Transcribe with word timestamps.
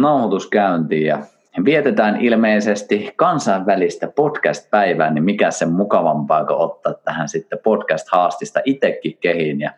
nauhoitus 0.00 0.46
käyntiin 0.46 1.06
ja 1.06 1.18
vietetään 1.64 2.20
ilmeisesti 2.20 3.12
kansainvälistä 3.16 4.08
podcast-päivää, 4.08 5.10
niin 5.10 5.24
mikä 5.24 5.50
sen 5.50 5.72
mukavampaa 5.72 6.44
kuin 6.44 6.58
ottaa 6.58 6.94
tähän 6.94 7.28
sitten 7.28 7.58
podcast-haastista 7.58 8.60
itsekin 8.64 9.18
kehiin. 9.20 9.60
Ja 9.60 9.70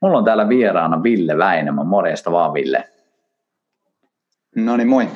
mulla 0.00 0.18
on 0.18 0.24
täällä 0.24 0.48
vieraana 0.48 1.02
Ville 1.02 1.38
Väinämä. 1.38 1.84
Morjesta 1.84 2.32
vaan 2.32 2.54
Ville. 2.54 2.84
No 4.56 4.76
niin, 4.76 4.88
moi. 4.88 5.08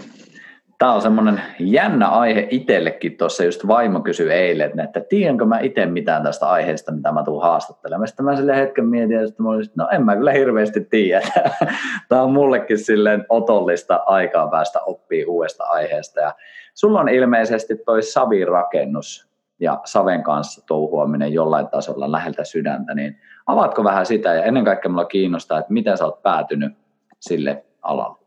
Tämä 0.85 0.95
on 0.95 1.03
semmoinen 1.03 1.43
jännä 1.59 2.09
aihe 2.09 2.49
itsellekin. 2.51 3.17
Tuossa 3.17 3.45
just 3.45 3.67
vaimo 3.67 4.01
kysyi 4.01 4.31
eilen, 4.31 4.81
että 4.81 5.01
tiedänkö 5.01 5.45
mä 5.45 5.59
itse 5.61 5.87
mitään 5.87 6.23
tästä 6.23 6.49
aiheesta, 6.49 6.93
mitä 6.93 7.13
mä 7.13 7.25
tuun 7.25 7.43
haastattelemaan. 7.43 8.09
Sitten 8.09 8.25
mä 8.25 8.37
sille 8.37 8.57
hetken 8.57 8.87
mietin, 8.87 9.25
että 9.25 9.43
mä 9.43 9.49
olisin, 9.49 9.73
no 9.77 9.89
en 9.93 10.05
mä 10.05 10.17
kyllä 10.17 10.33
hirveästi 10.33 10.81
tiedä. 10.81 11.21
Tämä 12.09 12.23
on 12.23 12.33
mullekin 12.33 12.79
silleen 12.79 13.27
otollista 13.29 14.03
aikaa 14.07 14.49
päästä 14.49 14.81
oppii 14.81 15.25
uudesta 15.25 15.65
aiheesta. 15.65 16.21
Ja 16.21 16.35
sulla 16.75 17.01
on 17.01 17.09
ilmeisesti 17.09 17.77
toi 17.77 18.03
savirakennus 18.03 19.29
ja 19.61 19.81
Saven 19.85 20.23
kanssa 20.23 20.67
touhuaminen 20.67 21.33
jollain 21.33 21.69
tasolla 21.69 22.13
läheltä 22.13 22.45
sydäntä, 22.45 22.95
niin 22.95 23.21
avaatko 23.47 23.85
vähän 23.85 24.07
sitä 24.07 24.35
ja 24.35 24.43
ennen 24.43 24.65
kaikkea 24.65 24.91
mulla 24.91 25.05
kiinnostaa, 25.05 25.59
että 25.59 25.73
miten 25.73 25.99
sä 25.99 26.05
oot 26.05 26.23
päätynyt 26.23 26.73
sille 27.21 27.65
alalle? 27.83 28.24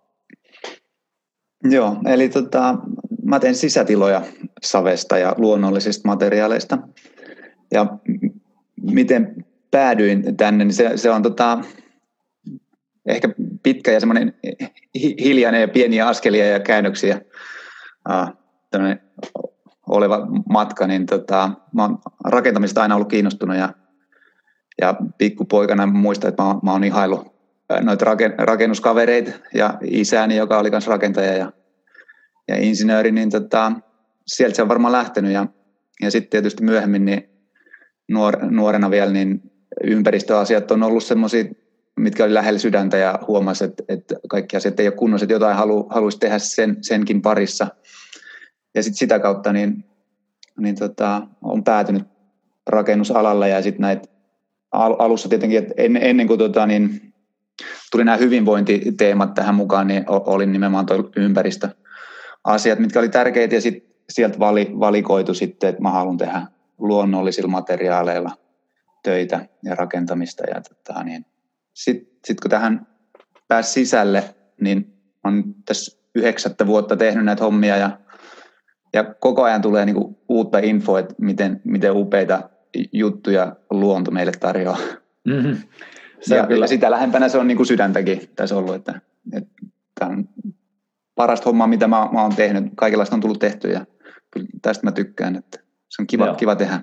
Joo, 1.64 1.98
eli 2.06 2.30
tota, 2.30 2.78
mä 3.24 3.40
teen 3.40 3.56
sisätiloja 3.56 4.22
savesta 4.64 5.18
ja 5.18 5.36
luonnollisista 5.38 6.08
materiaaleista. 6.08 6.78
Ja 7.72 7.86
miten 8.82 9.46
päädyin 9.72 10.38
tänne, 10.38 10.66
niin 10.66 10.74
se, 10.74 10.92
se 10.96 11.12
on 11.12 11.24
tota, 11.24 11.60
ehkä 13.06 13.30
pitkä 13.64 13.92
ja 13.92 14.00
semmoinen 14.00 14.34
hiljainen 14.96 15.62
ja 15.62 15.68
pieniä 15.68 16.08
askelia 16.08 16.48
ja 16.48 16.60
käännöksiä 16.60 17.22
uh, 18.10 18.38
oleva 19.88 20.28
matka, 20.50 20.88
niin 20.88 21.06
tota, 21.06 21.52
mä 21.76 21.84
oon 21.84 21.98
rakentamista 22.26 22.82
aina 22.82 22.96
ollut 22.96 23.10
kiinnostunut 23.10 23.58
ja, 23.58 23.70
ja 24.82 24.96
pikkupoikana 25.18 25.86
muistan, 25.86 26.30
että 26.30 26.44
mä, 26.44 26.56
mä 26.64 26.72
oon 26.72 26.84
ihaillut 26.84 27.37
noita 27.82 28.06
rakennuskavereita 28.38 29.32
ja 29.54 29.78
isäni, 29.84 30.36
joka 30.36 30.60
oli 30.60 30.70
myös 30.70 30.88
rakentaja 30.88 31.34
ja, 31.34 31.52
ja 32.48 32.56
insinööri, 32.56 33.12
niin 33.12 33.30
tota, 33.30 33.72
sieltä 34.28 34.56
se 34.56 34.62
on 34.62 34.68
varmaan 34.68 34.92
lähtenyt. 34.92 35.32
Ja, 35.32 35.48
ja 36.02 36.12
sitten 36.12 36.30
tietysti 36.30 36.64
myöhemmin 36.64 37.06
niin 37.06 37.30
nuor, 38.08 38.38
nuorena 38.52 38.92
vielä, 38.92 39.12
niin 39.12 39.42
ympäristöasiat 39.84 40.72
on 40.72 40.84
ollut 40.84 41.04
semmoisia, 41.04 41.46
mitkä 42.00 42.24
oli 42.24 42.34
lähellä 42.34 42.60
sydäntä 42.60 42.98
ja 42.98 43.20
huomasi, 43.28 43.64
että, 43.64 43.84
että 43.88 44.16
kaikki 44.30 44.58
asiat 44.58 44.80
ei 44.80 44.88
ole 44.88 44.96
kunnossa, 44.96 45.26
että 45.26 45.34
jotain 45.34 45.58
halu, 45.58 45.88
haluaisi 45.90 46.20
tehdä 46.20 46.40
sen, 46.40 46.78
senkin 46.82 47.22
parissa. 47.22 47.68
Ja 48.76 48.84
sitten 48.84 48.98
sitä 48.98 49.20
kautta 49.20 49.54
niin, 49.54 49.86
niin 50.60 50.76
tota, 50.76 51.28
on 51.42 51.64
päätynyt 51.64 52.04
rakennusalalle 52.68 53.50
ja 53.50 53.62
sitten 53.62 53.82
näitä 53.82 54.10
alussa 54.72 55.30
tietenkin, 55.30 55.60
että 55.60 55.74
ennen, 55.78 56.04
ennen 56.04 56.28
kuin 56.28 56.40
tota, 56.40 56.66
niin 56.66 57.07
tuli 57.92 58.04
nämä 58.04 58.18
hyvinvointiteemat 58.18 59.34
tähän 59.34 59.56
mukaan, 59.56 59.88
niin 59.88 60.04
oli 60.08 60.46
nimenomaan 60.46 60.86
tuo 60.86 61.10
ympäristöasiat, 61.16 62.80
mitkä 62.80 63.00
oli 63.00 63.10
tärkeitä 63.10 63.56
ja 63.56 63.62
sitten 63.62 63.88
sieltä 64.10 64.40
vali, 64.40 64.72
valikoitu 64.80 65.34
sitten, 65.34 65.70
että 65.70 65.82
mä 65.82 65.92
haluan 65.92 66.18
tehdä 66.18 66.42
luonnollisilla 66.78 67.50
materiaaleilla 67.50 68.32
töitä 69.04 69.46
ja 69.64 69.76
rakentamista. 69.76 70.44
Ja 70.44 70.62
tota, 70.62 71.04
niin 71.04 71.26
sitten 71.74 72.20
sit 72.26 72.40
kun 72.40 72.52
tähän 72.52 72.88
pääsi 73.48 73.72
sisälle, 73.72 74.36
niin 74.62 74.94
on 75.24 75.44
tässä 75.66 75.98
yhdeksättä 76.16 76.68
vuotta 76.68 76.98
tehnyt 76.98 77.26
näitä 77.26 77.44
hommia 77.44 77.78
ja, 77.78 78.00
ja 78.94 79.04
koko 79.04 79.44
ajan 79.44 79.62
tulee 79.62 79.86
niinku 79.86 80.20
uutta 80.30 80.60
infoa, 80.60 81.00
että 81.00 81.16
miten, 81.18 81.62
miten 81.64 81.96
upeita 81.96 82.50
juttuja 82.94 83.56
luonto 83.70 84.12
meille 84.12 84.32
tarjoaa. 84.40 84.78
Mm-hmm. 85.26 85.58
Se 86.22 86.36
ja, 86.36 86.48
kyllä. 86.48 86.64
ja 86.64 86.68
sitä 86.68 86.92
lähempänä 86.92 87.30
se 87.30 87.38
on 87.38 87.48
niin 87.48 87.58
kuin 87.58 87.68
sydäntäkin 87.68 88.22
tässä 88.36 88.58
ollut, 88.58 88.76
että, 88.76 89.02
että 89.34 89.50
tämä 90.00 90.12
on 90.12 90.30
parasta 91.16 91.46
hommaa, 91.46 91.68
mitä 91.68 91.88
mä, 91.88 92.10
mä 92.12 92.22
oon 92.22 92.36
tehnyt. 92.36 92.64
Kaikenlaista 92.76 93.16
on 93.16 93.22
tullut 93.22 93.40
tehty 93.40 93.70
ja 93.70 93.86
kyllä 94.32 94.48
tästä 94.62 94.88
mä 94.88 94.92
tykkään, 94.92 95.36
että 95.36 95.60
se 95.90 96.02
on 96.02 96.08
kiva, 96.08 96.36
kiva 96.36 96.56
tehdä. 96.56 96.80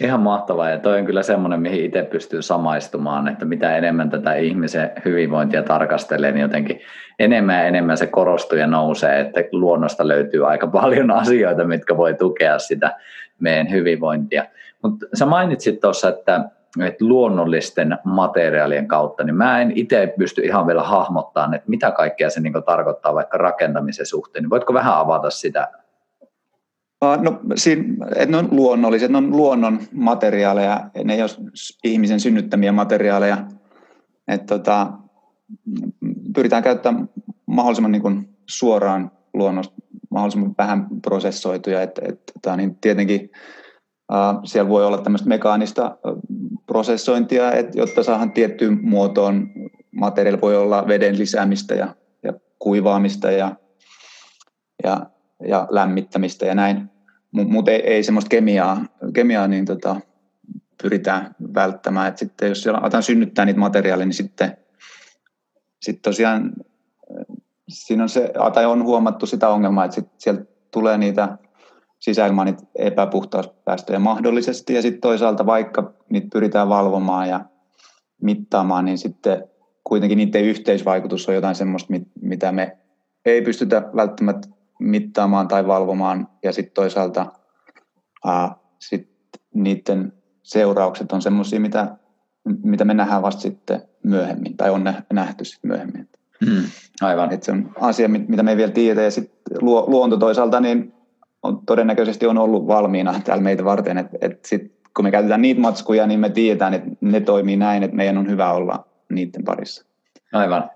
Ihan 0.00 0.20
mahtavaa 0.20 0.70
ja 0.70 0.78
toi 0.78 0.98
on 1.00 1.06
kyllä 1.06 1.22
semmoinen, 1.22 1.60
mihin 1.60 1.84
itse 1.84 2.02
pystyy 2.02 2.42
samaistumaan, 2.42 3.28
että 3.28 3.44
mitä 3.44 3.76
enemmän 3.76 4.10
tätä 4.10 4.34
ihmisen 4.34 4.90
hyvinvointia 5.04 5.62
tarkastelee, 5.62 6.32
niin 6.32 6.42
jotenkin 6.42 6.80
enemmän 7.18 7.56
ja 7.56 7.64
enemmän 7.64 7.96
se 7.96 8.06
korostuu 8.06 8.58
ja 8.58 8.66
nousee, 8.66 9.20
että 9.20 9.40
luonnosta 9.52 10.08
löytyy 10.08 10.50
aika 10.50 10.66
paljon 10.66 11.10
asioita, 11.20 11.64
mitkä 11.64 11.96
voi 11.96 12.14
tukea 12.14 12.58
sitä 12.58 12.96
meidän 13.40 13.70
hyvinvointia. 13.70 14.44
Mutta 14.82 15.06
sä 15.14 15.26
mainitsit 15.26 15.80
tuossa, 15.80 16.08
että 16.08 16.44
että 16.84 17.04
luonnollisten 17.04 17.98
materiaalien 18.04 18.88
kautta, 18.88 19.24
niin 19.24 19.36
mä 19.36 19.60
en 19.60 19.72
itse 19.74 20.14
pysty 20.18 20.42
ihan 20.42 20.66
vielä 20.66 20.82
hahmottamaan, 20.82 21.54
että 21.54 21.70
mitä 21.70 21.90
kaikkea 21.90 22.30
se 22.30 22.40
niin 22.40 22.52
tarkoittaa 22.66 23.14
vaikka 23.14 23.38
rakentamisen 23.38 24.06
suhteen. 24.06 24.42
Niin 24.42 24.50
voitko 24.50 24.74
vähän 24.74 24.94
avata 24.94 25.30
sitä? 25.30 25.68
No, 27.00 27.40
siinä, 27.54 28.06
että 28.06 28.30
ne 28.30 28.36
on 28.36 28.48
luonnolliset, 28.50 29.10
ne 29.10 29.18
on 29.18 29.36
luonnon 29.36 29.80
materiaaleja, 29.92 30.90
ne 31.04 31.14
ei 31.14 31.22
ole 31.22 31.30
ihmisen 31.84 32.20
synnyttämiä 32.20 32.72
materiaaleja. 32.72 33.38
Että 34.28 34.46
tota, 34.46 34.92
pyritään 36.34 36.62
käyttämään 36.62 37.08
mahdollisimman 37.46 37.92
niin 37.92 38.28
suoraan 38.46 39.10
luonnosta, 39.34 39.74
mahdollisimman 40.10 40.54
vähän 40.58 40.86
prosessoituja. 41.02 41.82
Että, 41.82 42.02
että, 42.04 42.32
tota, 42.32 42.56
niin 42.56 42.74
tietenkin 42.74 43.30
siellä 44.44 44.68
voi 44.68 44.86
olla 44.86 44.98
tämmöistä 44.98 45.28
mekaanista 45.28 45.98
prosessointia, 46.66 47.52
että 47.52 47.78
jotta 47.78 48.02
saadaan 48.02 48.32
tiettyyn 48.32 48.78
muotoon 48.82 49.48
materiaali 49.90 50.40
voi 50.40 50.56
olla 50.56 50.88
veden 50.88 51.18
lisäämistä 51.18 51.74
ja, 51.74 51.94
ja 52.22 52.32
kuivaamista 52.58 53.30
ja, 53.30 53.56
ja, 54.84 55.06
ja 55.48 55.66
lämmittämistä 55.70 56.46
ja 56.46 56.54
näin. 56.54 56.90
Mutta 57.32 57.70
ei, 57.70 57.80
ei 57.80 58.02
semmoista 58.02 58.28
kemiaa, 58.28 58.84
kemiaa 59.14 59.48
niin 59.48 59.64
tota, 59.64 59.96
pyritään 60.82 61.34
välttämään. 61.54 62.08
Et 62.08 62.18
sitten 62.18 62.48
jos 62.48 62.62
siellä 62.62 62.80
aletaan 62.80 63.02
synnyttää 63.02 63.44
niitä 63.44 63.60
materiaaleja, 63.60 64.06
niin 64.06 64.14
sitten 64.14 64.56
sit 65.82 66.02
tosiaan 66.02 66.52
siinä 67.68 68.02
on, 68.02 68.08
se, 68.08 68.32
tai 68.54 68.66
on 68.66 68.84
huomattu 68.84 69.26
sitä 69.26 69.48
ongelmaa, 69.48 69.84
että 69.84 69.94
sit 69.94 70.08
sieltä 70.18 70.44
tulee 70.70 70.98
niitä 70.98 71.38
sisäilman 71.98 72.56
epäpuhtauspäästöjä 72.74 73.98
mahdollisesti 73.98 74.74
ja 74.74 74.82
sitten 74.82 75.00
toisaalta 75.00 75.46
vaikka 75.46 75.94
niitä 76.10 76.28
pyritään 76.32 76.68
valvomaan 76.68 77.28
ja 77.28 77.40
mittaamaan, 78.22 78.84
niin 78.84 78.98
sitten 78.98 79.44
kuitenkin 79.84 80.18
niiden 80.18 80.44
yhteisvaikutus 80.44 81.28
on 81.28 81.34
jotain 81.34 81.54
semmoista, 81.54 81.94
mitä 82.20 82.52
me 82.52 82.76
ei 83.24 83.42
pystytä 83.42 83.82
välttämättä 83.96 84.48
mittaamaan 84.80 85.48
tai 85.48 85.66
valvomaan 85.66 86.28
ja 86.42 86.52
sitten 86.52 86.74
toisaalta 86.74 87.26
ää, 88.24 88.56
sit 88.78 89.08
niiden 89.54 90.12
seuraukset 90.42 91.12
on 91.12 91.22
semmoisia, 91.22 91.60
mitä, 91.60 91.96
mitä 92.62 92.84
me 92.84 92.94
nähdään 92.94 93.22
vasta 93.22 93.40
sitten 93.40 93.82
myöhemmin 94.02 94.56
tai 94.56 94.70
on 94.70 94.84
nähty 95.12 95.44
sitten 95.44 95.68
myöhemmin. 95.68 96.08
Hmm, 96.44 96.64
aivan. 97.00 97.32
Et 97.32 97.42
se 97.42 97.52
on 97.52 97.72
asia, 97.80 98.08
mitä 98.08 98.42
me 98.42 98.50
ei 98.50 98.56
vielä 98.56 98.72
tiedä 98.72 99.02
ja 99.02 99.10
sitten 99.10 99.58
luonto 99.62 100.16
toisaalta 100.16 100.60
niin 100.60 100.95
on, 101.42 101.66
todennäköisesti 101.66 102.26
on 102.26 102.38
ollut 102.38 102.66
valmiina 102.66 103.20
täällä 103.24 103.42
meitä 103.42 103.64
varten, 103.64 103.98
että 103.98 104.18
et 104.20 104.44
sit, 104.44 104.72
kun 104.96 105.04
me 105.04 105.10
käytetään 105.10 105.42
niitä 105.42 105.60
matskuja, 105.60 106.06
niin 106.06 106.20
me 106.20 106.30
tiedetään, 106.30 106.74
että 106.74 106.90
ne 107.00 107.20
toimii 107.20 107.56
näin, 107.56 107.82
että 107.82 107.96
meidän 107.96 108.18
on 108.18 108.28
hyvä 108.28 108.52
olla 108.52 108.86
niiden 109.12 109.44
parissa. 109.44 109.86
Aivan. 110.32 110.70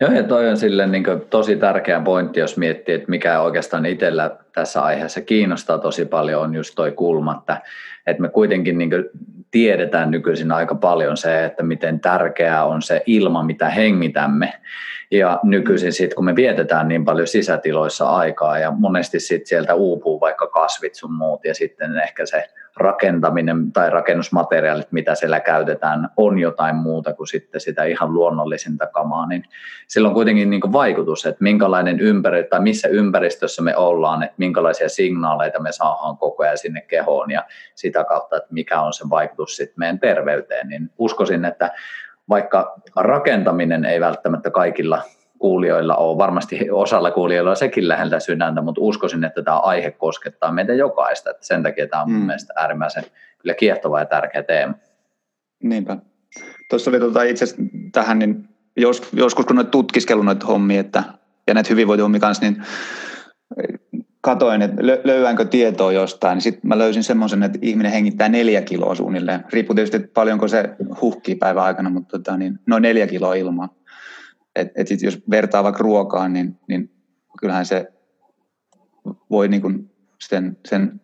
Joo, 0.00 0.12
ja 0.12 0.22
toi 0.22 0.48
on 0.48 0.56
silleen 0.56 0.92
niin 0.92 1.04
tosi 1.30 1.56
tärkeä 1.56 2.00
pointti, 2.00 2.40
jos 2.40 2.56
miettii, 2.56 2.94
että 2.94 3.10
mikä 3.10 3.40
oikeastaan 3.40 3.86
itsellä 3.86 4.36
tässä 4.54 4.82
aiheessa 4.82 5.20
kiinnostaa 5.20 5.78
tosi 5.78 6.04
paljon, 6.04 6.42
on 6.42 6.54
just 6.54 6.74
toi 6.76 6.92
kulma, 6.92 7.36
että, 7.38 7.62
että 8.06 8.22
me 8.22 8.28
kuitenkin 8.28 8.78
niin 8.78 8.90
tiedetään 9.52 10.10
nykyisin 10.10 10.52
aika 10.52 10.74
paljon 10.74 11.16
se, 11.16 11.44
että 11.44 11.62
miten 11.62 12.00
tärkeää 12.00 12.64
on 12.64 12.82
se 12.82 13.02
ilma, 13.06 13.42
mitä 13.42 13.68
hengitämme. 13.68 14.52
Ja 15.10 15.40
nykyisin 15.42 15.92
sitten, 15.92 16.16
kun 16.16 16.24
me 16.24 16.36
vietetään 16.36 16.88
niin 16.88 17.04
paljon 17.04 17.26
sisätiloissa 17.26 18.08
aikaa 18.08 18.58
ja 18.58 18.70
monesti 18.70 19.20
sitten 19.20 19.46
sieltä 19.46 19.74
uupuu 19.74 20.20
vaikka 20.20 20.46
kasvit 20.46 20.94
sun 20.94 21.12
muut 21.12 21.44
ja 21.44 21.54
sitten 21.54 21.98
ehkä 21.98 22.26
se 22.26 22.50
rakentaminen 22.76 23.72
tai 23.72 23.90
rakennusmateriaalit, 23.90 24.92
mitä 24.92 25.14
siellä 25.14 25.40
käytetään, 25.40 26.08
on 26.16 26.38
jotain 26.38 26.76
muuta 26.76 27.12
kuin 27.12 27.26
sitten 27.26 27.60
sitä 27.60 27.84
ihan 27.84 28.14
luonnollisinta 28.14 28.86
kamaa, 28.86 29.26
niin 29.26 29.44
sillä 29.88 30.08
on 30.08 30.14
kuitenkin 30.14 30.50
niin 30.50 30.72
vaikutus, 30.72 31.26
että 31.26 31.42
minkälainen 31.42 32.00
ympäristö 32.00 32.48
tai 32.48 32.60
missä 32.60 32.88
ympäristössä 32.88 33.62
me 33.62 33.76
ollaan, 33.76 34.22
että 34.22 34.34
minkälaisia 34.38 34.88
signaaleita 34.88 35.60
me 35.60 35.72
saadaan 35.72 36.16
koko 36.16 36.42
ajan 36.42 36.58
sinne 36.58 36.80
kehoon 36.80 37.30
ja 37.30 37.44
sitä 37.74 38.04
kautta, 38.04 38.36
että 38.36 38.48
mikä 38.54 38.80
on 38.80 38.92
se 38.92 39.04
vaikutus 39.10 39.56
sitten 39.56 39.74
meidän 39.76 40.00
terveyteen, 40.00 40.68
niin 40.68 40.90
uskoisin, 40.98 41.44
että 41.44 41.70
vaikka 42.28 42.74
rakentaminen 42.96 43.84
ei 43.84 44.00
välttämättä 44.00 44.50
kaikilla 44.50 45.02
kuulijoilla 45.42 45.96
ole, 45.96 46.18
varmasti 46.18 46.70
osalla 46.70 47.10
kuulijoilla 47.10 47.50
on 47.50 47.56
sekin 47.56 47.88
läheltä 47.88 48.20
sydäntä, 48.20 48.62
mutta 48.62 48.80
uskoisin, 48.80 49.24
että 49.24 49.42
tämä 49.42 49.58
aihe 49.58 49.90
koskettaa 49.90 50.52
meitä 50.52 50.74
jokaista, 50.74 51.30
että 51.30 51.46
sen 51.46 51.62
takia 51.62 51.88
tämä 51.88 52.02
on 52.02 52.08
mm. 52.08 52.16
mun 52.16 52.26
mielestä 52.26 52.52
äärimmäisen 52.56 53.04
kyllä 53.38 53.54
kiehtova 53.54 53.98
ja 53.98 54.06
tärkeä 54.06 54.42
teema. 54.42 54.74
Niinpä. 55.62 55.96
Tuossa 56.70 56.90
oli 56.90 56.98
tuota 56.98 57.22
itse 57.22 57.46
tähän, 57.92 58.18
niin 58.18 58.48
jos, 58.76 59.02
joskus 59.12 59.46
kun 59.46 59.58
olet 59.58 59.70
tutkiskellut 59.70 60.24
noita 60.24 60.46
hommia, 60.46 60.80
että, 60.80 61.02
ja 61.46 61.54
näitä 61.54 61.70
hyvinvointihommia 61.70 62.20
kanssa, 62.20 62.44
niin 62.44 62.62
katoin, 64.20 64.62
että 64.62 64.82
löydänkö 65.04 65.44
tietoa 65.44 65.92
jostain, 65.92 66.36
niin 66.36 66.42
sitten 66.42 66.68
mä 66.68 66.78
löysin 66.78 67.04
semmoisen, 67.04 67.42
että 67.42 67.58
ihminen 67.62 67.92
hengittää 67.92 68.28
neljä 68.28 68.62
kiloa 68.62 68.94
suunnilleen. 68.94 69.44
Riippuu 69.52 69.74
tietysti, 69.74 69.96
että 69.96 70.10
paljonko 70.14 70.48
se 70.48 70.70
huhkii 71.00 71.34
päivän 71.34 71.64
aikana, 71.64 71.90
mutta 71.90 72.18
tota, 72.18 72.36
niin, 72.36 72.58
noin 72.66 72.82
neljä 72.82 73.06
kiloa 73.06 73.34
ilmaa. 73.34 73.81
Et, 74.56 74.68
et 74.74 74.88
sit 74.88 75.02
jos 75.02 75.22
vertaa 75.30 75.64
vaikka 75.64 75.82
ruokaan, 75.82 76.32
niin, 76.32 76.58
niin 76.68 76.90
kyllähän 77.40 77.66
se 77.66 77.92
voi 79.30 79.48
niin 79.48 79.62
kuin 79.62 79.90
sen, 80.28 80.58
sen 80.68 81.00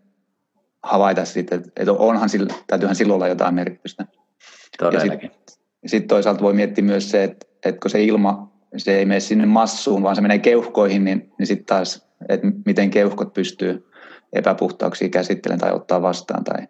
havaita 0.82 1.24
sitten, 1.24 1.58
että, 1.58 1.70
että 1.76 1.92
onhan 1.92 2.28
sillä, 2.28 2.54
täytyyhän 2.66 2.96
silloin 2.96 3.14
olla 3.14 3.28
jotain 3.28 3.54
merkitystä. 3.54 4.06
Todellakin. 4.78 5.30
Sitten 5.30 5.66
sit 5.86 6.06
toisaalta 6.06 6.42
voi 6.42 6.54
miettiä 6.54 6.84
myös 6.84 7.10
se, 7.10 7.24
että, 7.24 7.46
että 7.64 7.80
kun 7.80 7.90
se 7.90 8.04
ilma, 8.04 8.52
se 8.76 8.98
ei 8.98 9.06
mene 9.06 9.20
sinne 9.20 9.46
massuun, 9.46 10.02
vaan 10.02 10.16
se 10.16 10.22
menee 10.22 10.38
keuhkoihin, 10.38 11.04
niin, 11.04 11.32
niin 11.38 11.46
sitten 11.46 11.66
taas, 11.66 12.08
että 12.28 12.46
miten 12.66 12.90
keuhkot 12.90 13.32
pystyy 13.34 13.88
epäpuhtauksia 14.32 15.08
käsittelemään 15.08 15.60
tai 15.60 15.72
ottaa 15.72 16.02
vastaan 16.02 16.44
tai, 16.44 16.68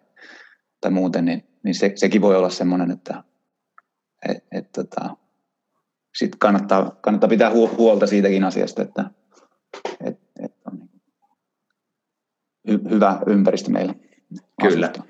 tai 0.81 0.91
muuten, 0.91 1.25
niin, 1.25 1.43
niin 1.63 1.75
se, 1.75 1.91
sekin 1.95 2.21
voi 2.21 2.35
olla 2.35 2.49
semmoinen, 2.49 2.91
että 2.91 3.23
et, 4.29 4.37
et, 4.37 4.43
et, 4.51 4.71
tota, 4.71 5.17
sit 6.15 6.35
kannattaa, 6.39 6.97
kannattaa 7.01 7.29
pitää 7.29 7.51
huolta 7.77 8.07
siitäkin 8.07 8.43
asiasta, 8.43 8.81
että 8.81 9.05
et, 10.05 10.19
et 10.43 10.53
on 10.65 10.77
niin 10.77 10.89
hy, 12.69 12.79
hyvä 12.89 13.19
ympäristö 13.27 13.71
meillä. 13.71 13.93
Kyllä, 14.61 14.85
asustua. 14.85 15.05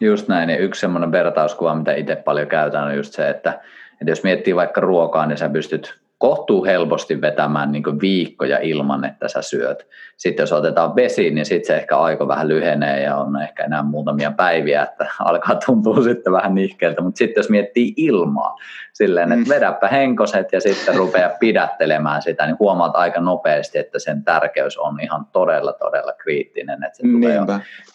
just 0.00 0.28
näin. 0.28 0.50
Yksi 0.50 0.80
semmoinen 0.80 1.12
vertauskuva, 1.12 1.74
mitä 1.74 1.94
itse 1.94 2.16
paljon 2.16 2.48
käytän, 2.48 2.84
on 2.84 2.96
just 2.96 3.12
se, 3.12 3.30
että, 3.30 3.60
että 3.92 4.10
jos 4.10 4.22
miettii 4.22 4.56
vaikka 4.56 4.80
ruokaa, 4.80 5.26
niin 5.26 5.38
sä 5.38 5.48
pystyt 5.48 6.00
kohtuu 6.18 6.64
helposti 6.64 7.20
vetämään 7.20 7.72
niin 7.72 8.00
viikkoja 8.00 8.58
ilman, 8.58 9.04
että 9.04 9.28
sä 9.28 9.42
syöt. 9.42 9.86
Sitten 10.16 10.42
jos 10.42 10.52
otetaan 10.52 10.96
vesi, 10.96 11.30
niin 11.30 11.46
sitten 11.46 11.66
se 11.66 11.76
ehkä 11.76 11.98
aika 11.98 12.28
vähän 12.28 12.48
lyhenee 12.48 13.02
ja 13.02 13.16
on 13.16 13.42
ehkä 13.42 13.64
enää 13.64 13.82
muutamia 13.82 14.30
päiviä, 14.30 14.82
että 14.82 15.06
alkaa 15.18 15.54
tuntua 15.54 16.02
sitten 16.02 16.32
vähän 16.32 16.54
nihkeeltä. 16.54 17.02
Mutta 17.02 17.18
sitten 17.18 17.40
jos 17.40 17.50
miettii 17.50 17.94
ilmaa, 17.96 18.56
silleen, 18.92 19.32
että 19.32 19.44
mm. 19.44 19.48
vedäpä 19.48 19.88
henkoset 19.88 20.52
ja 20.52 20.60
sitten 20.60 20.96
rupeaa 20.96 21.30
pidättelemään 21.40 22.22
sitä, 22.22 22.46
niin 22.46 22.56
huomaat 22.58 22.96
aika 22.96 23.20
nopeasti, 23.20 23.78
että 23.78 23.98
sen 23.98 24.24
tärkeys 24.24 24.78
on 24.78 25.00
ihan 25.00 25.26
todella, 25.32 25.72
todella 25.72 26.12
kriittinen. 26.12 26.84
Että 26.84 26.96
se 26.96 27.02
tulee 27.02 27.34
jo 27.34 27.44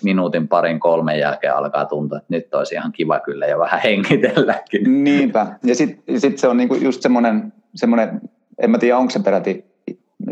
minuutin 0.04 0.48
parin 0.48 0.80
kolmen 0.80 1.20
jälkeen 1.20 1.56
alkaa 1.56 1.86
tuntua, 1.86 2.18
että 2.18 2.34
nyt 2.34 2.54
olisi 2.54 2.76
ihan 2.76 2.92
kiva 2.92 3.20
kyllä 3.20 3.48
jo 3.48 3.60
vähän 3.60 3.82
hengitelläkin. 3.84 5.04
Niinpä. 5.04 5.48
Ja 5.64 5.76
sitten 5.76 6.20
sit 6.20 6.38
se 6.38 6.48
on 6.48 6.58
niinku 6.58 6.76
just 6.76 7.02
semmoinen 7.02 7.54
semmoinen, 7.76 8.22
en 8.60 8.72
mä 8.72 8.78
tiedä 8.78 8.98
onko 8.98 9.12
se 9.12 9.20
peräti 9.20 9.66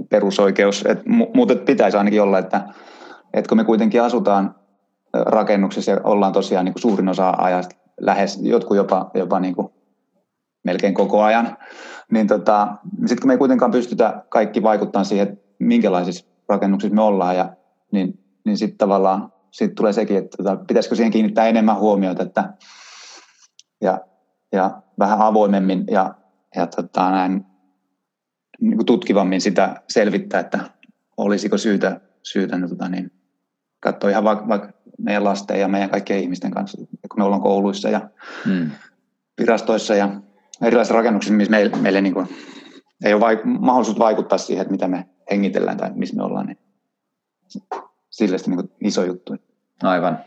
perusoikeus, 0.09 0.85
et, 0.87 0.99
mutta 1.35 1.55
pitäisi 1.55 1.97
ainakin 1.97 2.21
olla, 2.21 2.39
että, 2.39 2.63
että 3.33 3.49
kun 3.49 3.57
me 3.57 3.63
kuitenkin 3.63 4.01
asutaan 4.01 4.55
rakennuksessa 5.13 5.91
ja 5.91 6.01
ollaan 6.03 6.33
tosiaan 6.33 6.65
niin 6.65 6.73
kuin 6.73 6.81
suurin 6.81 7.09
osa 7.09 7.33
ajasta 7.37 7.75
lähes, 7.99 8.39
jotkut 8.41 8.77
jopa, 8.77 9.11
jopa 9.13 9.39
niin 9.39 9.55
kuin 9.55 9.67
melkein 10.63 10.93
koko 10.93 11.23
ajan, 11.23 11.57
niin 12.11 12.27
tota, 12.27 12.67
sitten 12.99 13.21
kun 13.21 13.27
me 13.27 13.33
ei 13.33 13.37
kuitenkaan 13.37 13.71
pystytä 13.71 14.23
kaikki 14.29 14.63
vaikuttamaan 14.63 15.05
siihen, 15.05 15.27
että 15.27 15.45
minkälaisissa 15.59 16.25
rakennuksissa 16.49 16.95
me 16.95 17.01
ollaan, 17.01 17.35
ja, 17.35 17.49
niin, 17.91 18.19
niin 18.45 18.57
sitten 18.57 18.77
tavallaan 18.77 19.33
sit 19.51 19.75
tulee 19.75 19.93
sekin, 19.93 20.17
että 20.17 20.37
tota, 20.37 20.55
pitäisikö 20.67 20.95
siihen 20.95 21.11
kiinnittää 21.11 21.47
enemmän 21.47 21.79
huomiota 21.79 22.23
että, 22.23 22.53
ja, 23.81 23.99
ja 24.51 24.81
vähän 24.99 25.21
avoimemmin 25.21 25.83
ja 25.91 26.13
ja 26.55 26.67
tota, 26.67 27.11
näin, 27.11 27.45
niin 28.61 28.77
kuin 28.77 28.85
tutkivammin 28.85 29.41
sitä 29.41 29.81
selvittää, 29.89 30.39
että 30.39 30.59
olisiko 31.17 31.57
syytä, 31.57 32.01
syytä 32.23 32.59
tota, 32.69 32.89
niin, 32.89 33.11
katsoa 33.79 34.09
ihan 34.09 34.23
vaikka, 34.23 34.47
vaikka 34.47 34.73
meidän 34.97 35.23
lasten 35.23 35.59
ja 35.59 35.67
meidän 35.67 35.89
kaikkien 35.89 36.19
ihmisten 36.19 36.51
kanssa, 36.51 36.77
kun 36.77 37.17
me 37.17 37.23
ollaan 37.23 37.41
kouluissa 37.41 37.89
ja 37.89 38.09
hmm. 38.45 38.71
virastoissa 39.41 39.95
ja 39.95 40.21
erilaisissa 40.61 40.95
rakennuksissa, 40.95 41.35
missä 41.35 41.51
meille, 41.51 41.77
meille 41.77 42.01
niin 42.01 42.13
kuin, 42.13 42.27
ei 43.05 43.13
ole 43.13 43.21
vaik- 43.21 43.45
mahdollisuus 43.45 43.99
vaikuttaa 43.99 44.37
siihen, 44.37 44.61
että 44.61 44.71
mitä 44.71 44.87
me 44.87 45.09
hengitellään 45.31 45.77
tai 45.77 45.91
missä 45.93 46.15
me 46.15 46.23
ollaan, 46.23 46.45
niin 46.45 46.57
sille 48.09 48.37
niin 48.47 48.71
iso 48.81 49.03
juttu. 49.03 49.35
Aivan. 49.83 50.19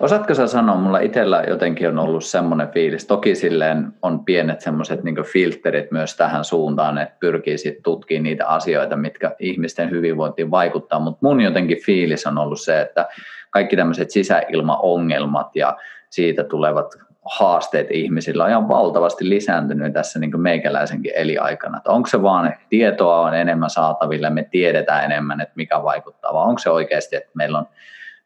Osaatko 0.00 0.34
sä 0.34 0.46
sanoa, 0.46 0.76
mulla 0.76 0.98
itsellä 0.98 1.44
jotenkin 1.48 1.88
on 1.88 1.98
ollut 1.98 2.24
semmoinen 2.24 2.68
fiilis, 2.68 3.06
toki 3.06 3.34
silleen 3.34 3.92
on 4.02 4.24
pienet 4.24 4.60
semmoiset 4.60 5.04
niin 5.04 5.24
filterit 5.32 5.90
myös 5.90 6.16
tähän 6.16 6.44
suuntaan, 6.44 6.98
että 6.98 7.16
pyrkii 7.20 7.58
sitten 7.58 7.82
tutkimaan 7.82 8.22
niitä 8.22 8.46
asioita, 8.46 8.96
mitkä 8.96 9.36
ihmisten 9.38 9.90
hyvinvointiin 9.90 10.50
vaikuttaa, 10.50 10.98
mutta 10.98 11.18
mun 11.22 11.40
jotenkin 11.40 11.82
fiilis 11.86 12.26
on 12.26 12.38
ollut 12.38 12.60
se, 12.60 12.80
että 12.80 13.08
kaikki 13.50 13.76
tämmöiset 13.76 14.10
sisäilmaongelmat 14.10 15.56
ja 15.56 15.76
siitä 16.10 16.44
tulevat 16.44 16.94
haasteet 17.24 17.90
ihmisillä 17.90 18.44
on 18.44 18.50
ihan 18.50 18.68
valtavasti 18.68 19.28
lisääntynyt 19.28 19.92
tässä 19.92 20.18
niin 20.18 20.40
meikäläisenkin 20.40 21.12
eliaikana. 21.14 21.78
Että 21.78 21.90
onko 21.90 22.08
se 22.08 22.22
vaan, 22.22 22.46
että 22.46 22.60
tietoa 22.68 23.20
on 23.20 23.34
enemmän 23.34 23.70
saatavilla, 23.70 24.30
me 24.30 24.48
tiedetään 24.50 25.04
enemmän, 25.04 25.40
että 25.40 25.52
mikä 25.56 25.82
vaikuttaa, 25.82 26.34
vai 26.34 26.42
onko 26.42 26.58
se 26.58 26.70
oikeasti, 26.70 27.16
että 27.16 27.30
meillä 27.34 27.58
on 27.58 27.66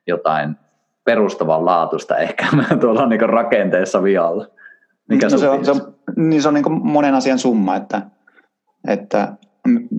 jotain 0.06 0.56
perustavan 1.04 1.64
laatusta 1.64 2.16
ehkä 2.16 2.46
tuolla 2.80 3.06
niin 3.06 3.20
rakenteessa 3.20 4.02
vialla. 4.02 4.46
Mikä 5.08 5.28
no 5.28 5.38
se, 5.38 5.48
on, 5.48 5.64
se, 5.64 5.70
on, 5.70 5.94
niin 6.16 6.42
se 6.42 6.48
on 6.48 6.54
niin 6.54 6.72
monen 6.82 7.14
asian 7.14 7.38
summa, 7.38 7.76
että, 7.76 8.02
että 8.88 9.32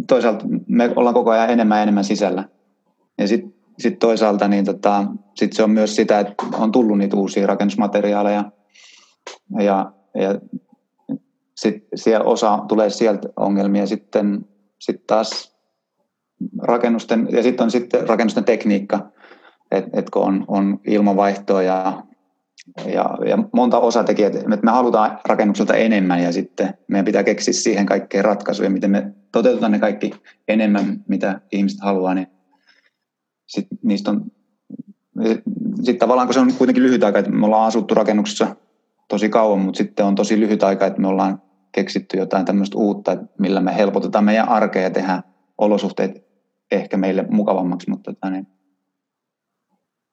toisaalta 0.08 0.46
me 0.67 0.93
ollaan 0.96 1.13
koko 1.13 1.31
ajan 1.31 1.50
enemmän 1.50 1.77
ja 1.77 1.84
enemmän 1.84 2.03
sisällä. 2.03 2.43
Ja 3.17 3.27
sitten 3.27 3.53
sit 3.79 4.00
toisaalta 4.00 4.48
niin 4.48 4.65
tota, 4.65 5.05
sit 5.36 5.53
se 5.53 5.63
on 5.63 5.70
myös 5.70 5.96
sitä, 5.96 6.20
että 6.20 6.34
on 6.58 6.72
tullut 6.72 6.98
niitä 6.98 7.17
uusia 7.17 7.48
rakennusmateriaaleja 7.48 8.51
ja, 9.60 9.91
ja 10.15 10.39
sitten 11.55 12.25
osa 12.25 12.60
tulee 12.67 12.89
sieltä 12.89 13.29
ongelmia 13.38 13.88
sitten 13.88 14.46
sit 14.79 15.08
taas 15.08 15.58
rakennusten, 16.62 17.27
ja 17.31 17.43
sitten 17.43 17.63
on 17.63 17.72
sitten 17.72 18.10
rakennusten 18.10 18.43
tekniikka, 18.43 19.12
että 19.72 20.00
et 20.00 20.10
kun 20.10 20.24
on, 20.24 20.46
on 20.48 20.80
ilmavaihtoa 20.88 21.63
ja, 21.63 22.04
ja, 22.86 23.18
ja 23.28 23.38
monta 23.54 23.80
osatekijää, 23.80 24.32
että 24.54 24.66
me 24.66 24.72
halutaan 24.72 25.20
rakennukselta 25.28 25.75
enemmän 25.75 26.24
ja 26.24 26.32
sitten 26.32 26.74
meidän 26.88 27.06
pitää 27.06 27.24
keksiä 27.24 27.54
siihen 27.54 27.86
kaikkeen 27.86 28.25
ratkaisuja, 28.25 28.70
miten 28.70 28.92
me 28.92 29.13
toteutetaan 29.32 29.72
ne 29.72 29.80
kaikki 29.80 30.12
enemmän, 30.48 31.04
mitä 31.08 31.42
ihmiset 31.51 31.82
haluaa, 31.82 32.13
niin 32.13 32.28
sit 33.48 33.68
niistä 33.84 34.12
on 34.12 34.32
sitten 35.75 36.00
tavallaan 36.00 36.28
kun 36.28 36.34
se 36.34 36.40
on 36.40 36.54
kuitenkin 36.54 36.84
lyhyt 36.84 37.04
aika, 37.04 37.20
että 37.20 37.32
me 37.32 37.46
ollaan 37.46 37.68
asuttu 37.68 37.96
rakennuksessa 37.96 38.56
tosi 39.08 39.30
kauan, 39.30 39.60
mutta 39.60 39.78
sitten 39.78 40.06
on 40.06 40.16
tosi 40.16 40.40
lyhyt 40.40 40.63
aika, 40.63 40.86
että 40.86 41.01
me 41.01 41.08
ollaan 41.08 41.42
keksitty 41.72 42.18
jotain 42.18 42.46
tämmöistä 42.46 42.78
uutta, 42.78 43.18
millä 43.40 43.62
me 43.62 43.75
helpotetaan 43.75 44.25
meidän 44.25 44.50
arkea 44.50 44.82
ja 44.82 44.90
tehdään 44.90 45.24
olosuhteet 45.58 46.25
ehkä 46.72 46.98
meille 46.98 47.25
mukavammaksi, 47.30 47.90
mutta 47.90 48.13
tota, 48.13 48.30
niin 48.30 48.48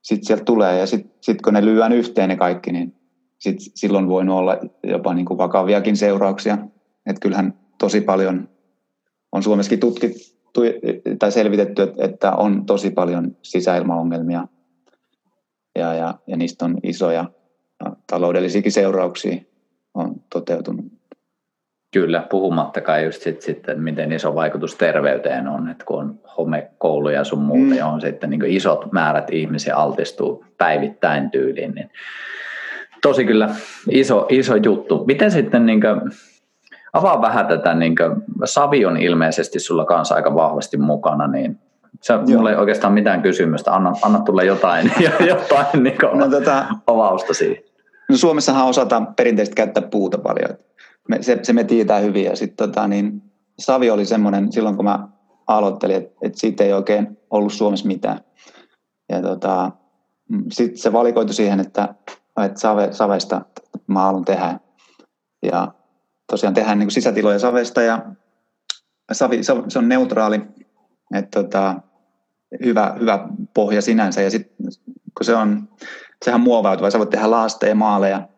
sitten 0.02 0.26
sieltä 0.26 0.44
tulee 0.44 0.78
ja 0.78 0.86
sitten 0.86 1.12
sit 1.20 1.42
kun 1.42 1.54
ne 1.54 1.64
lyödään 1.64 1.92
yhteen 1.92 2.28
ne 2.28 2.36
kaikki, 2.36 2.72
niin 2.72 2.94
sit 3.38 3.56
silloin 3.74 4.08
voi 4.08 4.28
olla 4.28 4.58
jopa 4.82 5.14
niin 5.14 5.26
kuin 5.26 5.38
vakaviakin 5.38 5.96
seurauksia. 5.96 6.58
Että 7.06 7.20
kyllähän 7.20 7.58
tosi 7.78 8.00
paljon 8.00 8.48
on 9.32 9.42
Suomessakin 9.42 9.80
tutkittu 9.80 10.60
tai 11.18 11.32
selvitetty, 11.32 11.94
että 11.98 12.32
on 12.32 12.66
tosi 12.66 12.90
paljon 12.90 13.36
sisäilmaongelmia 13.42 14.48
ja, 15.78 15.94
ja, 15.94 16.14
ja 16.26 16.36
niistä 16.36 16.64
on 16.64 16.78
isoja 16.82 17.30
taloudellisiakin 18.06 18.72
seurauksia 18.72 19.42
on 19.94 20.14
toteutunut. 20.32 20.97
Kyllä, 21.92 22.26
puhumattakaan 22.30 23.04
just 23.04 23.22
sit, 23.22 23.42
sitten, 23.42 23.82
miten 23.82 24.12
iso 24.12 24.34
vaikutus 24.34 24.74
terveyteen 24.74 25.48
on, 25.48 25.68
että 25.68 25.84
kun 25.84 25.98
on 25.98 26.20
homekouluja 26.38 27.16
ja 27.16 27.24
sun 27.24 27.38
muuta, 27.38 27.62
mm. 27.62 27.76
ja 27.76 27.86
on 27.86 28.00
sitten 28.00 28.30
niin 28.30 28.44
isot 28.44 28.92
määrät 28.92 29.30
ihmisiä 29.30 29.76
altistuu 29.76 30.44
päivittäin 30.58 31.30
tyyliin, 31.30 31.74
niin 31.74 31.90
tosi 33.02 33.24
kyllä 33.24 33.48
iso, 33.90 34.26
iso 34.28 34.56
juttu. 34.56 35.04
Miten 35.06 35.30
sitten, 35.30 35.66
niin 35.66 35.80
kuin, 35.80 36.00
avaa 36.92 37.22
vähän 37.22 37.46
tätä, 37.46 37.74
niin 37.74 37.96
kuin, 37.96 38.22
Savi 38.44 38.86
on 38.86 38.96
ilmeisesti 38.96 39.60
sulla 39.60 39.84
kanssa 39.84 40.14
aika 40.14 40.34
vahvasti 40.34 40.76
mukana, 40.76 41.26
niin 41.26 41.58
se, 42.00 42.16
mulla 42.16 42.50
ei 42.50 42.56
oikeastaan 42.56 42.92
mitään 42.92 43.22
kysymystä, 43.22 43.74
anna, 43.74 43.92
anna 44.02 44.18
tulla 44.18 44.42
jotain, 44.42 44.92
jotain 45.28 45.82
niin 45.82 45.98
kuin, 46.00 46.18
no, 46.18 46.30
tota, 46.30 46.66
avausta 46.86 47.34
siihen. 47.34 47.62
No 48.08 48.16
Suomessahan 48.16 48.66
osataan 48.66 49.14
perinteisesti 49.14 49.56
käyttää 49.56 49.82
puuta 49.82 50.18
paljon, 50.18 50.58
me, 51.08 51.22
se, 51.22 51.38
se 51.42 51.52
me 51.52 51.64
tietää 51.64 51.98
hyvin. 51.98 52.24
Ja 52.24 52.36
sit, 52.36 52.56
tota, 52.56 52.88
niin, 52.88 53.22
savi 53.58 53.90
oli 53.90 54.06
semmoinen 54.06 54.52
silloin, 54.52 54.76
kun 54.76 54.84
mä 54.84 55.08
aloittelin, 55.46 55.96
että, 55.96 56.14
että 56.22 56.40
siitä 56.40 56.64
ei 56.64 56.72
oikein 56.72 57.18
ollut 57.30 57.52
Suomessa 57.52 57.86
mitään. 57.86 58.20
Ja 59.08 59.22
tota, 59.22 59.72
mm, 60.28 60.44
sitten 60.52 60.78
se 60.78 60.92
valikoitu 60.92 61.32
siihen, 61.32 61.60
että, 61.60 61.94
että 62.44 62.60
save, 62.60 62.92
savesta 62.92 63.40
mä 63.86 64.00
haluan 64.00 64.24
tehdä. 64.24 64.60
Ja 65.42 65.72
tosiaan 66.30 66.54
tehdään 66.54 66.78
niin 66.78 66.90
sisätiloja 66.90 67.38
savesta 67.38 67.82
ja 67.82 68.02
savi, 69.12 69.42
se 69.42 69.78
on 69.78 69.88
neutraali, 69.88 70.40
että 71.14 71.42
tota, 71.42 71.74
hyvä, 72.64 72.96
hyvä 73.00 73.28
pohja 73.54 73.82
sinänsä. 73.82 74.22
Ja 74.22 74.30
sitten 74.30 74.66
kun 75.18 75.24
se 75.24 75.34
on, 75.34 75.68
sehän 76.24 76.40
muovautuva, 76.40 76.90
sä 76.90 76.98
voit 76.98 77.10
tehdä 77.10 77.30
laasteja, 77.30 77.74
maaleja, 77.74 78.28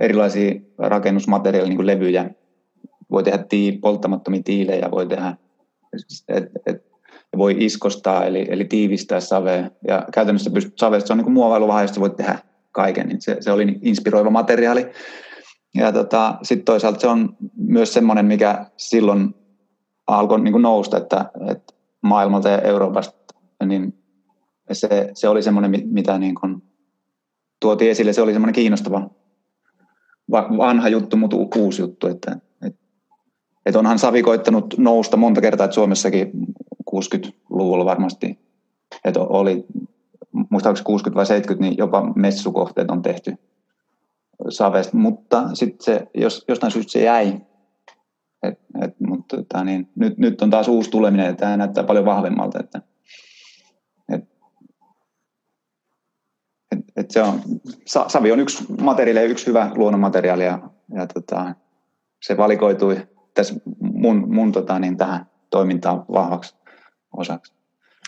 erilaisia 0.00 0.54
rakennusmateriaaleja, 0.78 1.68
niin 1.68 1.76
kuin 1.76 1.86
levyjä. 1.86 2.30
Voi 3.10 3.22
tehdä 3.22 3.38
tii, 3.38 3.72
polttamattomia 3.72 4.42
tiilejä, 4.44 4.90
voi 4.90 5.06
tehdä, 5.06 5.36
et, 6.28 6.44
et, 6.66 6.90
voi 7.36 7.56
iskostaa, 7.58 8.24
eli, 8.24 8.46
eli 8.48 8.64
tiivistää 8.64 9.20
savea. 9.20 9.70
Ja 9.88 10.06
käytännössä 10.12 10.50
pystyt, 10.50 10.78
savesta, 10.78 11.06
se 11.06 11.12
on 11.12 11.18
niin 11.18 11.32
muovailuvaihe, 11.32 11.84
josta 11.84 12.00
voit 12.00 12.16
tehdä 12.16 12.38
kaiken. 12.72 13.08
Niin 13.08 13.20
se, 13.20 13.36
se 13.40 13.52
oli 13.52 13.64
niin 13.64 13.78
inspiroiva 13.82 14.30
materiaali. 14.30 14.86
Ja 15.74 15.92
tota, 15.92 16.38
sitten 16.42 16.64
toisaalta 16.64 17.00
se 17.00 17.06
on 17.06 17.36
myös 17.56 17.92
semmoinen, 17.92 18.26
mikä 18.26 18.66
silloin 18.76 19.34
alkoi 20.06 20.40
niin 20.40 20.52
kuin 20.52 20.62
nousta, 20.62 20.96
että, 20.96 21.30
että 21.50 21.74
maailmalta 22.02 22.48
ja 22.48 22.58
Euroopasta, 22.58 23.34
niin 23.66 23.94
se, 24.72 25.10
se 25.14 25.28
oli 25.28 25.42
semmoinen, 25.42 25.82
mitä 25.84 26.18
niin 26.18 26.34
kuin 26.34 26.62
tuotiin 27.60 27.90
esille, 27.90 28.12
se 28.12 28.22
oli 28.22 28.32
semmoinen 28.32 28.54
kiinnostava 28.54 29.10
vanha 30.30 30.88
juttu, 30.88 31.16
mutta 31.16 31.36
uusi 31.36 31.82
juttu. 31.82 32.06
Että, 32.06 32.36
et, 32.66 32.76
et 33.66 33.76
onhan 33.76 33.98
Savi 33.98 34.22
koittanut 34.22 34.74
nousta 34.78 35.16
monta 35.16 35.40
kertaa, 35.40 35.64
että 35.64 35.74
Suomessakin 35.74 36.30
60-luvulla 36.90 37.84
varmasti, 37.84 38.38
että 39.04 39.20
oli, 39.20 39.66
muistaakseni 40.50 40.84
60 40.84 41.16
vai 41.16 41.26
70, 41.26 41.68
niin 41.68 41.78
jopa 41.78 42.12
messukohteet 42.14 42.90
on 42.90 43.02
tehty 43.02 43.34
Savesta, 44.48 44.96
mutta 44.96 45.54
sitten 45.54 45.84
se, 45.84 46.06
jos, 46.14 46.44
jostain 46.48 46.72
syystä 46.72 46.92
se 46.92 47.02
jäi. 47.04 47.40
Et, 48.42 48.60
et, 48.82 49.00
mutta 49.00 49.36
tota, 49.36 49.64
niin, 49.64 49.88
nyt, 49.94 50.18
nyt 50.18 50.42
on 50.42 50.50
taas 50.50 50.68
uusi 50.68 50.90
tuleminen, 50.90 51.26
että 51.26 51.40
tämä 51.40 51.56
näyttää 51.56 51.84
paljon 51.84 52.04
vahvemmalta. 52.04 52.60
Että, 52.60 52.82
et 56.96 57.10
se 57.10 57.22
on, 57.22 57.40
savi 57.84 58.32
on 58.32 58.40
yksi 58.40 58.64
materiaali 58.80 59.30
yksi 59.30 59.46
hyvä 59.46 59.70
luonnonmateriaali 59.74 60.44
ja, 60.44 60.58
ja 60.94 61.06
tota, 61.06 61.54
se 62.22 62.36
valikoitui 62.36 62.96
tässä 63.34 63.54
mun, 63.80 64.34
mun 64.34 64.52
tota, 64.52 64.78
niin 64.78 64.96
tähän 64.96 65.26
toimintaan 65.50 66.04
vahvaksi 66.12 66.56
osaksi. 67.16 67.54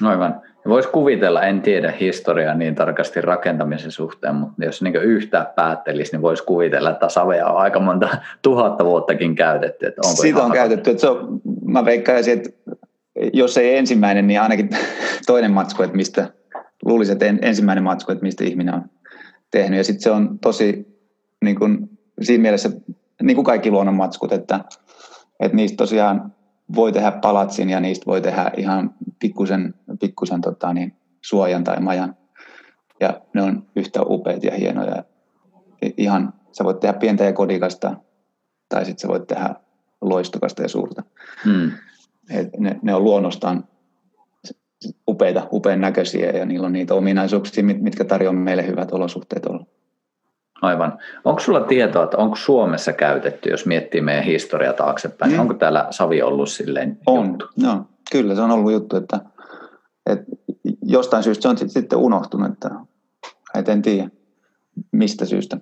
Aivan. 0.05 0.41
Voisi 0.69 0.89
kuvitella, 0.89 1.43
en 1.43 1.63
tiedä 1.63 1.93
historiaa 2.01 2.55
niin 2.55 2.75
tarkasti 2.75 3.21
rakentamisen 3.21 3.91
suhteen, 3.91 4.35
mutta 4.35 4.65
jos 4.65 4.83
niin 4.83 4.97
yhtä 4.97 5.53
päättelisi, 5.57 6.13
niin 6.13 6.23
voisi 6.23 6.45
kuvitella, 6.45 6.91
että 6.91 7.09
savea 7.09 7.47
on 7.47 7.57
aika 7.57 7.81
monta 7.81 8.09
tuhatta 8.43 8.85
vuottakin 8.85 9.35
käytetty. 9.35 9.87
Että 9.87 10.01
onko 10.05 10.23
Sitä 10.23 10.43
on 10.43 10.53
käytetty. 10.53 10.91
Että 10.91 11.01
se 11.01 11.09
on, 11.09 11.41
mä 11.65 11.85
veikkaisin, 11.85 12.33
että 12.33 12.51
jos 13.33 13.57
ei 13.57 13.77
ensimmäinen, 13.77 14.27
niin 14.27 14.41
ainakin 14.41 14.71
toinen 15.27 15.51
matsku, 15.51 15.83
että 15.83 15.97
mistä, 15.97 16.29
luulisin, 16.85 17.13
että 17.13 17.47
ensimmäinen 17.47 17.85
matsku, 17.85 18.13
että 18.13 18.25
mistä 18.25 18.45
ihminen 18.45 18.75
on 18.75 18.91
tehnyt. 19.51 19.77
Ja 19.77 19.85
sitten 19.85 20.03
se 20.03 20.11
on 20.11 20.39
tosi 20.39 20.87
niin 21.45 21.59
kuin, 21.59 21.99
siinä 22.23 22.43
mielessä, 22.43 22.71
niin 23.23 23.35
kuin 23.35 23.45
kaikki 23.45 23.71
luonnonmatskut, 23.71 24.33
että, 24.33 24.61
että 25.41 25.57
niistä 25.57 25.77
tosiaan 25.77 26.33
voi 26.75 26.93
tehdä 26.93 27.13
palatsin 27.13 27.71
ja 27.71 27.81
niistä 27.81 28.07
voi 28.07 28.21
tehdä 28.21 28.51
ihan 28.57 28.95
pikkusen, 29.19 29.75
pikkusen 30.01 30.41
tota, 30.41 30.73
niin, 30.73 30.97
suojan 31.21 31.65
tai 31.65 31.81
majan. 31.81 32.17
Ja 33.01 33.21
ne 33.35 33.43
on 33.43 33.67
yhtä 33.77 34.01
upeita 34.03 34.47
ja 34.47 34.55
hienoja. 34.55 35.05
Ihan, 35.97 36.35
sä 36.53 36.65
voit 36.65 36.81
tehdä 36.81 36.99
pientä 36.99 37.25
ja 37.25 37.33
kodikasta, 37.33 37.97
tai 38.69 38.85
sitten 38.85 39.01
sä 39.03 39.09
voit 39.09 39.27
tehdä 39.27 39.55
loistokasta 40.01 40.63
ja 40.63 40.69
suurta. 40.69 41.03
Hmm. 41.45 41.73
Et 42.31 42.59
ne, 42.59 42.79
ne 42.83 42.95
on 42.95 43.05
luonnostaan 43.05 43.65
upeita, 45.09 45.49
upean 45.53 45.81
näköisiä 45.81 46.31
ja 46.31 46.47
niillä 46.47 46.67
on 46.67 46.73
niitä 46.73 46.95
ominaisuuksia, 46.95 47.65
mitkä 47.65 48.05
tarjoavat 48.05 48.43
meille 48.43 48.67
hyvät 48.67 48.93
olosuhteet 48.93 49.47
olla. 49.47 49.67
Aivan. 50.63 50.99
Onko 51.25 51.41
sulla 51.41 51.61
tietoa, 51.61 52.05
että 52.05 52.17
onko 52.17 52.37
Suomessa 52.37 52.93
käytetty, 52.93 53.51
jos 53.51 53.67
miettii 53.67 54.01
meidän 54.01 54.25
historiaa 54.25 54.73
taaksepäin, 54.73 55.29
niin 55.29 55.29
mm. 55.29 55.33
niin 55.33 55.41
onko 55.41 55.55
täällä 55.55 55.87
savi 55.91 56.23
ollut 56.23 56.49
silleen 56.49 56.99
On, 57.07 57.27
juttu? 57.27 57.49
no, 57.63 57.87
kyllä 58.13 58.35
se 58.35 58.41
on 58.41 58.51
ollut 58.51 58.73
juttu, 58.73 58.97
että, 58.97 59.21
että 60.07 60.25
jostain 60.83 61.23
syystä 61.23 61.43
se 61.43 61.49
on 61.49 61.71
sitten 61.71 61.99
unohtunut, 61.99 62.53
että, 62.53 62.71
että 63.55 63.73
en 63.73 63.83
tiedä 63.83 64.11
mistä 64.93 65.25
syystä. 65.25 65.57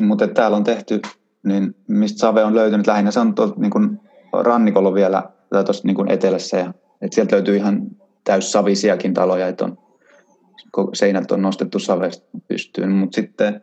Mutta 0.00 0.28
täällä 0.28 0.56
on 0.56 0.64
tehty, 0.64 1.00
niin 1.42 1.76
mistä 1.88 2.18
save 2.18 2.44
on 2.44 2.54
löytynyt 2.54 2.86
lähinnä, 2.86 3.10
se 3.10 3.20
on 3.20 3.34
tuolla 3.34 3.54
niin 3.56 4.00
rannikolla 4.32 4.94
vielä 4.94 5.22
tuossa 5.50 5.86
niin 5.86 6.10
etelässä 6.10 6.56
ja 6.56 6.74
että 7.02 7.14
sieltä 7.14 7.34
löytyy 7.34 7.56
ihan 7.56 7.86
täyssavisiakin 8.28 9.14
taloja, 9.14 9.48
että 9.48 9.64
on, 9.64 9.78
seinät 10.92 11.30
on 11.30 11.42
nostettu 11.42 11.78
savesta 11.78 12.26
pystyyn, 12.48 12.90
mutta 12.90 13.14
sitten 13.14 13.60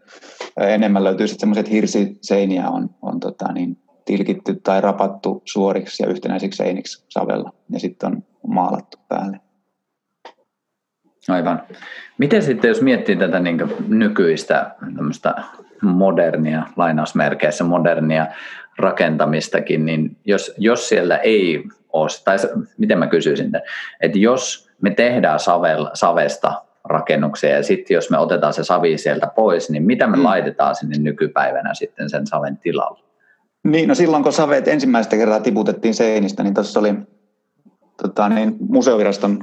enemmän 0.57 1.03
löytyy 1.03 1.27
sitten 1.27 1.39
semmoiset 1.39 1.71
hirsiseiniä 1.71 2.69
on, 2.69 2.89
on 3.01 3.19
tota 3.19 3.51
niin, 3.51 3.77
tilkitty 4.05 4.55
tai 4.55 4.81
rapattu 4.81 5.41
suoriksi 5.45 6.03
ja 6.03 6.09
yhtenäisiksi 6.09 6.57
seiniksi 6.57 7.05
savella 7.09 7.53
ja 7.69 7.79
sitten 7.79 8.11
on 8.11 8.23
maalattu 8.47 8.97
päälle. 9.07 9.39
Aivan. 11.29 11.63
Miten 12.17 12.41
sitten, 12.41 12.69
jos 12.69 12.81
miettii 12.81 13.15
tätä 13.15 13.39
niin 13.39 13.61
nykyistä 13.87 14.75
modernia, 15.81 16.63
lainausmerkeissä 16.75 17.63
modernia 17.63 18.27
rakentamistakin, 18.77 19.85
niin 19.85 20.17
jos, 20.25 20.53
jos 20.57 20.89
siellä 20.89 21.17
ei 21.17 21.63
ole, 21.95 22.09
tai 22.25 22.37
miten 22.77 22.99
mä 22.99 23.07
kysyisin, 23.07 23.51
että 24.01 24.17
jos 24.17 24.69
me 24.81 24.89
tehdään 24.89 25.39
savel, 25.39 25.87
savesta 25.93 26.61
rakennuksia 26.83 27.49
ja 27.49 27.63
sitten 27.63 27.95
jos 27.95 28.09
me 28.09 28.17
otetaan 28.17 28.53
se 28.53 28.63
savi 28.63 28.97
sieltä 28.97 29.27
pois, 29.35 29.69
niin 29.69 29.83
mitä 29.83 30.07
me 30.07 30.17
mm. 30.17 30.23
laitetaan 30.23 30.75
sinne 30.75 30.97
nykypäivänä 30.97 31.73
sitten 31.73 32.09
sen 32.09 32.27
saven 32.27 32.57
tilalle? 32.57 32.99
Niin, 33.63 33.89
no 33.89 33.95
silloin 33.95 34.23
kun 34.23 34.33
saveet 34.33 34.67
ensimmäistä 34.67 35.17
kertaa 35.17 35.39
tiputettiin 35.39 35.93
seinistä, 35.93 36.43
niin 36.43 36.53
tuossa 36.53 36.79
oli 36.79 36.93
tota, 38.01 38.29
niin, 38.29 38.55
museoviraston 38.69 39.39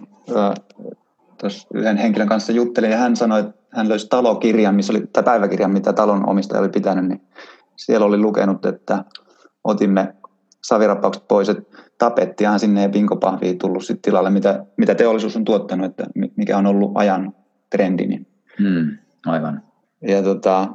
tuossa 1.40 1.68
yhden 1.74 1.96
henkilön 1.96 2.28
kanssa 2.28 2.52
juttelin 2.52 2.90
ja 2.90 2.96
hän 2.96 3.16
sanoi, 3.16 3.40
että 3.40 3.62
hän 3.72 3.88
löysi 3.88 4.08
talokirjan, 4.08 4.74
missä 4.74 4.92
oli, 4.92 5.02
tai 5.12 5.22
päiväkirjan, 5.22 5.70
mitä 5.70 5.92
talon 5.92 6.28
omistaja 6.28 6.60
oli 6.60 6.68
pitänyt, 6.68 7.04
niin 7.04 7.20
siellä 7.76 8.06
oli 8.06 8.18
lukenut, 8.18 8.66
että 8.66 9.04
otimme 9.64 10.14
savirappaukset 10.62 11.28
pois, 11.28 11.48
että 11.48 11.78
tapettiaan 11.98 12.60
sinne 12.60 12.82
ja 12.82 12.88
pinkopahviin 12.88 13.58
tullut 13.58 13.84
sit 13.84 14.02
tilalle, 14.02 14.30
mitä, 14.30 14.66
mitä 14.76 14.94
teollisuus 14.94 15.36
on 15.36 15.44
tuottanut, 15.44 15.86
että 15.86 16.06
mikä 16.36 16.58
on 16.58 16.66
ollut 16.66 16.92
ajan 16.94 17.34
trendi. 17.70 18.06
Niin. 18.06 18.26
Hmm, 18.58 18.98
aivan. 19.26 19.62
Ja 20.08 20.22
tota, 20.22 20.68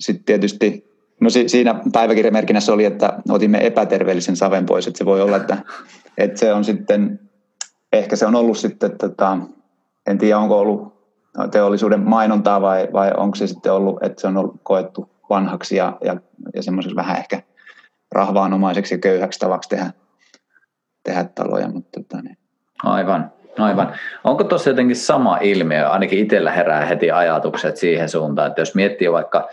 sitten 0.00 0.24
tietysti, 0.24 0.84
no 1.20 1.30
si, 1.30 1.48
siinä 1.48 1.80
päiväkirjamerkinnässä 1.92 2.72
oli, 2.72 2.84
että 2.84 3.22
otimme 3.28 3.66
epäterveellisen 3.66 4.36
saven 4.36 4.66
pois, 4.66 4.86
että 4.86 4.98
se 4.98 5.04
voi 5.04 5.22
olla, 5.22 5.36
että, 5.36 5.56
että 6.18 6.40
se 6.40 6.52
on 6.52 6.64
sitten, 6.64 7.20
ehkä 7.92 8.16
se 8.16 8.26
on 8.26 8.34
ollut 8.34 8.58
sitten, 8.58 8.98
tota, 8.98 9.38
en 10.06 10.18
tiedä 10.18 10.38
onko 10.38 10.60
ollut 10.60 10.92
teollisuuden 11.50 12.00
mainontaa 12.00 12.60
vai, 12.60 12.88
vai 12.92 13.12
onko 13.16 13.34
se 13.34 13.46
sitten 13.46 13.72
ollut, 13.72 14.02
että 14.02 14.20
se 14.20 14.26
on 14.26 14.36
ollut 14.36 14.60
koettu 14.62 15.10
vanhaksi 15.30 15.76
ja, 15.76 15.98
ja, 16.04 16.16
ja 16.54 16.62
semmoiseksi 16.62 16.96
vähän 16.96 17.16
ehkä 17.16 17.42
rahvaanomaiseksi 18.12 18.94
ja 18.94 18.98
köyhäksi 18.98 19.38
tavaksi 19.38 19.68
tehdä, 19.68 19.90
tehdä 21.04 21.24
taloja. 21.24 21.68
Mutta, 21.68 22.00
tota, 22.00 22.22
niin. 22.22 22.38
Aivan. 22.84 23.32
Aivan. 23.58 23.94
Onko 24.24 24.44
tuossa 24.44 24.70
jotenkin 24.70 24.96
sama 24.96 25.38
ilmiö? 25.40 25.88
Ainakin 25.88 26.18
itsellä 26.18 26.50
herää 26.50 26.86
heti 26.86 27.10
ajatukset 27.10 27.76
siihen 27.76 28.08
suuntaan, 28.08 28.48
että 28.48 28.60
jos 28.60 28.74
miettii 28.74 29.12
vaikka 29.12 29.48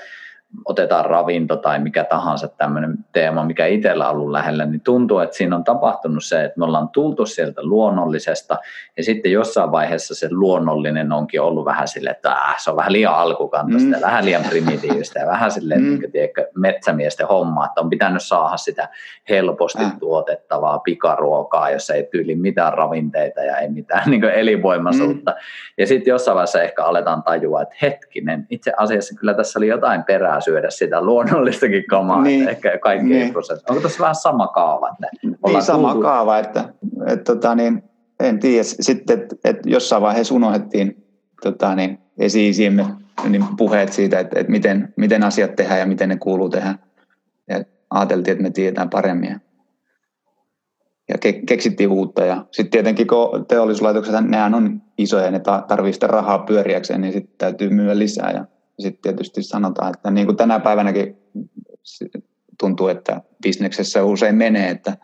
otetaan 0.65 1.05
ravinto 1.05 1.55
tai 1.55 1.79
mikä 1.79 2.03
tahansa 2.03 2.47
tämmöinen 2.47 2.97
teema, 3.11 3.45
mikä 3.45 3.65
itsellä 3.65 4.09
on 4.09 4.15
ollut 4.15 4.31
lähellä, 4.31 4.65
niin 4.65 4.81
tuntuu, 4.81 5.19
että 5.19 5.35
siinä 5.35 5.55
on 5.55 5.63
tapahtunut 5.63 6.23
se, 6.23 6.43
että 6.43 6.59
me 6.59 6.65
ollaan 6.65 6.89
tultu 6.89 7.25
sieltä 7.25 7.61
luonnollisesta 7.63 8.57
ja 8.97 9.03
sitten 9.03 9.31
jossain 9.31 9.71
vaiheessa 9.71 10.15
se 10.15 10.27
luonnollinen 10.31 11.11
onkin 11.11 11.41
ollut 11.41 11.65
vähän 11.65 11.87
sille, 11.87 12.09
että 12.09 12.31
äh, 12.31 12.55
se 12.57 12.69
on 12.71 12.77
vähän 12.77 12.93
liian 12.93 13.13
alkukantaista 13.13 13.87
mm. 13.87 13.93
ja 13.93 14.01
vähän 14.01 14.25
liian 14.25 14.43
primitiivistä 14.49 15.19
ja 15.19 15.27
vähän 15.27 15.51
sille 15.51 15.75
mm. 15.75 15.83
niin 15.83 16.11
tiedätkö, 16.11 16.47
metsämiesten 16.55 17.27
homma, 17.27 17.65
että 17.65 17.81
on 17.81 17.89
pitänyt 17.89 18.23
saada 18.23 18.57
sitä 18.57 18.89
helposti 19.29 19.83
äh. 19.83 19.99
tuotettavaa 19.99 20.79
pikaruokaa, 20.79 21.69
jossa 21.69 21.93
ei 21.93 22.07
tyyli 22.11 22.35
mitään 22.35 22.73
ravinteita 22.73 23.41
ja 23.41 23.57
ei 23.57 23.69
mitään 23.69 24.09
niin 24.11 24.23
elinvoimaisuutta. 24.23 25.31
Mm. 25.31 25.37
Ja 25.77 25.87
sitten 25.87 26.11
jossain 26.11 26.35
vaiheessa 26.35 26.61
ehkä 26.61 26.83
aletaan 26.83 27.23
tajua, 27.23 27.61
että 27.61 27.75
hetkinen, 27.81 28.47
itse 28.49 28.71
asiassa 28.77 29.15
kyllä 29.19 29.33
tässä 29.33 29.59
oli 29.59 29.67
jotain 29.67 30.03
perää 30.03 30.38
syödä 30.41 30.69
sitä 30.69 31.01
luonnollistakin 31.01 31.83
kamaa, 31.89 32.21
niin, 32.21 32.49
ehkä 32.49 32.77
kaikki 32.77 33.07
niin. 33.07 33.33
Onko 33.69 33.81
tässä 33.81 33.99
vähän 33.99 34.15
sama 34.15 34.47
kaava? 34.47 34.89
Että 34.89 35.07
niin, 35.45 35.61
sama 35.61 35.95
kaava, 35.95 36.39
että, 36.39 36.73
että 37.07 37.23
tota, 37.23 37.55
niin, 37.55 37.83
en 38.19 38.39
tiedä. 38.39 38.63
Sitten, 38.63 39.19
että, 39.19 39.35
että 39.43 39.69
jossain 39.69 40.01
vaiheessa 40.01 40.35
unohdettiin 40.35 41.07
tota, 41.41 41.75
niin, 41.75 41.99
esi-isiemme 42.19 42.85
niin 43.29 43.45
puheet 43.57 43.93
siitä, 43.93 44.19
että, 44.19 44.39
että 44.39 44.51
miten, 44.51 44.93
miten 44.95 45.23
asiat 45.23 45.55
tehdään 45.55 45.79
ja 45.79 45.85
miten 45.85 46.09
ne 46.09 46.17
kuuluu 46.17 46.49
tehdä. 46.49 46.75
Ja 47.49 47.63
ajateltiin, 47.89 48.31
että 48.31 48.43
me 48.43 48.49
tiedetään 48.49 48.89
paremmin. 48.89 49.41
Ja 51.09 51.17
ke, 51.17 51.33
keksittiin 51.33 51.89
uutta. 51.89 52.25
Ja 52.25 52.45
sitten 52.51 52.71
tietenkin, 52.71 53.07
kun 53.07 53.45
teollisuuslaitokset, 53.47 54.15
nehän 54.21 54.53
on 54.53 54.81
isoja 54.97 55.25
ja 55.25 55.31
ne 55.31 55.39
tarvitsee 55.39 55.93
sitä 55.93 56.07
rahaa 56.07 56.39
pyöriäkseen, 56.39 57.01
niin 57.01 57.13
sitten 57.13 57.35
täytyy 57.37 57.69
myyä 57.69 57.99
lisää. 57.99 58.31
Ja 58.31 58.45
sitten 58.79 59.01
tietysti 59.01 59.43
sanotaan, 59.43 59.93
että 59.95 60.11
niin 60.11 60.27
kuin 60.27 60.37
tänä 60.37 60.59
päivänäkin 60.59 61.17
tuntuu, 62.59 62.87
että 62.87 63.21
bisneksessä 63.43 64.03
usein 64.03 64.35
menee, 64.35 64.69
että, 64.69 64.97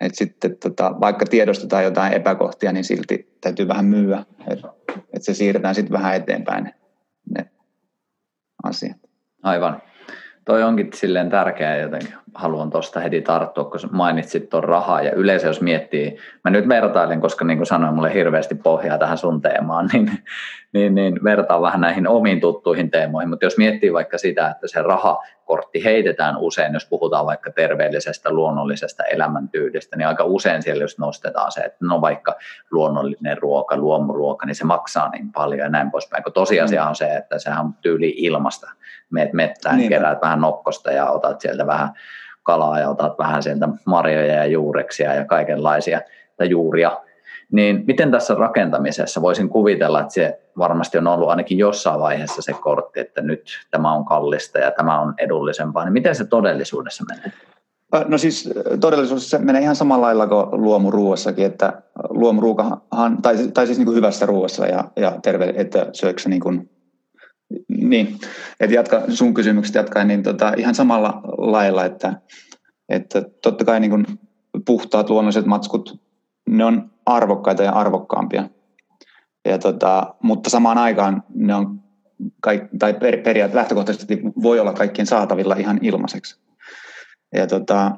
että 0.00 0.18
sitten 0.18 0.56
tota, 0.56 0.94
vaikka 1.00 1.26
tiedostetaan 1.26 1.84
jotain 1.84 2.12
epäkohtia, 2.12 2.72
niin 2.72 2.84
silti 2.84 3.36
täytyy 3.40 3.68
vähän 3.68 3.84
myyä, 3.84 4.24
että, 4.50 4.68
että 4.90 5.24
se 5.24 5.34
siirretään 5.34 5.74
sitten 5.74 5.92
vähän 5.92 6.14
eteenpäin 6.16 6.64
ne, 6.64 6.74
ne 7.38 7.50
asiat. 8.62 8.96
Aivan. 9.42 9.82
Toi 10.44 10.62
onkin 10.62 10.90
silleen 10.94 11.30
tärkeää 11.30 11.76
jotenkin. 11.76 12.14
Haluan 12.34 12.70
tuosta 12.70 13.00
heti 13.00 13.22
tarttua, 13.22 13.64
kun 13.64 13.80
mainitsit 13.90 14.48
tuon 14.48 14.64
rahaa. 14.64 15.02
Ja 15.02 15.12
yleensä 15.12 15.46
jos 15.46 15.60
miettii, 15.60 16.16
mä 16.44 16.50
nyt 16.50 16.68
vertailen, 16.68 17.20
koska 17.20 17.44
niin 17.44 17.58
kuin 17.58 17.66
sanoin, 17.66 17.94
mulle 17.94 18.14
hirveästi 18.14 18.54
pohjaa 18.54 18.98
tähän 18.98 19.18
sun 19.18 19.42
teemaan, 19.42 19.88
niin, 19.92 20.10
niin, 20.72 20.94
niin 20.94 21.24
vertaan 21.24 21.62
vähän 21.62 21.80
näihin 21.80 22.08
omiin 22.08 22.40
tuttuihin 22.40 22.90
teemoihin. 22.90 23.28
Mutta 23.28 23.46
jos 23.46 23.58
miettii 23.58 23.92
vaikka 23.92 24.18
sitä, 24.18 24.48
että 24.48 24.68
se 24.68 24.82
raha 24.82 25.18
kortti 25.44 25.84
heitetään 25.84 26.36
usein, 26.36 26.72
jos 26.72 26.86
puhutaan 26.88 27.26
vaikka 27.26 27.50
terveellisestä, 27.50 28.30
luonnollisesta 28.30 29.04
elämäntyylistä, 29.04 29.96
niin 29.96 30.08
aika 30.08 30.24
usein 30.24 30.62
siellä 30.62 30.84
just 30.84 30.98
nostetaan 30.98 31.52
se, 31.52 31.60
että 31.60 31.78
no 31.80 32.00
vaikka 32.00 32.34
luonnollinen 32.70 33.38
ruoka, 33.38 33.76
luomuruoka, 33.76 34.46
niin 34.46 34.54
se 34.54 34.64
maksaa 34.64 35.08
niin 35.08 35.32
paljon 35.32 35.60
ja 35.60 35.68
näin 35.68 35.90
poispäin. 35.90 36.22
Kun 36.22 36.32
tosiasia 36.32 36.82
mm. 36.82 36.88
on 36.88 36.96
se, 36.96 37.16
että 37.16 37.38
sehän 37.38 37.64
on 37.64 37.74
tyyli 37.74 38.14
ilmasta. 38.16 38.70
Meet 39.10 39.32
mettään, 39.32 39.76
niin. 39.76 39.88
keräät 39.88 40.22
vähän 40.22 40.40
nokkosta 40.40 40.90
ja 40.90 41.10
otat 41.10 41.40
sieltä 41.40 41.66
vähän 41.66 41.88
kalaa 42.48 42.80
ja 42.80 42.90
otat 42.90 43.18
vähän 43.18 43.42
sieltä 43.42 43.68
marjoja 43.84 44.34
ja 44.34 44.46
juureksia 44.46 45.14
ja 45.14 45.24
kaikenlaisia 45.24 46.00
tai 46.36 46.50
juuria. 46.50 46.96
Niin 47.52 47.84
miten 47.86 48.10
tässä 48.10 48.34
rakentamisessa? 48.34 49.22
Voisin 49.22 49.48
kuvitella, 49.48 50.00
että 50.00 50.14
se 50.14 50.40
varmasti 50.58 50.98
on 50.98 51.06
ollut 51.06 51.28
ainakin 51.28 51.58
jossain 51.58 52.00
vaiheessa 52.00 52.42
se 52.42 52.52
kortti, 52.52 53.00
että 53.00 53.22
nyt 53.22 53.42
tämä 53.70 53.92
on 53.92 54.04
kallista 54.04 54.58
ja 54.58 54.70
tämä 54.70 55.00
on 55.00 55.14
edullisempaa, 55.18 55.84
niin 55.84 55.92
miten 55.92 56.14
se 56.14 56.24
todellisuudessa 56.24 57.04
menee? 57.08 57.32
No 58.08 58.18
siis 58.18 58.50
todellisuudessa 58.80 59.38
se 59.38 59.44
menee 59.44 59.62
ihan 59.62 59.76
samalla 59.76 60.06
lailla 60.06 60.26
kuin 60.26 60.46
luomuruuassakin, 60.52 61.46
että 61.46 61.82
luomuruukahan, 62.08 63.22
tai, 63.22 63.36
tai 63.54 63.66
siis 63.66 63.78
niin 63.78 63.86
kuin 63.86 63.96
hyvässä 63.96 64.26
ruuassa 64.26 64.66
ja, 64.66 64.84
ja 64.96 65.12
terve, 65.22 65.54
että 65.56 65.86
syöksä 65.92 66.28
niin 66.28 66.40
kuin, 66.40 66.70
niin, 67.68 68.18
että 68.60 68.74
jatka, 68.74 69.02
sun 69.08 69.34
kysymykset 69.34 69.74
jatkaen, 69.74 70.08
niin 70.08 70.22
tota, 70.22 70.52
ihan 70.56 70.74
samalla 70.74 71.20
lailla, 71.38 71.84
että, 71.84 72.20
että 72.88 73.22
totta 73.42 73.64
kai 73.64 73.80
niin 73.80 73.90
kuin 73.90 74.06
puhtaat 74.66 75.10
luonnolliset 75.10 75.46
matskut 75.46 76.00
ne 76.48 76.64
on 76.64 76.90
arvokkaita 77.06 77.62
ja 77.62 77.72
arvokkaampia. 77.72 78.48
Ja 79.44 79.58
tota, 79.58 80.14
mutta 80.22 80.50
samaan 80.50 80.78
aikaan 80.78 81.22
ne 81.34 81.54
on, 81.54 81.80
kaik, 82.40 82.62
tai 82.78 82.94
per, 82.94 83.22
periaatteessa 83.22 83.58
lähtökohtaisesti 83.58 84.20
voi 84.42 84.60
olla 84.60 84.72
kaikkien 84.72 85.06
saatavilla 85.06 85.54
ihan 85.54 85.78
ilmaiseksi. 85.82 86.40
Ja 87.34 87.46
tota, 87.46 87.92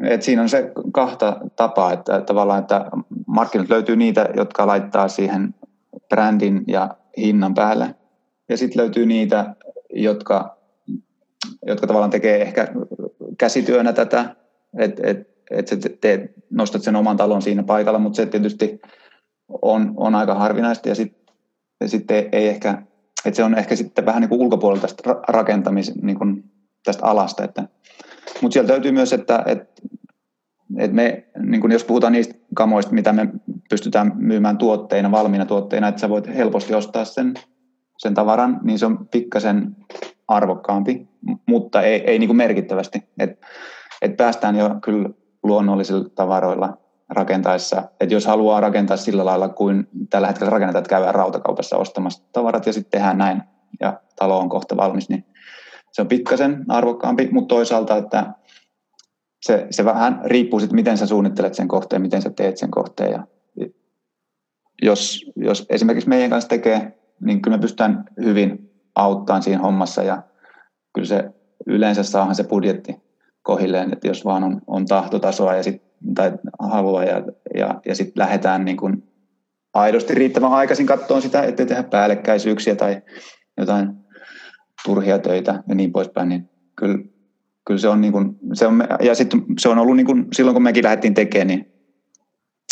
et 0.00 0.22
siinä 0.22 0.42
on 0.42 0.48
se 0.48 0.72
kahta 0.92 1.40
tapaa, 1.56 1.92
että 1.92 2.20
tavallaan, 2.20 2.60
että 2.60 2.84
markkinat 3.26 3.68
löytyy 3.68 3.96
niitä, 3.96 4.28
jotka 4.36 4.66
laittaa 4.66 5.08
siihen 5.08 5.54
brändin 6.08 6.64
ja 6.66 6.96
hinnan 7.16 7.54
päälle. 7.54 7.94
Ja 8.48 8.56
sitten 8.56 8.82
löytyy 8.82 9.06
niitä, 9.06 9.54
jotka, 9.90 10.58
jotka 11.66 11.86
tavallaan 11.86 12.10
tekee 12.10 12.42
ehkä 12.42 12.68
käsityönä 13.38 13.92
tätä, 13.92 14.36
että 14.78 15.02
et, 15.06 15.28
että 15.50 15.76
sä 15.82 15.90
teet, 16.00 16.30
nostat 16.50 16.82
sen 16.82 16.96
oman 16.96 17.16
talon 17.16 17.42
siinä 17.42 17.62
paikalla, 17.62 17.98
mutta 17.98 18.16
se 18.16 18.26
tietysti 18.26 18.80
on, 19.62 19.94
on 19.96 20.14
aika 20.14 20.34
harvinaista 20.34 20.88
ja 20.88 20.94
sitten 20.94 21.88
sit 21.88 22.10
ei 22.10 22.48
ehkä, 22.48 22.82
että 23.24 23.36
se 23.36 23.44
on 23.44 23.58
ehkä 23.58 23.76
sitten 23.76 24.06
vähän 24.06 24.20
niin 24.20 24.28
kuin 24.28 24.40
ulkopuolella 24.40 24.82
tästä 24.82 25.02
rakentamis, 25.28 25.94
niin 26.02 26.18
kuin 26.18 26.44
tästä 26.84 27.06
alasta. 27.06 27.44
Että, 27.44 27.68
mutta 28.42 28.52
sieltä 28.52 28.72
löytyy 28.72 28.92
myös, 28.92 29.12
että, 29.12 29.42
että, 29.46 29.82
että 30.78 30.94
me, 30.94 31.24
niin 31.42 31.60
kuin 31.60 31.72
jos 31.72 31.84
puhutaan 31.84 32.12
niistä 32.12 32.34
kamoista, 32.54 32.92
mitä 32.92 33.12
me 33.12 33.28
pystytään 33.70 34.12
myymään 34.16 34.58
tuotteina, 34.58 35.10
valmiina 35.10 35.46
tuotteina, 35.46 35.88
että 35.88 36.00
sä 36.00 36.08
voit 36.08 36.26
helposti 36.34 36.74
ostaa 36.74 37.04
sen, 37.04 37.34
sen 37.98 38.14
tavaran, 38.14 38.60
niin 38.62 38.78
se 38.78 38.86
on 38.86 39.08
pikkasen 39.08 39.76
arvokkaampi, 40.28 41.08
mutta 41.46 41.82
ei, 41.82 42.00
ei 42.00 42.18
niin 42.18 42.28
kuin 42.28 42.36
merkittävästi. 42.36 43.02
Et, 43.18 43.40
et 44.02 44.16
päästään 44.16 44.56
jo 44.56 44.70
kyllä 44.82 45.08
luonnollisilla 45.42 46.08
tavaroilla 46.08 46.78
rakentaessa. 47.08 47.82
Että 48.00 48.14
jos 48.14 48.26
haluaa 48.26 48.60
rakentaa 48.60 48.96
sillä 48.96 49.24
lailla 49.24 49.48
kuin 49.48 49.88
tällä 50.10 50.26
hetkellä 50.26 50.50
rakennetaan, 50.50 50.80
että 50.80 50.90
käydään 50.90 51.14
rautakaupassa 51.14 51.76
ostamassa 51.76 52.24
tavarat 52.32 52.66
ja 52.66 52.72
sitten 52.72 52.90
tehdään 52.90 53.18
näin 53.18 53.42
ja 53.80 54.00
talo 54.16 54.38
on 54.38 54.48
kohta 54.48 54.76
valmis, 54.76 55.08
niin 55.08 55.24
se 55.92 56.02
on 56.02 56.08
pikkasen 56.08 56.64
arvokkaampi, 56.68 57.28
mutta 57.32 57.54
toisaalta, 57.54 57.96
että 57.96 58.32
se, 59.42 59.66
se 59.70 59.84
vähän 59.84 60.20
riippuu 60.24 60.60
sitten, 60.60 60.76
miten 60.76 60.98
sä 60.98 61.06
suunnittelet 61.06 61.54
sen 61.54 61.68
kohteen, 61.68 62.02
miten 62.02 62.22
sä 62.22 62.30
teet 62.30 62.56
sen 62.56 62.70
kohteen. 62.70 63.12
Ja 63.12 63.26
jos, 64.82 65.24
jos 65.36 65.66
esimerkiksi 65.70 66.08
meidän 66.08 66.30
kanssa 66.30 66.48
tekee, 66.48 66.97
niin 67.20 67.42
kyllä 67.42 67.56
me 67.56 67.60
pystytään 67.60 68.04
hyvin 68.24 68.70
auttamaan 68.94 69.42
siinä 69.42 69.62
hommassa 69.62 70.02
ja 70.02 70.22
kyllä 70.94 71.08
se 71.08 71.30
yleensä 71.66 72.02
saahan 72.02 72.34
se 72.34 72.44
budjetti 72.44 72.96
kohilleen, 73.42 73.92
että 73.92 74.08
jos 74.08 74.24
vaan 74.24 74.44
on, 74.44 74.60
on 74.66 74.86
tahtotasoa 74.86 75.56
ja 75.56 75.62
sit, 75.62 75.82
tai 76.14 76.32
halua 76.58 77.04
ja, 77.04 77.22
ja, 77.54 77.80
ja 77.86 77.94
sitten 77.94 78.20
lähdetään 78.20 78.64
niin 78.64 78.76
kuin 78.76 79.08
aidosti 79.74 80.14
riittävän 80.14 80.52
aikaisin 80.52 80.86
katsoa 80.86 81.20
sitä, 81.20 81.42
ettei 81.42 81.66
tehdä 81.66 81.82
päällekkäisyyksiä 81.82 82.76
tai 82.76 83.02
jotain 83.56 83.90
turhia 84.84 85.18
töitä 85.18 85.62
ja 85.68 85.74
niin 85.74 85.92
poispäin, 85.92 86.28
niin 86.28 86.50
kyllä, 86.76 86.98
kyllä 87.64 87.80
se 87.80 87.88
on, 87.88 88.00
niin 88.00 88.12
kuin, 88.12 88.38
se 88.52 88.66
on, 88.66 88.84
ja 89.00 89.14
sitten 89.14 89.44
se 89.58 89.68
on 89.68 89.78
ollut 89.78 89.96
niin 89.96 90.06
kuin, 90.06 90.26
silloin 90.32 90.54
kun 90.54 90.62
mekin 90.62 90.84
lähdettiin 90.84 91.14
tekemään, 91.14 91.46
niin 91.46 91.72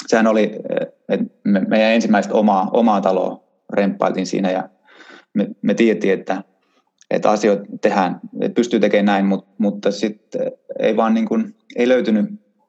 sehän 0.06 0.26
oli, 0.26 0.58
että 1.08 1.34
me, 1.44 1.60
meidän 1.60 1.92
ensimmäistä 1.92 2.34
omaa, 2.34 2.70
omaa 2.72 3.00
taloa 3.00 3.45
remppailtiin 3.72 4.26
siinä 4.26 4.50
ja 4.50 4.68
me, 5.34 5.48
me 5.62 5.74
tiedettiin, 5.74 6.14
että 6.14 6.42
että 7.10 7.30
asioita 7.30 7.64
tehdään, 7.80 8.20
että 8.40 8.54
pystyy 8.54 8.80
tekemään 8.80 9.06
näin, 9.06 9.26
mutta, 9.26 9.50
mutta 9.58 9.90
sitten 9.90 10.52
ei 10.78 10.96
vaan 10.96 11.14
niin 11.14 11.26
kuin, 11.26 11.54
ei 11.76 11.88
löytynyt 11.88 12.26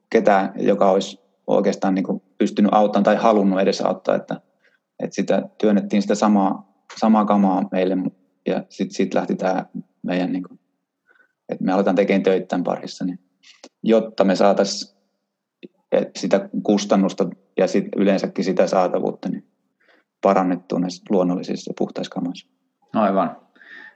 ketään, 0.10 0.53
joka 0.57 0.91
olisi 0.91 1.19
oikeastaan 1.47 1.95
niin 1.95 2.03
kuin 2.03 2.21
pystynyt 2.38 2.73
auttamaan 2.73 3.03
tai 3.03 3.15
halunnut 3.15 3.60
edes 3.60 3.81
auttaa, 3.81 4.15
että, 4.15 4.41
että 5.03 5.15
sitä 5.15 5.49
työnnettiin 5.57 6.01
sitä 6.01 6.15
samaa, 6.15 6.83
samaa 6.99 7.25
kamaa 7.25 7.69
meille 7.71 7.97
ja 8.47 8.63
sitten 8.69 8.95
sit 8.95 9.13
lähti 9.13 9.36
tämä 9.36 9.65
meidän, 10.03 10.31
niin 10.31 10.43
kuin, 10.43 10.60
että 11.49 11.63
me 11.63 11.71
aletaan 11.71 11.95
tekemään 11.95 12.23
töitä 12.23 12.45
tämän 12.45 12.63
parissa, 12.63 13.05
niin 13.05 13.19
jotta 13.83 14.23
me 14.23 14.36
saataisiin 14.36 14.97
sitä 16.15 16.49
kustannusta 16.63 17.29
ja 17.57 17.67
sit 17.67 17.86
yleensäkin 17.95 18.45
sitä 18.45 18.67
saatavuutta, 18.67 19.29
niin 19.29 19.47
parannettua 20.21 20.80
näissä 20.80 21.03
luonnollisissa 21.10 21.69
ja 21.71 21.75
puhtaissa 21.77 22.13
kamoissa. 22.13 22.47
Aivan. 22.93 23.38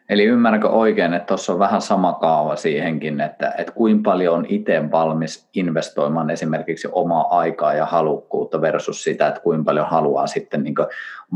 Eli 0.09 0.23
ymmärränkö 0.23 0.69
oikein, 0.69 1.13
että 1.13 1.27
tuossa 1.27 1.53
on 1.53 1.59
vähän 1.59 1.81
sama 1.81 2.13
kaava 2.13 2.55
siihenkin, 2.55 3.21
että, 3.21 3.53
että 3.57 3.73
kuinka 3.73 4.11
paljon 4.11 4.35
on 4.35 4.45
itse 4.49 4.91
valmis 4.91 5.49
investoimaan 5.53 6.29
esimerkiksi 6.29 6.87
omaa 6.91 7.37
aikaa 7.39 7.73
ja 7.73 7.85
halukkuutta 7.85 8.61
versus 8.61 9.03
sitä, 9.03 9.27
että 9.27 9.41
kuinka 9.41 9.63
paljon 9.63 9.87
haluaa 9.87 10.27
sitten 10.27 10.63
niin 10.63 10.75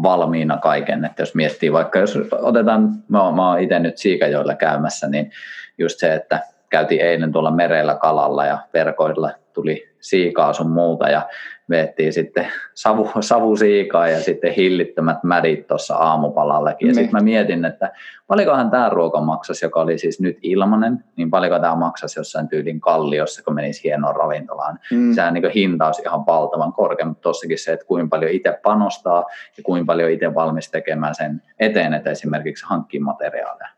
valmiina 0.04 0.58
kaiken. 0.58 1.06
Että 1.06 1.22
jos 1.22 1.36
miettii 1.36 1.74
vaikka, 1.74 2.00
jos 2.00 2.18
otetaan, 2.32 2.90
mä 3.08 3.32
mä 3.32 3.50
oon 3.50 3.60
itse 3.60 3.80
nyt 3.80 3.98
Siikajoilla 3.98 4.56
käymässä, 4.56 5.08
niin 5.08 5.32
just 5.78 6.00
se, 6.00 6.14
että 6.14 6.40
käytiin 6.70 7.02
eilen 7.02 7.32
tuolla 7.32 7.52
merellä 7.52 7.96
kalalla 7.96 8.46
ja 8.46 8.60
verkoilla 8.74 9.32
tuli 9.54 9.84
siikaa 10.00 10.54
sun 10.54 10.72
muuta 10.72 11.10
ja 11.10 11.22
veettiin 11.70 12.14
sitten 12.14 12.48
savu, 12.74 13.10
savusiikaa 13.20 14.08
ja 14.08 14.22
sitten 14.22 14.54
hillittömät 14.54 15.24
mädit 15.24 15.68
tuossa 15.68 15.96
aamupalallekin. 15.96 16.88
Ja 16.88 16.94
sitten 16.94 17.12
mä 17.12 17.20
mietin, 17.20 17.66
että 17.66 17.92
paljonkohan 18.28 18.72
tämä 18.72 18.90
ruoka 18.90 19.22
maksasi, 19.22 19.66
joka 19.66 19.82
oli 19.82 19.98
siis 19.98 20.20
nyt 20.20 20.38
ilmanen, 20.42 21.04
niin 21.16 21.30
paljonko 21.30 21.60
tämä 21.60 21.76
maksasi 21.76 22.20
jossain 22.20 22.48
tyylin 22.48 22.80
kalliossa, 22.80 23.44
kun 23.44 23.56
menisi 23.56 23.84
hienoon 23.84 24.16
ravintolaan. 24.16 24.80
Mm. 24.92 25.14
Sehän 25.14 25.34
niin 25.34 25.50
hinta 25.50 25.86
olisi 25.86 26.02
ihan 26.02 26.26
valtavan 26.26 26.74
korkea, 26.74 27.06
mutta 27.06 27.22
tossakin 27.22 27.60
se, 27.60 27.74
että 27.74 27.86
kuinka 27.86 28.10
paljon 28.10 28.32
itse 28.32 28.60
panostaa 28.64 29.26
ja 29.58 29.64
kuinka 29.64 29.86
paljon 29.86 30.12
itse 30.12 30.36
valmis 30.36 30.72
tekemään 30.72 31.16
sen 31.16 31.42
eteen, 31.60 31.94
että 31.94 32.10
esimerkiksi 32.10 32.66
hankkii 32.68 33.00
materiaaleja. 33.00 33.70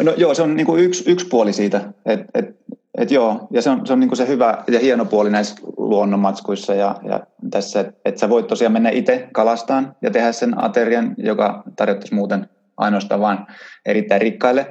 No 0.00 0.14
joo, 0.16 0.34
se 0.34 0.42
on 0.42 0.56
niin 0.56 0.66
kuin 0.66 0.84
yksi, 0.84 1.10
yksi 1.10 1.26
puoli 1.28 1.52
siitä, 1.52 1.80
että 2.06 2.26
et, 2.34 2.56
et 2.98 3.10
joo, 3.10 3.48
ja 3.50 3.62
se 3.62 3.70
on, 3.70 3.86
se 3.86 3.92
on 3.92 4.00
niin 4.00 4.08
kuin 4.08 4.16
se 4.16 4.28
hyvä 4.28 4.64
ja 4.68 4.78
hieno 4.78 5.04
puoli 5.04 5.30
näissä 5.30 5.54
luonnonmatskuissa 5.76 6.74
ja, 6.74 6.96
ja 7.08 7.20
tässä, 7.50 7.80
että 7.80 7.92
et 8.04 8.18
sä 8.18 8.28
voit 8.28 8.46
tosiaan 8.46 8.72
mennä 8.72 8.90
itse 8.90 9.28
kalastaan 9.32 9.96
ja 10.02 10.10
tehdä 10.10 10.32
sen 10.32 10.64
aterian, 10.64 11.14
joka 11.18 11.62
tarjottaisi 11.76 12.14
muuten 12.14 12.48
ainoastaan 12.76 13.20
vain 13.20 13.38
erittäin 13.86 14.20
rikkaille. 14.20 14.70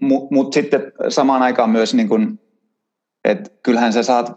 Mutta 0.00 0.34
mut 0.34 0.52
sitten 0.52 0.92
samaan 1.08 1.42
aikaan 1.42 1.70
myös, 1.70 1.94
niin 1.94 2.08
kuin, 2.08 2.40
että 3.24 3.50
kyllähän 3.62 3.92
sä 3.92 4.02
saat 4.02 4.32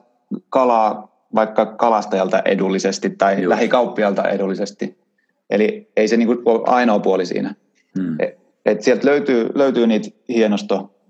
kalaa 0.49 1.11
vaikka 1.35 1.65
kalastajalta 1.65 2.41
edullisesti 2.45 3.09
tai 3.09 3.35
Just. 3.35 3.47
lähikauppialta 3.47 4.29
edullisesti. 4.29 5.01
Eli 5.49 5.91
ei 5.95 6.07
se 6.07 6.17
niin 6.17 6.37
ole 6.45 6.61
ainoa 6.65 6.99
puoli 6.99 7.25
siinä. 7.25 7.55
Hmm. 7.99 8.15
Et, 8.19 8.39
et 8.65 8.81
sieltä 8.81 9.07
löytyy, 9.07 9.49
löytyy 9.55 9.87
niitä 9.87 10.09
hienosto 10.29 11.00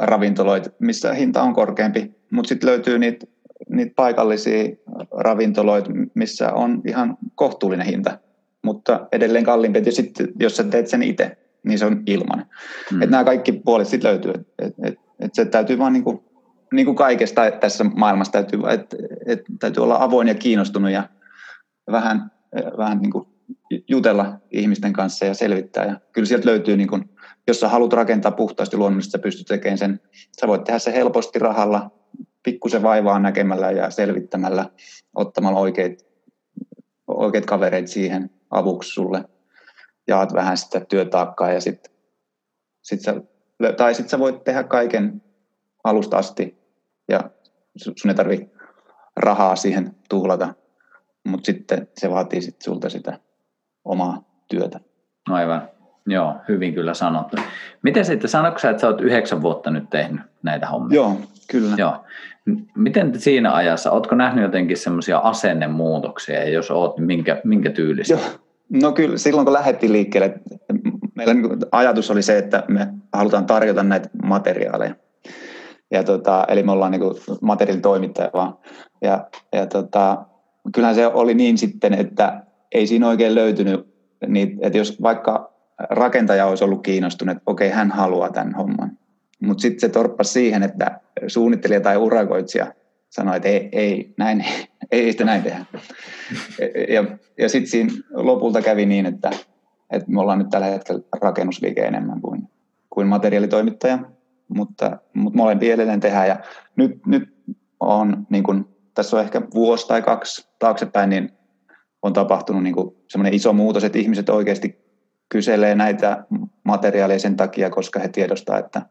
ravintoloita, 0.00 0.70
missä 0.78 1.12
hinta 1.12 1.42
on 1.42 1.54
korkeampi, 1.54 2.14
mutta 2.30 2.48
sitten 2.48 2.70
löytyy 2.70 2.98
niitä, 2.98 3.26
niitä 3.68 3.92
paikallisia 3.96 4.76
ravintoloita, 5.10 5.90
missä 6.14 6.52
on 6.52 6.82
ihan 6.86 7.18
kohtuullinen 7.34 7.86
hinta, 7.86 8.18
mutta 8.62 9.08
edelleen 9.12 9.44
kalliimpi. 9.44 9.82
Ja 9.84 9.92
sitten 9.92 10.28
jos 10.40 10.56
sä 10.56 10.64
teet 10.64 10.88
sen 10.88 11.02
itse, 11.02 11.36
niin 11.64 11.78
se 11.78 11.86
on 11.86 12.02
ilman. 12.06 12.46
Mm. 12.92 13.02
Että 13.02 13.10
nämä 13.10 13.24
kaikki 13.24 13.52
puolet 13.52 13.88
sitten 13.88 14.10
löytyy. 14.10 14.32
Et, 14.58 14.74
et, 14.82 14.94
et 15.20 15.34
se 15.34 15.44
täytyy 15.44 15.78
vaan 15.78 15.92
niinku, 15.92 16.24
niinku 16.72 16.94
kaikesta 16.94 17.50
tässä 17.50 17.84
maailmassa 17.84 18.32
täytyy, 18.32 18.60
et, 18.70 18.94
et, 19.26 19.42
täytyy 19.60 19.82
olla 19.82 19.96
avoin 20.00 20.28
ja 20.28 20.34
kiinnostunut 20.34 20.90
ja 20.90 21.08
vähän, 21.90 22.30
vähän 22.78 22.98
niinku 22.98 23.28
jutella 23.88 24.38
ihmisten 24.50 24.92
kanssa 24.92 25.24
ja 25.24 25.34
selvittää. 25.34 25.84
Ja 25.84 26.00
kyllä 26.12 26.26
sieltä 26.26 26.48
löytyy, 26.48 26.76
niin 26.76 26.88
kun, 26.88 27.08
jos 27.46 27.60
sä 27.60 27.68
haluat 27.68 27.92
rakentaa 27.92 28.32
puhtaasti 28.32 28.76
luonnollisesti, 28.76 29.12
sä 29.12 29.18
pystyt 29.18 29.46
tekemään 29.46 29.78
sen. 29.78 30.00
Sä 30.40 30.46
voit 30.46 30.64
tehdä 30.64 30.78
se 30.78 30.92
helposti 30.92 31.38
rahalla, 31.38 31.90
pikkusen 32.42 32.82
vaivaa 32.82 33.18
näkemällä 33.18 33.70
ja 33.70 33.90
selvittämällä, 33.90 34.70
ottamalla 35.14 35.60
oikeat, 35.60 35.92
oikeat 37.06 37.46
kavereita 37.46 37.92
siihen 37.92 38.30
avuksi 38.50 38.90
sulle. 38.90 39.24
Jaat 40.08 40.32
vähän 40.32 40.56
sitä 40.56 40.80
työtaakkaa 40.80 41.52
ja 41.52 41.60
sitten 41.60 41.92
sit 42.82 43.00
sä, 43.00 43.14
tai 43.76 43.94
sitten 43.94 44.10
sä 44.10 44.18
voit 44.18 44.44
tehdä 44.44 44.64
kaiken 44.64 45.22
alusta 45.84 46.18
asti 46.18 46.58
ja 47.08 47.30
sun 47.76 48.10
ei 48.10 48.14
tarvi 48.14 48.50
rahaa 49.16 49.56
siihen 49.56 49.96
tuhlata, 50.08 50.54
mutta 51.28 51.46
sitten 51.46 51.88
se 51.98 52.10
vaatii 52.10 52.42
sit 52.42 52.62
sulta 52.62 52.90
sitä 52.90 53.20
omaa 53.84 54.42
työtä. 54.48 54.80
Aivan. 55.30 55.75
Joo, 56.06 56.34
hyvin 56.48 56.74
kyllä 56.74 56.94
sanottu. 56.94 57.36
Miten 57.82 58.04
sitten, 58.04 58.30
sanoitko 58.30 58.58
sä, 58.58 58.70
että 58.70 58.80
sä 58.80 58.86
oot 58.86 59.00
yhdeksän 59.00 59.42
vuotta 59.42 59.70
nyt 59.70 59.90
tehnyt 59.90 60.20
näitä 60.42 60.66
hommia? 60.66 60.96
Joo, 60.96 61.16
kyllä. 61.50 61.74
Joo. 61.78 62.04
Miten 62.76 63.20
siinä 63.20 63.54
ajassa, 63.54 63.90
ootko 63.90 64.14
nähnyt 64.14 64.44
jotenkin 64.44 64.76
semmoisia 64.76 65.18
asennemuutoksia, 65.18 66.38
ja 66.38 66.48
jos 66.48 66.70
oot, 66.70 66.96
niin 66.96 67.06
minkä, 67.06 67.40
minkä 67.44 67.70
tyylistä? 67.70 68.14
Joo, 68.14 68.22
no 68.82 68.92
kyllä 68.92 69.18
silloin 69.18 69.44
kun 69.44 69.52
lähdettiin 69.52 69.92
liikkeelle, 69.92 70.40
meillä 71.14 71.34
niin 71.34 71.58
ajatus 71.72 72.10
oli 72.10 72.22
se, 72.22 72.38
että 72.38 72.64
me 72.68 72.88
halutaan 73.12 73.46
tarjota 73.46 73.82
näitä 73.82 74.08
materiaaleja. 74.24 74.94
Ja 75.90 76.04
tota, 76.04 76.44
eli 76.48 76.62
me 76.62 76.72
ollaan 76.72 76.90
niin 76.92 77.02
materiaalitoimittaja 77.40 78.30
vaan. 78.34 78.58
Ja, 79.02 79.26
ja 79.52 79.66
tota, 79.66 80.24
kyllähän 80.74 80.94
se 80.94 81.06
oli 81.06 81.34
niin 81.34 81.58
sitten, 81.58 81.94
että 81.94 82.42
ei 82.72 82.86
siinä 82.86 83.08
oikein 83.08 83.34
löytynyt, 83.34 83.86
niin, 84.26 84.58
että 84.62 84.78
jos 84.78 85.02
vaikka 85.02 85.55
rakentaja 85.78 86.46
olisi 86.46 86.64
ollut 86.64 86.82
kiinnostunut, 86.82 87.36
että 87.36 87.42
okei, 87.46 87.70
hän 87.70 87.90
haluaa 87.90 88.32
tämän 88.32 88.54
homman, 88.54 88.98
mutta 89.42 89.62
sitten 89.62 89.80
se 89.80 89.88
torppasi 89.88 90.32
siihen, 90.32 90.62
että 90.62 91.00
suunnittelija 91.26 91.80
tai 91.80 91.96
urakoitsija 91.96 92.72
sanoi, 93.10 93.36
että 93.36 93.48
ei, 93.48 93.68
ei, 93.72 94.14
näin, 94.16 94.44
ei 94.90 95.12
sitä 95.12 95.24
näin 95.24 95.42
tehdä. 95.42 95.64
Ja, 96.88 97.04
ja 97.38 97.48
sitten 97.48 97.70
siinä 97.70 97.92
lopulta 98.10 98.62
kävi 98.62 98.86
niin, 98.86 99.06
että, 99.06 99.30
että 99.90 100.10
me 100.10 100.20
ollaan 100.20 100.38
nyt 100.38 100.50
tällä 100.50 100.66
hetkellä 100.66 101.02
rakennusliike 101.20 101.80
enemmän 101.80 102.20
kuin, 102.20 102.48
kuin 102.90 103.06
materiaalitoimittaja, 103.06 103.98
mutta, 104.48 104.98
mutta 105.14 105.36
molempia 105.36 105.74
edelleen 105.74 106.00
tehdään. 106.00 106.28
Ja 106.28 106.36
nyt, 106.76 107.06
nyt 107.06 107.28
on, 107.80 108.26
niin 108.30 108.42
kun, 108.42 108.68
tässä 108.94 109.16
on 109.16 109.22
ehkä 109.22 109.42
vuosi 109.54 109.88
tai 109.88 110.02
kaksi 110.02 110.48
taaksepäin, 110.58 111.10
niin 111.10 111.32
on 112.02 112.12
tapahtunut 112.12 112.62
niin 112.62 112.74
semmoinen 113.08 113.34
iso 113.34 113.52
muutos, 113.52 113.84
että 113.84 113.98
ihmiset 113.98 114.28
oikeasti 114.28 114.85
kyselee 115.28 115.74
näitä 115.74 116.24
materiaaleja 116.64 117.18
sen 117.18 117.36
takia, 117.36 117.70
koska 117.70 118.00
he 118.00 118.08
tiedostaa, 118.08 118.58
että 118.58 118.82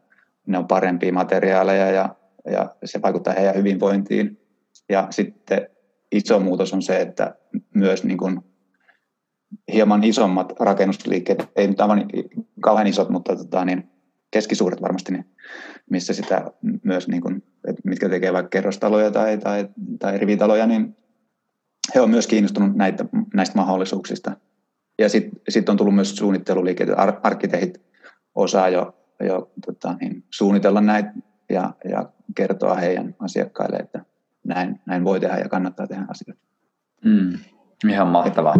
ne 0.46 0.58
on 0.58 0.66
parempia 0.66 1.12
materiaaleja 1.12 1.90
ja, 1.90 2.14
ja 2.50 2.74
se 2.84 3.02
vaikuttaa 3.02 3.34
heidän 3.34 3.54
hyvinvointiin. 3.54 4.40
Ja 4.88 5.06
sitten 5.10 5.68
iso 6.12 6.40
muutos 6.40 6.72
on 6.72 6.82
se, 6.82 7.00
että 7.00 7.34
myös 7.74 8.04
niin 8.04 8.18
kuin 8.18 8.40
hieman 9.72 10.04
isommat 10.04 10.52
rakennusliikkeet, 10.60 11.48
ei 11.56 11.66
nyt 11.66 11.80
aivan 11.80 12.08
kauhean 12.60 12.86
isot, 12.86 13.08
mutta 13.08 13.36
tota, 13.36 13.64
niin 13.64 13.90
keskisuuret 14.30 14.82
varmasti, 14.82 15.12
niin 15.12 15.26
missä 15.90 16.14
sitä 16.14 16.50
myös, 16.82 17.08
niin 17.08 17.22
kuin, 17.22 17.42
että 17.68 17.82
mitkä 17.84 18.08
tekee 18.08 18.32
vaikka 18.32 18.48
kerrostaloja 18.48 19.10
tai, 19.10 19.38
tai, 19.38 19.68
tai 19.98 20.18
rivitaloja, 20.18 20.66
niin 20.66 20.96
he 21.94 22.00
on 22.00 22.10
myös 22.10 22.26
kiinnostunut 22.26 22.76
näitä, 22.76 23.04
näistä 23.34 23.58
mahdollisuuksista. 23.58 24.36
Ja 24.98 25.08
sitten 25.08 25.40
sit 25.48 25.68
on 25.68 25.76
tullut 25.76 25.94
myös 25.94 26.16
suunnitteluliikkeet, 26.16 26.90
ar- 26.96 27.20
arkkitehit 27.22 27.80
osaa 28.34 28.68
jo, 28.68 28.96
jo 29.20 29.50
tota, 29.66 29.96
niin, 30.00 30.24
suunnitella 30.30 30.80
näitä 30.80 31.12
ja, 31.50 31.74
ja 31.90 32.12
kertoa 32.34 32.74
heidän 32.74 33.14
asiakkaille, 33.18 33.76
että 33.76 34.04
näin, 34.44 34.80
näin 34.86 35.04
voi 35.04 35.20
tehdä 35.20 35.36
ja 35.36 35.48
kannattaa 35.48 35.86
tehdä 35.86 36.06
asioita. 36.08 36.42
Mm, 37.04 37.38
ihan 37.90 38.06
mahtavaa. 38.06 38.54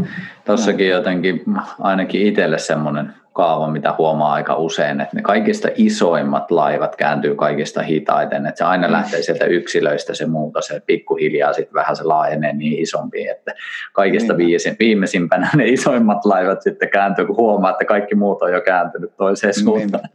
Tuossakin 0.44 0.88
jotenkin 0.88 1.44
ainakin 1.81 2.26
itselle 2.26 2.59
semmoinen 2.59 3.14
kaava, 3.37 3.70
mitä 3.70 3.94
huomaa 3.98 4.33
aika 4.33 4.57
usein, 4.57 5.00
että 5.00 5.16
ne 5.16 5.22
kaikista 5.22 5.68
isoimmat 5.74 6.50
laivat 6.50 6.96
kääntyy 6.96 7.35
kaikista 7.35 7.83
hitaiten, 7.83 8.46
että 8.46 8.59
se 8.59 8.64
aina 8.64 8.92
lähtee 8.92 9.22
sieltä 9.22 9.44
yksilöistä 9.44 10.14
se 10.14 10.26
muutos, 10.26 10.66
se 10.66 10.83
pikkuhiljaa 10.87 11.52
sitten 11.52 11.74
vähän 11.74 11.96
se 11.96 12.05
laajenee 12.05 12.52
niin 12.52 12.83
isompi, 12.83 13.29
että 13.29 13.55
kaikista 13.92 14.33
niin. 14.33 14.76
viimeisimpänä 14.79 15.50
ne 15.57 15.68
isoimmat 15.68 16.24
laivat 16.24 16.62
sitten 16.62 16.90
kääntyy, 16.90 17.26
kun 17.26 17.37
huomaa, 17.37 17.70
että 17.70 17.85
kaikki 17.85 18.14
muut 18.14 18.42
on 18.42 18.52
jo 18.52 18.61
kääntynyt 18.61 19.16
toiseen 19.16 19.52
niin. 19.57 19.64
suuntaan. 19.64 20.09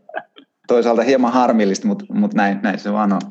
Toisaalta 0.67 1.01
hieman 1.01 1.33
harmillista, 1.33 1.87
mutta, 1.87 2.05
mutta 2.09 2.37
näin, 2.37 2.59
näin 2.63 2.79
se 2.79 2.93
vaan 2.93 3.13
on. 3.13 3.21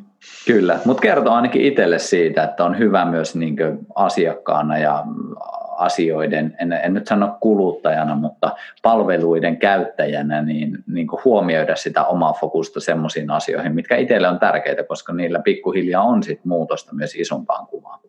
Kyllä, 0.46 0.78
mutta 0.84 1.00
kertoo 1.00 1.34
ainakin 1.34 1.62
itselle 1.62 1.98
siitä, 1.98 2.42
että 2.42 2.64
on 2.64 2.78
hyvä 2.78 3.04
myös 3.04 3.36
niin 3.36 3.56
asiakkaana 3.94 4.78
ja 4.78 5.04
asioiden, 5.76 6.56
en, 6.60 6.72
en 6.72 6.94
nyt 6.94 7.06
sano 7.06 7.36
kuluttajana, 7.40 8.14
mutta 8.14 8.50
palveluiden 8.82 9.56
käyttäjänä, 9.56 10.42
niin, 10.42 10.78
niin 10.86 11.06
kuin 11.06 11.20
huomioida 11.24 11.76
sitä 11.76 12.04
omaa 12.04 12.32
fokusta 12.32 12.80
semmoisiin 12.80 13.30
asioihin, 13.30 13.74
mitkä 13.74 13.96
itselle 13.96 14.28
on 14.28 14.38
tärkeitä, 14.38 14.84
koska 14.84 15.12
niillä 15.12 15.38
pikkuhiljaa 15.38 16.02
on 16.02 16.22
sit 16.22 16.44
muutosta 16.44 16.94
myös 16.94 17.14
isompaan 17.14 17.66
kuvaan. 17.66 18.00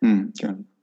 Mm, 0.00 0.32
kyllä. 0.40 0.73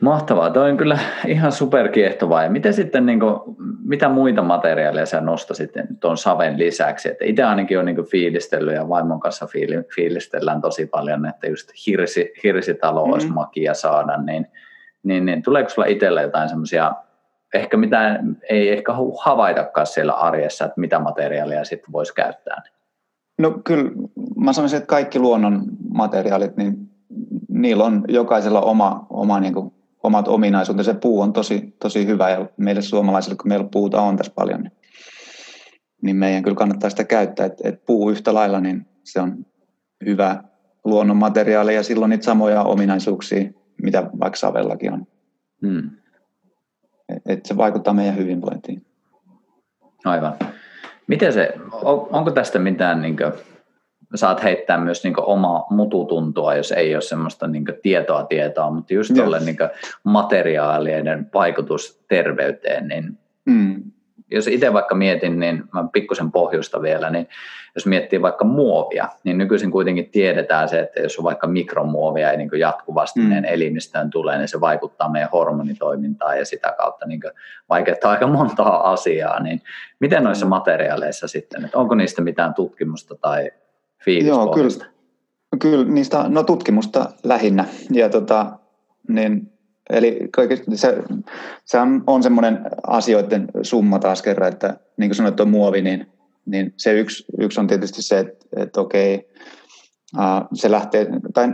Mahtavaa, 0.00 0.50
toi 0.50 0.70
on 0.70 0.76
kyllä 0.76 0.98
ihan 1.26 1.52
superkiehtovaa. 1.52 2.42
Ja 2.42 2.50
miten 2.50 2.74
sitten, 2.74 3.06
niin 3.06 3.20
kuin, 3.20 3.40
mitä 3.84 4.08
muita 4.08 4.42
materiaaleja 4.42 5.06
sä 5.06 5.20
nostasit 5.20 5.70
tuon 6.00 6.16
saven 6.16 6.58
lisäksi? 6.58 7.08
Että 7.08 7.24
itse 7.24 7.42
ainakin 7.42 7.78
on 7.78 7.84
niin 7.84 8.10
fiilistellyt 8.10 8.74
ja 8.74 8.88
vaimon 8.88 9.20
kanssa 9.20 9.46
fiilistellään 9.96 10.60
tosi 10.60 10.86
paljon, 10.86 11.26
että 11.26 11.46
just 11.46 11.70
hirsi, 11.86 12.32
hirsitalo 12.44 13.00
mm-hmm. 13.00 13.12
olisi 13.12 13.28
makia 13.28 13.74
saada, 13.74 14.16
niin 14.16 14.46
niin, 15.02 15.24
niin 15.24 15.42
tuleeko 15.42 15.70
sulla 15.70 15.88
itsellä 15.88 16.22
jotain 16.22 16.48
semmoisia, 16.48 16.92
ehkä 17.54 17.76
mitä 17.76 18.20
ei 18.50 18.72
ehkä 18.72 18.92
havaitakaan 19.20 19.86
siellä 19.86 20.12
arjessa, 20.12 20.64
että 20.64 20.80
mitä 20.80 20.98
materiaalia 20.98 21.64
sitten 21.64 21.92
voisi 21.92 22.14
käyttää? 22.14 22.62
No 23.38 23.50
kyllä, 23.64 23.90
mä 24.36 24.52
sanoisin, 24.52 24.76
että 24.76 24.86
kaikki 24.86 25.18
luonnon 25.18 25.62
materiaalit, 25.94 26.56
niin 26.56 26.76
niillä 27.48 27.84
on 27.84 28.04
jokaisella 28.08 28.60
oma, 28.60 29.06
oma 29.10 29.40
niin 29.40 29.54
kuin, 29.54 29.72
omat 30.02 30.28
ominaisuutensa. 30.28 30.92
Se 30.92 30.98
puu 30.98 31.20
on 31.20 31.32
tosi, 31.32 31.74
tosi 31.82 32.06
hyvä 32.06 32.30
ja 32.30 32.46
meille 32.56 32.82
suomalaisille, 32.82 33.36
kun 33.36 33.48
meillä 33.48 33.68
puuta 33.72 34.02
on 34.02 34.16
tässä 34.16 34.32
paljon, 34.34 34.62
niin, 34.62 34.72
niin 36.02 36.16
meidän 36.16 36.42
kyllä 36.42 36.56
kannattaa 36.56 36.90
sitä 36.90 37.04
käyttää. 37.04 37.46
Et, 37.46 37.60
et 37.64 37.84
puu 37.86 38.10
yhtä 38.10 38.34
lailla, 38.34 38.60
niin 38.60 38.86
se 39.04 39.20
on 39.20 39.46
hyvä 40.06 40.42
luonnonmateriaali 40.84 41.74
ja 41.74 41.82
silloin 41.82 42.10
niitä 42.10 42.24
samoja 42.24 42.62
ominaisuuksia, 42.62 43.50
mitä 43.82 44.10
vaikka 44.20 44.36
savellakin 44.36 44.92
on. 44.92 45.06
Hmm. 45.66 45.90
Et, 47.08 47.22
et 47.26 47.46
se 47.46 47.56
vaikuttaa 47.56 47.94
meidän 47.94 48.16
hyvinvointiin. 48.16 48.86
Aivan. 50.04 50.34
Miten 51.06 51.32
se, 51.32 51.54
on, 51.72 52.08
onko 52.10 52.30
tästä 52.30 52.58
mitään, 52.58 53.02
niin 53.02 53.16
kuin, 53.16 53.32
saat 54.14 54.42
heittää 54.42 54.78
myös 54.78 55.04
niin 55.04 55.20
omaa 55.20 55.66
mututuntoa, 55.70 56.54
jos 56.54 56.72
ei 56.72 56.94
ole 56.94 57.02
semmoista 57.02 57.46
niin 57.46 57.64
tietoa 57.82 58.24
tietoa, 58.24 58.70
mutta 58.70 58.94
just 58.94 59.14
tuolle 59.14 59.40
niin 59.40 59.56
materiaalien 60.04 61.30
vaikutus 61.34 62.04
terveyteen, 62.08 62.88
niin 62.88 63.18
mm 63.44 63.82
jos 64.30 64.46
itse 64.46 64.72
vaikka 64.72 64.94
mietin, 64.94 65.38
niin 65.38 65.64
mä 65.74 65.84
pikkusen 65.92 66.32
pohjusta 66.32 66.82
vielä, 66.82 67.10
niin 67.10 67.28
jos 67.74 67.86
miettii 67.86 68.22
vaikka 68.22 68.44
muovia, 68.44 69.08
niin 69.24 69.38
nykyisin 69.38 69.70
kuitenkin 69.70 70.10
tiedetään 70.10 70.68
se, 70.68 70.80
että 70.80 71.00
jos 71.00 71.18
on 71.18 71.24
vaikka 71.24 71.46
mikromuovia 71.46 72.30
ei 72.30 72.36
niin 72.36 72.50
jatkuvasti 72.58 73.20
mm. 73.20 73.44
elimistöön 73.44 74.10
tulee, 74.10 74.38
niin 74.38 74.48
se 74.48 74.60
vaikuttaa 74.60 75.08
meidän 75.08 75.30
hormonitoimintaan 75.32 76.38
ja 76.38 76.44
sitä 76.44 76.74
kautta 76.78 77.06
niin 77.06 77.20
vaikeuttaa 77.68 78.10
aika 78.10 78.26
montaa 78.26 78.90
asiaa. 78.92 79.42
Niin 79.42 79.62
miten 80.00 80.24
noissa 80.24 80.46
mm. 80.46 80.50
materiaaleissa 80.50 81.28
sitten, 81.28 81.64
että 81.64 81.78
onko 81.78 81.94
niistä 81.94 82.22
mitään 82.22 82.54
tutkimusta 82.54 83.14
tai? 83.14 83.50
Joo, 84.26 84.54
kyllä, 84.54 84.70
kyllä 85.60 85.84
niistä, 85.84 86.24
no 86.28 86.42
tutkimusta 86.42 87.12
lähinnä. 87.24 87.64
Ja 87.92 88.08
tota, 88.08 88.58
niin 89.08 89.50
Eli 89.90 90.28
se, 90.74 90.98
se 91.64 91.78
on, 91.78 92.04
on 92.06 92.22
semmoinen 92.22 92.58
asioiden 92.86 93.48
summa 93.62 93.98
taas 93.98 94.22
kerran, 94.22 94.52
että 94.52 94.76
niin 94.96 95.10
kuin 95.10 95.16
sanoit, 95.16 95.40
on 95.40 95.50
muovi, 95.50 95.82
niin, 95.82 96.06
niin 96.46 96.74
se 96.76 96.92
yksi, 96.92 97.24
yksi 97.38 97.60
on 97.60 97.66
tietysti 97.66 98.02
se, 98.02 98.18
että, 98.18 98.46
että 98.56 98.80
okei, 98.80 99.28
se 100.54 100.70
lähtee, 100.70 101.06
tai 101.34 101.48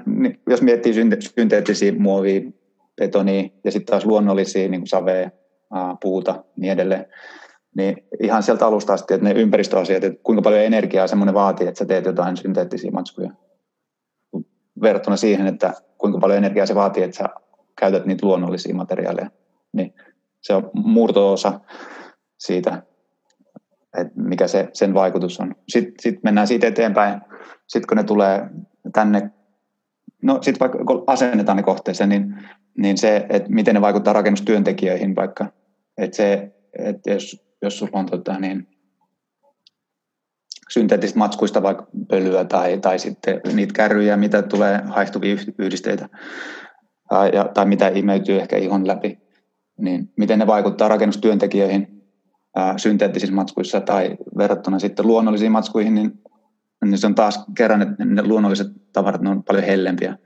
jos 0.51 0.63
miettii 0.63 0.95
synteettisiä 1.37 1.93
muovia, 1.99 2.41
betonia 2.97 3.49
ja 3.65 3.73
sitten 3.73 3.93
taas 3.93 4.07
luonnollisia 4.07 4.69
niin 4.69 4.81
kuin 4.81 4.89
savea, 4.89 5.31
puuta 6.03 6.45
niin 6.57 6.73
edelleen, 6.73 7.07
niin 7.77 7.97
ihan 8.21 8.43
sieltä 8.43 8.67
alusta 8.67 8.93
asti, 8.93 9.15
että 9.15 9.29
ne 9.29 9.33
ympäristöasiat, 9.33 10.05
että 10.05 10.23
kuinka 10.23 10.43
paljon 10.43 10.63
energiaa 10.63 11.07
semmoinen 11.07 11.35
vaatii, 11.35 11.67
että 11.67 11.79
sä 11.79 11.85
teet 11.85 12.05
jotain 12.05 12.37
synteettisiä 12.37 12.91
matskuja. 12.91 13.31
Verrattuna 14.83 15.17
siihen, 15.17 15.47
että 15.47 15.73
kuinka 15.99 16.19
paljon 16.19 16.39
energiaa 16.39 16.67
se 16.67 16.75
vaatii, 16.75 17.03
että 17.03 17.17
sä 17.17 17.29
käytät 17.81 18.07
niitä 18.07 18.27
luonnollisia 18.27 18.75
materiaaleja, 18.75 19.31
niin 19.73 19.95
se 20.41 20.55
on 20.55 20.71
murto-osa 20.75 21.61
siitä, 22.39 22.83
että 23.99 24.13
mikä 24.17 24.49
se, 24.49 24.69
sen 24.73 24.95
vaikutus 24.95 25.41
on. 25.41 25.55
Sitten 25.69 25.95
sit 26.01 26.23
mennään 26.23 26.47
siitä 26.47 26.67
eteenpäin, 26.67 27.21
sitten 27.67 27.87
kun 27.89 27.97
ne 27.97 28.05
tulee 28.05 28.49
tänne, 28.93 29.31
no 30.23 30.39
sitten 30.43 30.61
vaikka 30.61 30.85
kun 30.85 31.05
asennetaan 31.07 31.57
ne 31.57 31.63
kohteeseen, 31.63 32.09
niin, 32.09 32.35
niin 32.79 32.99
se, 32.99 33.27
että 33.29 33.51
miten 33.53 33.75
ne 33.75 33.81
vaikuttaa 33.81 34.13
rakennustyöntekijöihin 34.13 35.17
vaikka, 35.17 35.47
että 35.99 36.17
se, 36.17 36.53
että 36.79 37.11
jos, 37.11 37.46
jos 37.63 37.79
sulla 37.79 37.99
on 37.99 38.07
tota, 38.07 38.41
niin, 38.41 38.69
synteettisistä 40.71 41.19
matskuista 41.19 41.63
vaikka 41.63 41.87
pölyä 42.09 42.45
tai, 42.45 42.79
tai 42.79 42.99
sitten 42.99 43.41
niitä 43.53 43.75
kärryjä, 43.75 44.17
mitä 44.17 44.43
tulee 44.43 44.83
haihtuvia 44.87 45.37
yhdisteitä, 45.59 46.09
ja, 47.33 47.45
tai 47.55 47.67
mitä 47.67 47.89
imeytyy 47.89 48.41
ehkä 48.41 48.57
ihon 48.57 48.87
läpi, 48.87 49.19
niin 49.79 50.13
miten 50.17 50.39
ne 50.39 50.47
vaikuttaa 50.47 50.89
rakennustyöntekijöihin 50.89 52.03
ää, 52.57 52.79
synteettisissä 52.79 53.35
matskuissa 53.35 53.81
tai 53.81 54.17
verrattuna 54.39 54.79
sitten 54.79 55.07
luonnollisiin 55.07 55.53
matskuihin, 55.53 55.95
niin, 55.95 56.23
niin 56.85 56.99
se 56.99 57.07
on 57.07 57.15
taas 57.15 57.45
kerran, 57.57 57.83
että 57.83 58.05
ne 58.05 58.23
luonnolliset 58.23 58.67
tavarat 58.93 59.21
ne 59.21 59.31
on 59.31 59.45
paljon 59.45 59.65
hellempiä 59.65 60.19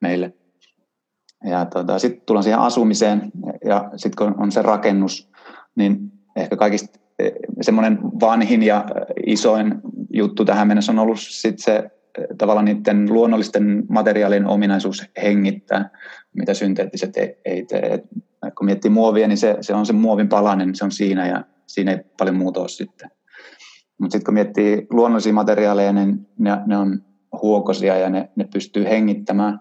meille. 0.00 0.32
Ja 1.44 1.64
tota, 1.64 1.98
sitten 1.98 2.22
tullaan 2.26 2.44
siihen 2.44 2.60
asumiseen 2.60 3.30
ja 3.64 3.90
sitten 3.96 4.26
kun 4.26 4.42
on 4.42 4.52
se 4.52 4.62
rakennus, 4.62 5.30
niin 5.74 6.17
ehkä 6.40 6.56
kaikista 6.56 6.98
e, 7.18 7.30
semmoinen 7.60 7.98
vanhin 8.20 8.62
ja 8.62 8.84
isoin 9.26 9.74
juttu 10.12 10.44
tähän 10.44 10.68
mennessä 10.68 10.92
on 10.92 10.98
ollut 10.98 11.20
sit 11.20 11.58
se 11.58 11.90
tavallaan 12.38 12.64
niiden 12.64 13.12
luonnollisten 13.12 13.84
materiaalien 13.88 14.46
ominaisuus 14.46 15.04
hengittää, 15.22 15.90
mitä 16.34 16.54
synteettiset 16.54 17.16
ei, 17.16 17.38
ei 17.44 17.64
tee. 17.64 17.94
Et 17.94 18.04
kun 18.58 18.64
miettii 18.64 18.90
muovia, 18.90 19.28
niin 19.28 19.38
se, 19.38 19.56
se 19.60 19.74
on 19.74 19.86
se 19.86 19.92
muovin 19.92 20.28
palanen, 20.28 20.74
se 20.74 20.84
on 20.84 20.92
siinä 20.92 21.26
ja 21.26 21.44
siinä 21.66 21.92
ei 21.92 21.98
paljon 22.18 22.36
muuta 22.36 22.60
ole 22.60 22.68
sitten. 22.68 23.10
Mutta 23.98 24.12
sitten 24.12 24.24
kun 24.24 24.34
miettii 24.34 24.86
luonnollisia 24.90 25.32
materiaaleja, 25.32 25.92
niin 25.92 26.26
ne, 26.38 26.50
ne 26.66 26.76
on 26.76 27.02
huokosia 27.42 27.96
ja 27.96 28.10
ne, 28.10 28.28
ne 28.36 28.48
pystyy 28.52 28.84
hengittämään. 28.84 29.60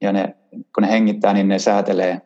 Ja 0.00 0.12
ne, 0.12 0.36
kun 0.50 0.82
ne 0.82 0.90
hengittää, 0.90 1.32
niin 1.32 1.48
ne 1.48 1.58
säätelee 1.58 2.20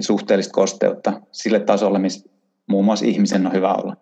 suhteellista 0.00 0.52
kosteutta 0.52 1.20
sille 1.32 1.60
tasolle, 1.60 1.98
missä 1.98 2.33
muun 2.66 2.84
muassa 2.84 3.06
ihmisen 3.06 3.46
on 3.46 3.52
hyvä 3.52 3.74
olla. 3.74 3.96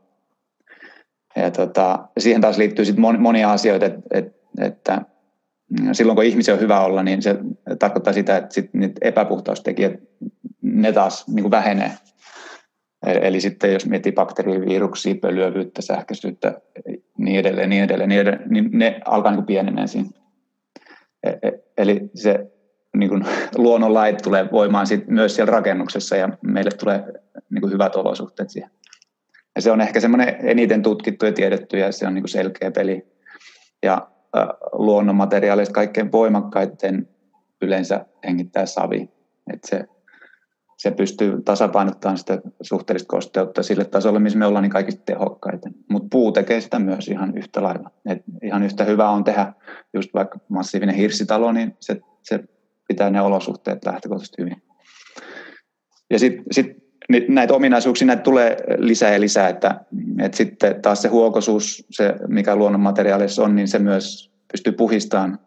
Ja 1.36 1.50
tota, 1.50 2.08
siihen 2.18 2.40
taas 2.40 2.58
liittyy 2.58 2.84
sit 2.84 2.96
monia 3.18 3.52
asioita, 3.52 3.86
että, 3.86 4.00
että, 4.10 4.32
että 4.60 5.02
silloin 5.92 6.16
kun 6.16 6.24
ihmisen 6.24 6.54
on 6.54 6.60
hyvä 6.60 6.80
olla, 6.80 7.02
niin 7.02 7.22
se 7.22 7.36
tarkoittaa 7.78 8.12
sitä, 8.12 8.36
että 8.36 8.54
sit 8.54 8.74
niitä 8.74 8.98
epäpuhtaustekijät, 9.08 9.92
ne 10.62 10.92
taas 10.92 11.28
niin 11.28 11.42
kuin 11.42 11.50
vähenee. 11.50 11.92
Eli 13.06 13.40
sitten 13.40 13.72
jos 13.72 13.86
miettii 13.86 14.12
bakteeriviruksia, 14.12 15.14
pölyävyyttä, 15.14 15.82
sähköisyyttä, 15.82 16.60
niin 17.18 17.40
edelleen, 17.40 17.70
niin 17.70 17.84
edelleen, 17.84 18.08
niin, 18.08 18.20
edelleen, 18.20 18.50
niin 18.50 18.68
ne 18.72 19.00
alkaa 19.04 19.32
niin 19.32 19.46
pienenee 19.46 19.86
siinä. 19.86 20.08
E, 21.22 21.28
e, 21.28 21.52
eli 21.78 22.10
se 22.14 22.52
niin 22.96 23.08
kuin 23.08 23.24
luonnonlait 23.56 24.18
tulee 24.22 24.48
voimaan 24.52 24.86
sit 24.86 25.08
myös 25.08 25.36
siellä 25.36 25.50
rakennuksessa 25.50 26.16
ja 26.16 26.28
meille 26.42 26.70
tulee 26.70 27.04
niin 27.50 27.60
kuin 27.60 27.72
hyvät 27.72 27.96
olosuhteet 27.96 28.50
siihen. 28.50 28.70
Ja 29.56 29.62
se 29.62 29.72
on 29.72 29.80
ehkä 29.80 30.00
semmoinen 30.00 30.36
eniten 30.40 30.82
tutkittu 30.82 31.26
ja 31.26 31.32
tiedetty 31.32 31.78
ja 31.78 31.92
se 31.92 32.06
on 32.06 32.14
niin 32.14 32.22
kuin 32.22 32.30
selkeä 32.30 32.70
peli. 32.70 33.06
Ja 33.82 34.08
äh, 34.36 34.48
luonnonmateriaaleista 34.72 35.74
kaikkein 35.74 36.12
voimakkaiten 36.12 37.08
yleensä 37.62 38.06
hengittää 38.26 38.66
savi. 38.66 39.10
Että 39.52 39.68
se, 39.68 39.84
se 40.78 40.90
pystyy 40.90 41.42
tasapainottamaan 41.42 42.18
sitä 42.18 42.40
suhteellista 42.62 43.08
kosteutta 43.08 43.62
sille 43.62 43.84
tasolle, 43.84 44.18
missä 44.18 44.38
me 44.38 44.46
ollaan 44.46 44.62
niin 44.62 44.70
kaikista 44.70 45.02
tehokkaita. 45.04 45.70
Mutta 45.90 46.08
puu 46.10 46.32
tekee 46.32 46.60
sitä 46.60 46.78
myös 46.78 47.08
ihan 47.08 47.36
yhtä 47.36 47.62
lailla. 47.62 47.90
Et 48.06 48.22
ihan 48.42 48.62
yhtä 48.62 48.84
hyvä 48.84 49.10
on 49.10 49.24
tehdä 49.24 49.52
just 49.94 50.14
vaikka 50.14 50.38
massiivinen 50.48 50.94
hirsitalo, 50.94 51.52
niin 51.52 51.76
se, 51.80 52.00
se 52.22 52.40
pitää 52.88 53.10
ne 53.10 53.20
olosuhteet 53.20 53.84
lähtökohtaisesti 53.86 54.42
hyvin. 54.42 54.62
Ja 56.10 56.18
sitten 56.18 56.44
sit 56.50 56.82
näitä 57.28 57.54
ominaisuuksia 57.54 58.06
näitä 58.06 58.22
tulee 58.22 58.56
lisää 58.78 59.12
ja 59.12 59.20
lisää, 59.20 59.48
että, 59.48 59.80
että 60.20 60.36
sitten 60.36 60.82
taas 60.82 61.02
se 61.02 61.08
huokosuus, 61.08 61.86
se 61.90 62.14
mikä 62.28 62.56
luonnonmateriaalissa 62.56 63.44
on, 63.44 63.54
niin 63.56 63.68
se 63.68 63.78
myös 63.78 64.32
pystyy 64.52 64.72
puhistamaan, 64.72 65.38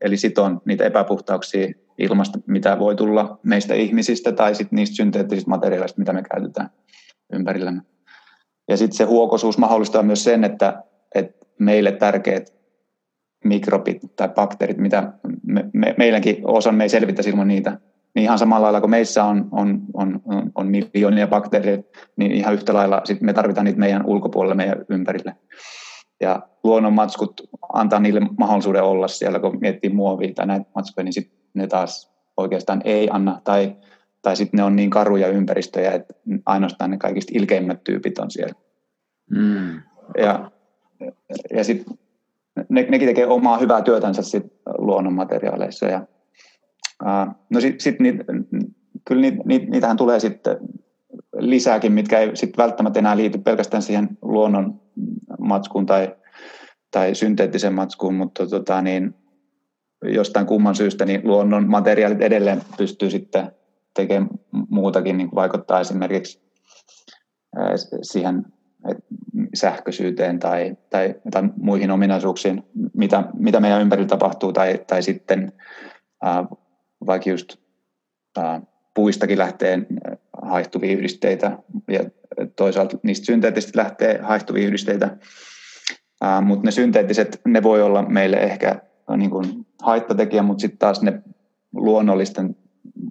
eli 0.00 0.16
sitoon 0.16 0.60
niitä 0.64 0.84
epäpuhtauksia 0.84 1.72
ilmasta, 1.98 2.38
mitä 2.46 2.78
voi 2.78 2.96
tulla 2.96 3.38
meistä 3.42 3.74
ihmisistä 3.74 4.32
tai 4.32 4.54
sitten 4.54 4.76
niistä 4.76 4.96
synteettisistä 4.96 5.50
materiaaleista, 5.50 5.98
mitä 5.98 6.12
me 6.12 6.22
käytetään 6.22 6.70
ympärillämme. 7.32 7.82
Ja 8.68 8.76
sitten 8.76 8.96
se 8.96 9.04
huokosuus 9.04 9.58
mahdollistaa 9.58 10.02
myös 10.02 10.24
sen, 10.24 10.44
että, 10.44 10.82
että 11.14 11.46
meille 11.58 11.92
tärkeät 11.92 12.54
mikrobit 13.44 14.02
tai 14.16 14.28
bakteerit, 14.28 14.78
mitä 14.78 15.12
me, 15.42 15.64
me, 15.72 15.94
meilläkin 15.98 16.36
osan 16.44 16.74
me 16.74 16.84
ei 16.84 16.88
selvitä 16.88 17.22
ilman 17.26 17.48
niitä, 17.48 17.78
niin 18.14 18.24
ihan 18.24 18.38
samalla 18.38 18.64
lailla 18.64 18.80
kuin 18.80 18.90
meissä 18.90 19.24
on, 19.24 19.48
on, 19.52 19.80
on, 19.94 20.20
on 20.54 20.66
miljoonia 20.66 21.26
bakteereita, 21.26 21.98
niin 22.16 22.32
ihan 22.32 22.54
yhtä 22.54 22.74
lailla 22.74 23.00
sit 23.04 23.20
me 23.20 23.32
tarvitaan 23.32 23.64
niitä 23.64 23.78
meidän 23.78 24.06
ulkopuolelle, 24.06 24.54
meidän 24.54 24.84
ympärille. 24.88 25.36
Ja 26.20 26.42
luonnonmatskut 26.64 27.40
antaa 27.72 28.00
niille 28.00 28.20
mahdollisuuden 28.38 28.82
olla 28.82 29.08
siellä, 29.08 29.40
kun 29.40 29.58
miettii 29.60 29.90
muovia 29.90 30.34
tai 30.34 30.46
näitä 30.46 30.66
matskuja, 30.74 31.04
niin 31.04 31.12
sit 31.12 31.32
ne 31.54 31.66
taas 31.66 32.12
oikeastaan 32.36 32.82
ei 32.84 33.08
anna, 33.10 33.40
tai, 33.44 33.76
tai 34.22 34.36
sitten 34.36 34.58
ne 34.58 34.64
on 34.64 34.76
niin 34.76 34.90
karuja 34.90 35.28
ympäristöjä, 35.28 35.92
että 35.92 36.14
ainoastaan 36.46 36.90
ne 36.90 36.98
kaikista 36.98 37.32
ilkeimmät 37.34 37.84
tyypit 37.84 38.18
on 38.18 38.30
siellä. 38.30 38.54
Mm. 39.30 39.82
Ja, 40.18 40.50
ja 41.50 41.64
sitten 41.64 41.98
ne, 42.68 42.86
nekin 42.88 43.08
tekee 43.08 43.26
omaa 43.26 43.58
hyvää 43.58 43.82
työtänsä 43.82 44.22
sit 44.22 44.46
luonnonmateriaaleissa, 44.78 45.86
ja 45.86 46.06
no 47.50 47.60
sitten 47.60 47.80
sit 47.80 48.00
niitä, 48.00 48.24
kyllä 49.04 49.20
niitä, 49.20 49.42
niitä, 49.44 49.66
niitähän 49.66 49.96
tulee 49.96 50.20
sitten 50.20 50.56
lisääkin, 51.36 51.92
mitkä 51.92 52.18
ei 52.18 52.36
sitten 52.36 52.62
välttämättä 52.62 52.98
enää 52.98 53.16
liity 53.16 53.38
pelkästään 53.38 53.82
siihen 53.82 54.08
luonnon 54.22 54.80
matskuun 55.38 55.86
tai, 55.86 56.16
tai 56.90 57.14
synteettiseen 57.14 57.74
matskuun, 57.74 58.14
mutta 58.14 58.46
tota, 58.46 58.82
niin, 58.82 59.14
jostain 60.04 60.46
kumman 60.46 60.74
syystä 60.74 61.04
niin 61.04 61.20
luonnon 61.24 61.70
materiaalit 61.70 62.22
edelleen 62.22 62.60
pystyy 62.76 63.10
sitten 63.10 63.52
tekemään 63.94 64.30
muutakin, 64.68 65.16
niin 65.16 65.28
vaikuttaa 65.34 65.80
esimerkiksi 65.80 66.42
siihen 68.02 68.44
sähköisyyteen 69.54 70.38
tai, 70.38 70.76
tai, 70.90 71.14
tai 71.30 71.42
muihin 71.56 71.90
ominaisuuksiin, 71.90 72.62
mitä, 72.96 73.24
mitä 73.34 73.60
meidän 73.60 73.80
ympärillä 73.80 74.08
tapahtuu, 74.08 74.52
tai, 74.52 74.80
tai 74.86 75.02
sitten 75.02 75.52
vaikka 77.06 77.30
just 77.30 77.56
ää, 78.38 78.60
puistakin 78.94 79.38
lähtee 79.38 79.86
haihtuvia 80.42 80.92
yhdisteitä, 80.92 81.58
ja 81.88 82.00
toisaalta 82.56 82.98
niistä 83.02 83.26
synteettisistä 83.26 83.78
lähtee 83.78 84.18
haihtuvia 84.22 84.66
yhdisteitä, 84.66 85.16
mutta 86.42 86.64
ne 86.64 86.70
synteettiset, 86.70 87.40
ne 87.46 87.62
voi 87.62 87.82
olla 87.82 88.02
meille 88.02 88.36
ehkä 88.36 88.80
niin 89.16 89.30
kuin 89.30 89.66
haittatekijä, 89.82 90.42
mutta 90.42 90.60
sitten 90.60 90.78
taas 90.78 91.02
ne 91.02 91.22
luonnollisten 91.74 92.56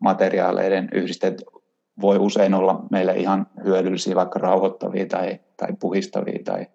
materiaaleiden 0.01 0.89
yhdisteet 0.93 1.43
voi 2.01 2.17
usein 2.17 2.53
olla 2.53 2.85
meille 2.91 3.13
ihan 3.13 3.47
hyödyllisiä, 3.63 4.15
vaikka 4.15 4.39
rauhoittavia 4.39 5.05
tai, 5.05 5.39
tai 5.57 5.69
puhistavia 5.79 6.39
tai, 6.43 6.67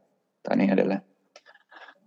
tai 0.49 0.57
niin 0.57 0.71
edelleen. 0.71 1.03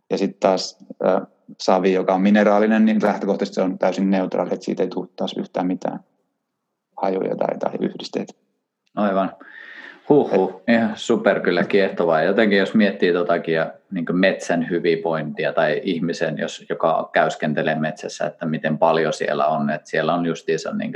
Ja 0.10 0.18
sitten 0.18 0.40
taas 0.40 0.78
äh, 1.06 1.22
savi, 1.60 1.94
joka 1.94 2.14
on 2.14 2.22
mineraalinen, 2.22 2.86
niin 2.86 3.04
lähtökohtaisesti 3.04 3.56
se 3.56 3.62
on 3.62 3.78
täysin 3.78 4.12
neutraali, 4.12 4.54
että 4.54 4.66
siitä 4.66 4.84
ei 4.84 4.90
tule 4.90 5.08
taas 5.16 5.36
yhtään 5.38 5.68
mitään 5.68 6.00
hajuja 7.02 7.36
tai, 7.36 7.58
tai 7.58 7.72
yhdisteitä. 7.80 8.34
Aivan. 8.96 9.32
Huhhuh, 10.10 10.62
ihan 10.68 10.92
super 10.96 11.40
kyllä 11.40 11.64
kiehtovaa. 11.64 12.24
Jotenkin 12.24 12.58
jos 12.58 12.74
miettii 12.74 13.14
totakin 13.14 13.54
ja 13.54 13.74
niin 13.92 14.06
metsän 14.12 14.70
hyvinvointia 14.70 15.54
tai 15.54 15.82
ihmisen, 15.84 16.38
jos, 16.38 16.66
joka 16.70 17.10
käyskentelee 17.14 17.76
metsässä, 17.76 18.26
että 18.26 18.46
miten 18.46 18.78
paljon 18.78 19.14
siellä 19.14 19.48
on. 19.48 19.70
Että 19.70 19.90
siellä 19.90 20.14
on 20.14 20.26
justiinsa 20.26 20.74
niin 20.74 20.94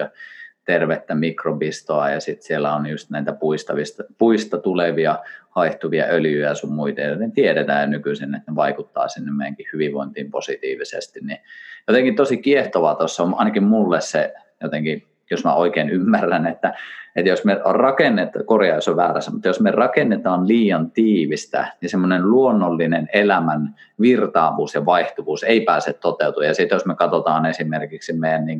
tervettä 0.66 1.16
mikrobistoa 1.16 2.10
ja 2.10 2.20
sitten 2.20 2.44
siellä 2.44 2.76
on 2.76 2.86
just 2.86 3.10
näitä 3.10 3.34
puistavista, 3.34 4.04
puista 4.18 4.58
tulevia 4.58 5.20
haihtuvia 5.50 6.06
öljyjä 6.06 6.48
ja 6.48 6.56
sun 6.56 6.74
muita, 6.74 7.02
joten 7.02 7.32
tiedetään 7.32 7.90
nykyisin, 7.90 8.36
että 8.36 8.52
ne 8.52 8.56
vaikuttaa 8.56 9.08
sinne 9.08 9.32
meidänkin 9.32 9.68
hyvinvointiin 9.74 10.32
positiivisesti. 10.32 11.20
Niin 11.24 11.40
jotenkin 11.88 12.16
tosi 12.16 12.38
kiehtovaa 12.38 12.96
tuossa 12.96 13.24
on 13.24 13.36
ainakin 13.38 13.64
mulle 13.64 14.02
se 14.02 14.34
jotenkin, 14.64 15.08
jos 15.32 15.44
mä 15.44 15.54
oikein 15.54 15.90
ymmärrän, 15.90 16.48
että, 16.48 16.74
että 17.16 17.30
jos 17.30 17.46
me 17.46 17.62
rakennetaan, 17.66 18.46
korjaa 18.46 18.78
jos 18.78 18.88
on 18.88 18.96
väärässä, 18.96 19.32
mutta 19.32 19.48
jos 19.48 19.60
me 19.60 19.72
rakennetaan 19.72 20.48
liian 20.48 20.92
tiivistä, 20.92 21.68
niin 21.82 21.90
semmoinen 21.90 22.30
luonnollinen 22.30 23.10
elämän 23.14 23.76
virtaavuus 24.02 24.74
ja 24.74 24.86
vaihtuvuus 24.86 25.44
ei 25.44 25.62
pääse 25.62 25.94
toteutumaan. 25.94 26.48
Ja 26.48 26.54
sitten 26.54 26.76
jos 26.76 26.86
me 26.86 26.96
katsotaan 26.96 27.46
esimerkiksi 27.46 28.14
meidän 28.14 28.46
niin 28.46 28.60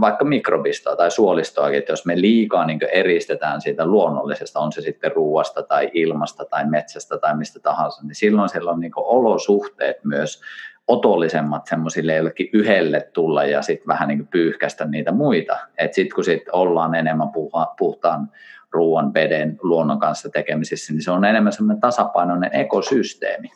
vaikka 0.00 0.24
mikrobistoa 0.24 0.96
tai 0.96 1.10
suolistoakin, 1.10 1.78
että 1.78 1.92
jos 1.92 2.06
me 2.06 2.20
liikaa 2.20 2.66
niin 2.66 2.78
eristetään 2.92 3.60
siitä 3.60 3.86
luonnollisesta, 3.86 4.60
on 4.60 4.72
se 4.72 4.80
sitten 4.80 5.12
ruuasta 5.12 5.62
tai 5.62 5.90
ilmasta 5.92 6.44
tai 6.44 6.66
metsästä 6.66 7.18
tai 7.18 7.36
mistä 7.36 7.60
tahansa, 7.60 8.02
niin 8.02 8.14
silloin 8.14 8.48
siellä 8.48 8.70
on 8.70 8.80
niin 8.80 8.92
olosuhteet 8.96 10.04
myös 10.04 10.40
otollisemmat 10.88 11.66
semmoisille 11.66 12.14
jollekin 12.14 12.48
yhdelle 12.52 13.10
tulla 13.12 13.44
ja 13.44 13.62
sitten 13.62 13.88
vähän 13.88 14.08
niin 14.08 14.26
pyyhkästä 14.26 14.84
niitä 14.84 15.12
muita. 15.12 15.58
Että 15.78 15.94
sitten 15.94 16.14
kun 16.14 16.24
sit 16.24 16.48
ollaan 16.52 16.94
enemmän 16.94 17.28
puha, 17.28 17.74
puhtaan 17.78 18.30
ruoan, 18.70 19.14
veden, 19.14 19.58
luonnon 19.62 19.98
kanssa 19.98 20.28
tekemisissä, 20.28 20.92
niin 20.92 21.02
se 21.02 21.10
on 21.10 21.24
enemmän 21.24 21.52
semmoinen 21.52 21.80
tasapainoinen 21.80 22.54
ekosysteemi. 22.54 23.48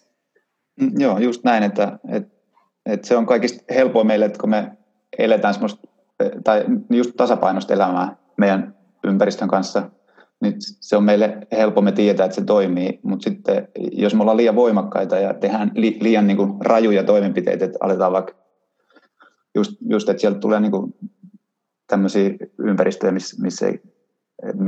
Mm, 0.80 0.90
joo, 0.98 1.18
just 1.18 1.44
näin, 1.44 1.62
että, 1.62 1.98
että, 2.08 2.36
että 2.86 3.06
se 3.06 3.16
on 3.16 3.26
kaikista 3.26 3.74
helpoa 3.74 4.04
meille, 4.04 4.24
että 4.24 4.38
kun 4.38 4.50
me 4.50 4.72
eletään 5.18 5.54
semmoista 5.54 5.89
tai 6.44 6.64
just 6.90 7.10
tasapainoista 7.16 7.74
elämää 7.74 8.16
meidän 8.36 8.74
ympäristön 9.04 9.48
kanssa, 9.48 9.90
niin 10.40 10.54
se 10.58 10.96
on 10.96 11.04
meille 11.04 11.46
helppo 11.52 11.82
me 11.82 11.92
tietää, 11.92 12.24
että 12.26 12.34
se 12.34 12.44
toimii, 12.44 13.00
mutta 13.02 13.24
sitten 13.24 13.68
jos 13.92 14.14
me 14.14 14.20
ollaan 14.20 14.36
liian 14.36 14.56
voimakkaita 14.56 15.18
ja 15.18 15.34
tehdään 15.34 15.70
li, 15.74 15.98
liian 16.00 16.26
niin 16.26 16.36
kuin 16.36 16.52
rajuja 16.60 17.04
toimenpiteitä, 17.04 17.64
että 17.64 17.78
aletaan 17.80 18.12
vaikka 18.12 18.32
just, 19.54 19.72
just 19.88 20.08
että 20.08 20.20
sieltä 20.20 20.38
tulee 20.38 20.60
niin 20.60 20.72
kuin 20.72 20.94
tämmöisiä 21.86 22.30
ympäristöjä, 22.58 23.12
missä, 23.12 23.66
ei, 23.66 23.82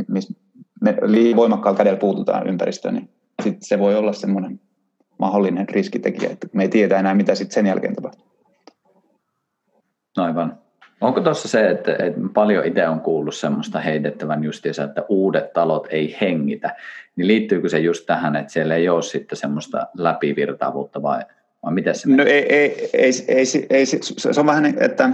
missä 0.08 0.34
me 0.80 0.96
liian 1.02 1.36
voimakkaalla 1.36 1.78
kädellä 1.78 1.98
puututaan 1.98 2.46
ympäristöön, 2.46 2.94
niin 2.94 3.10
sitten 3.42 3.68
se 3.68 3.78
voi 3.78 3.96
olla 3.96 4.12
semmoinen 4.12 4.60
mahdollinen 5.18 5.68
riskitekijä, 5.68 6.30
että 6.30 6.48
me 6.52 6.62
ei 6.62 6.68
tiedä 6.68 6.98
enää, 6.98 7.14
mitä 7.14 7.34
sitten 7.34 7.54
sen 7.54 7.66
jälkeen 7.66 7.94
tapahtuu. 7.94 8.26
Aivan. 10.16 10.61
Onko 11.02 11.20
tuossa 11.20 11.48
se, 11.48 11.70
että, 11.70 11.92
että 11.92 12.20
paljon 12.34 12.66
itse 12.66 12.88
on 12.88 13.00
kuullut 13.00 13.34
semmoista 13.34 13.80
heitettävän 13.80 14.44
justiinsa, 14.44 14.84
että 14.84 15.04
uudet 15.08 15.52
talot 15.52 15.86
ei 15.90 16.16
hengitä, 16.20 16.76
niin 17.16 17.26
liittyykö 17.26 17.68
se 17.68 17.78
just 17.78 18.06
tähän, 18.06 18.36
että 18.36 18.52
siellä 18.52 18.74
ei 18.74 18.88
ole 18.88 19.02
sitten 19.02 19.38
semmoista 19.38 19.86
läpivirtaavuutta 19.98 21.02
vai, 21.02 21.22
vai 21.62 21.72
miten 21.72 21.94
se 21.94 22.08
No 22.08 22.24
ei, 22.24 22.54
ei, 22.54 22.90
ei, 22.92 23.10
ei, 23.28 23.44
ei, 23.70 23.86
se 23.86 24.40
on 24.40 24.46
vähän, 24.46 24.74
että 24.80 25.10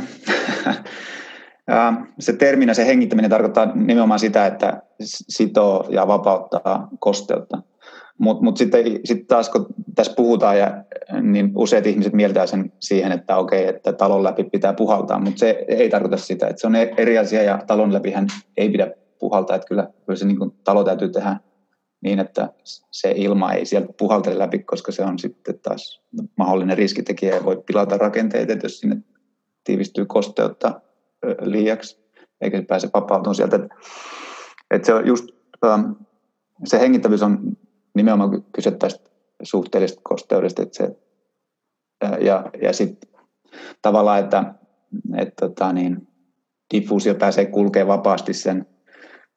se 2.19 2.33
terminä, 2.33 2.75
se 2.75 2.87
hengittäminen 2.87 3.31
tarkoittaa 3.31 3.73
nimenomaan 3.75 4.21
sitä, 4.21 4.47
että 4.47 4.83
sitoo 5.03 5.87
ja 5.91 6.07
vapauttaa 6.07 6.89
kosteutta. 6.99 7.63
Mutta 8.19 8.45
mut 8.45 8.57
sitten 8.57 9.01
sit 9.05 9.27
taas 9.27 9.49
kun 9.49 9.67
tässä 9.95 10.13
puhutaan, 10.17 10.59
ja, 10.59 10.85
niin 11.23 11.53
useat 11.55 11.87
ihmiset 11.87 12.13
mieltää 12.13 12.47
sen 12.47 12.73
siihen, 12.81 13.13
että 13.13 13.37
okei, 13.37 13.67
että 13.67 13.93
talon 13.93 14.25
läpi 14.25 14.45
pitää 14.45 14.73
puhaltaa, 14.73 15.21
mutta 15.21 15.39
se 15.39 15.65
ei 15.69 15.89
tarkoita 15.89 16.17
sitä, 16.17 16.47
että 16.47 16.61
se 16.61 16.67
on 16.67 16.77
eri 16.77 17.19
asia 17.19 17.43
ja 17.43 17.59
talon 17.67 17.93
läpihän 17.93 18.27
ei 18.57 18.71
pidä 18.71 18.91
puhaltaa, 19.19 19.57
että 19.57 19.69
kyllä, 19.69 19.89
kyllä 20.07 20.17
se 20.19 20.27
niin 20.27 20.39
talo 20.65 20.85
täytyy 20.85 21.09
tehdä 21.09 21.37
niin, 22.01 22.19
että 22.19 22.53
se 22.91 23.13
ilma 23.17 23.53
ei 23.53 23.67
sieltä 23.67 23.93
puhaltele 23.99 24.39
läpi, 24.39 24.59
koska 24.59 24.93
se 24.93 25.03
on 25.03 25.19
sitten 25.19 25.59
taas 25.63 26.03
mahdollinen 26.37 26.79
riskitekijä 26.79 27.35
ja 27.35 27.45
voi 27.45 27.63
pilata 27.67 27.99
rakenteita, 27.99 28.53
jos 28.63 28.81
sinne 28.81 28.97
tiivistyy 29.65 30.07
kosteutta 30.07 30.81
liiaksi, 31.41 32.01
eikä 32.41 32.59
se 32.59 32.65
pääse 32.65 32.91
vapautumaan 32.95 33.35
sieltä. 33.35 33.69
Että 34.71 34.87
se 34.87 34.95
on 34.95 35.07
just, 35.07 35.25
se 36.65 36.81
hengittävyys 36.81 37.23
on 37.23 37.57
nimenomaan 37.95 38.45
kyse 38.53 38.71
tästä 38.71 39.11
suhteellisesta 39.43 40.01
kosteudesta. 40.05 40.63
Että 40.63 40.77
se, 40.77 40.97
ja 42.21 42.51
ja 42.63 42.73
sitten 42.73 43.11
tavallaan, 43.83 44.21
että, 44.21 44.55
että 45.17 45.49
tota 45.49 45.73
niin, 45.73 46.09
diffuusio 46.75 47.15
pääsee 47.15 47.47
kulkemaan 47.47 47.99
vapaasti 47.99 48.35
sen 48.35 48.67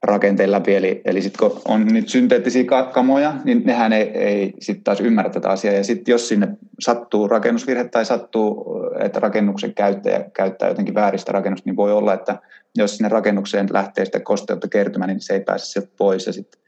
rakenteen 0.04 0.52
läpi. 0.52 0.76
Eli, 0.76 1.02
eli 1.06 1.22
sitten 1.22 1.50
kun 1.50 1.62
on 1.68 1.86
nyt 1.86 2.10
synteettisiä 2.10 2.64
kamoja, 2.94 3.34
niin 3.44 3.64
nehän 3.66 3.94
ei, 3.94 4.10
ei 4.10 4.54
sitten 4.60 4.84
taas 4.84 5.02
ymmärrä 5.02 5.32
tätä 5.32 5.50
asiaa. 5.50 5.74
Ja 5.74 5.84
sitten 5.84 6.12
jos 6.12 6.28
sinne 6.28 6.48
sattuu 6.80 7.28
rakennusvirhe 7.28 7.84
tai 7.84 8.06
sattuu, 8.06 8.66
että 9.00 9.20
rakennuksen 9.20 9.74
käyttäjä 9.74 10.30
käyttää 10.34 10.70
jotenkin 10.70 10.96
vääristä 10.96 11.32
rakennusta, 11.32 11.70
niin 11.70 11.76
voi 11.76 11.92
olla, 11.92 12.14
että 12.14 12.40
jos 12.78 12.98
sinne 12.98 13.10
rakennukseen 13.10 13.68
lähtee 13.72 14.06
sitä 14.06 14.20
kosteutta 14.20 14.68
kertymään, 14.68 15.08
niin 15.08 15.22
se 15.22 15.34
ei 15.34 15.42
pääse 15.42 15.66
sieltä 15.66 15.92
pois. 15.98 16.28
Ja 16.28 16.34
sitten 16.34 16.62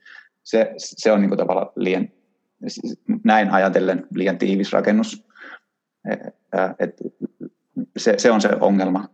se, 0.44 0.74
se 0.78 1.12
on 1.12 1.22
niin 1.22 1.38
tavallaan 1.38 1.72
liian, 1.76 2.10
näin 3.24 3.52
ajatellen 3.52 4.08
liian 4.16 4.38
tiivis 4.38 4.74
rakennus. 4.74 5.28
Et 6.80 7.02
se, 7.98 8.14
se 8.18 8.32
on 8.32 8.42
se 8.42 8.50
ongelma 8.60 9.10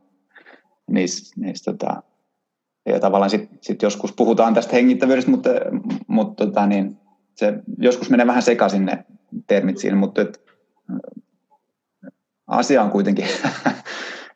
niissä, 0.88 1.34
niissä 1.38 1.72
tota, 1.72 2.04
ja 2.86 3.00
tavallaan 3.00 3.30
sitten 3.30 3.58
sit 3.62 3.82
joskus 3.82 4.14
puhutaan 4.14 4.54
tästä 4.54 4.76
hengittävyydestä, 4.76 5.32
mutta, 5.32 5.50
mutta 6.08 6.46
tota, 6.46 6.68
niin, 6.68 6.98
se 7.36 7.54
joskus 7.78 8.10
menee 8.10 8.28
vähän 8.28 8.42
sekaisin 8.42 8.86
ne 8.86 9.06
termit 9.48 9.78
siinä, 9.78 9.98
mutta 9.98 10.22
et, 10.22 10.42
asia 12.48 12.84
on 12.84 12.92
kuitenkin, 12.92 13.26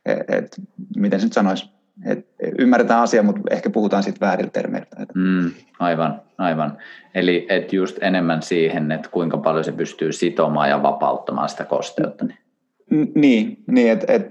että 0.05 0.61
miten 0.95 1.19
se 1.19 1.25
nyt 1.25 1.33
sanoisi, 1.33 1.69
et 2.05 2.27
ymmärretään 2.59 3.01
asia, 3.01 3.23
mutta 3.23 3.41
ehkä 3.51 3.69
puhutaan 3.69 4.03
sitten 4.03 4.27
väärillä 4.27 4.49
termeillä. 4.49 4.87
Mm, 5.15 5.51
aivan, 5.79 6.21
aivan. 6.37 6.77
Eli 7.15 7.45
et 7.49 7.73
just 7.73 7.97
enemmän 8.01 8.41
siihen, 8.41 8.91
että 8.91 9.09
kuinka 9.09 9.37
paljon 9.37 9.63
se 9.63 9.71
pystyy 9.71 10.11
sitomaan 10.11 10.69
ja 10.69 10.83
vapauttamaan 10.83 11.49
sitä 11.49 11.65
kosteutta. 11.65 12.25
Niin, 12.25 13.11
niin, 13.15 13.63
niin 13.67 13.91
että 13.91 14.13
et, 14.13 14.27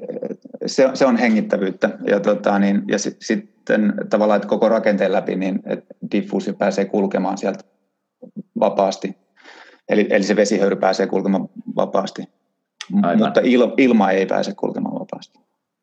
se, 0.66 0.90
se 0.94 1.06
on 1.06 1.16
hengittävyyttä. 1.16 1.90
Ja, 2.06 2.20
tota, 2.20 2.58
niin, 2.58 2.82
ja 2.88 2.98
sit, 2.98 3.16
sitten 3.20 3.94
tavallaan, 4.10 4.36
että 4.36 4.48
koko 4.48 4.68
rakenteen 4.68 5.12
läpi, 5.12 5.36
niin 5.36 5.62
diffuusio 6.12 6.54
pääsee 6.54 6.84
kulkemaan 6.84 7.38
sieltä 7.38 7.64
vapaasti. 8.60 9.16
Eli, 9.88 10.06
eli 10.10 10.22
se 10.22 10.36
vesihöyry 10.36 10.76
pääsee 10.76 11.06
kulkemaan 11.06 11.48
vapaasti. 11.76 12.22
Aivan. 13.02 13.18
Mutta 13.18 13.40
il, 13.44 13.68
ilma 13.76 14.10
ei 14.10 14.26
pääse 14.26 14.54
kulkemaan 14.54 14.94
vapaasti. 14.94 15.38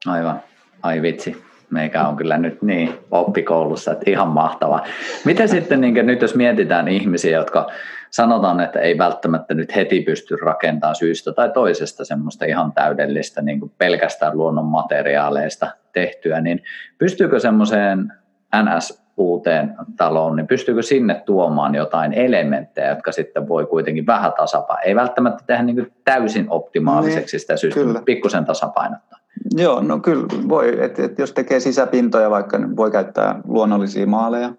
Aivan. 0.06 0.44
Ai 0.84 1.02
vitsi, 1.02 1.38
meikä 1.72 2.08
on 2.08 2.16
kyllä 2.16 2.38
nyt 2.38 2.62
niin 2.62 2.94
oppikoulussa, 3.12 3.92
että 3.92 4.12
ihan 4.12 4.28
mahtavaa. 4.28 4.86
Miten 5.26 5.50
sitten 5.50 5.82
niin 5.82 6.06
nyt 6.06 6.22
jos 6.22 6.36
mietitään 6.36 6.88
ihmisiä, 6.88 7.38
jotka 7.38 7.68
sanotaan, 8.10 8.60
että 8.60 8.80
ei 8.80 8.98
välttämättä 8.98 9.54
nyt 9.54 9.76
heti 9.76 10.02
pysty 10.02 10.36
rakentamaan 10.36 10.96
syystä 10.96 11.34
tai 11.34 11.50
toisesta 11.50 12.06
semmoista 12.06 12.46
ihan 12.46 12.72
täydellistä 12.72 13.42
niin 13.42 13.60
kuin 13.60 13.72
pelkästään 13.78 14.38
luonnon 14.38 14.66
materiaaleista 14.66 15.68
tehtyä, 15.94 16.42
niin 16.42 16.64
pystyykö 16.98 17.40
semmoiseen 17.40 18.14
NS 18.56 19.04
uuteen 19.18 19.76
taloon, 19.98 20.36
niin 20.36 20.48
pystyykö 20.48 20.82
sinne 20.82 21.22
tuomaan 21.26 21.76
jotain 21.76 22.14
elementtejä, 22.14 22.90
jotka 22.90 23.12
sitten 23.12 23.48
voi 23.48 23.66
kuitenkin 23.66 24.06
vähän 24.06 24.34
tasapainottaa. 24.34 24.90
Ei 24.90 24.96
välttämättä 24.96 25.44
tehdä 25.48 25.64
niin 25.64 25.94
täysin 26.06 26.46
optimaaliseksi 26.50 27.36
niin, 27.36 27.42
sitä 27.42 27.58
systeemiä, 27.58 28.02
pikkusen 28.06 28.46
tasapainottaa. 28.46 29.19
Joo, 29.56 29.82
no 29.82 30.00
kyllä 30.00 30.26
voi, 30.50 30.84
että 30.84 31.04
et 31.04 31.20
jos 31.20 31.34
tekee 31.34 31.60
sisäpintoja, 31.60 32.30
vaikka 32.30 32.58
niin 32.58 32.76
voi 32.76 32.92
käyttää 32.92 33.42
luonnollisia 33.48 34.08
maaleja, 34.08 34.54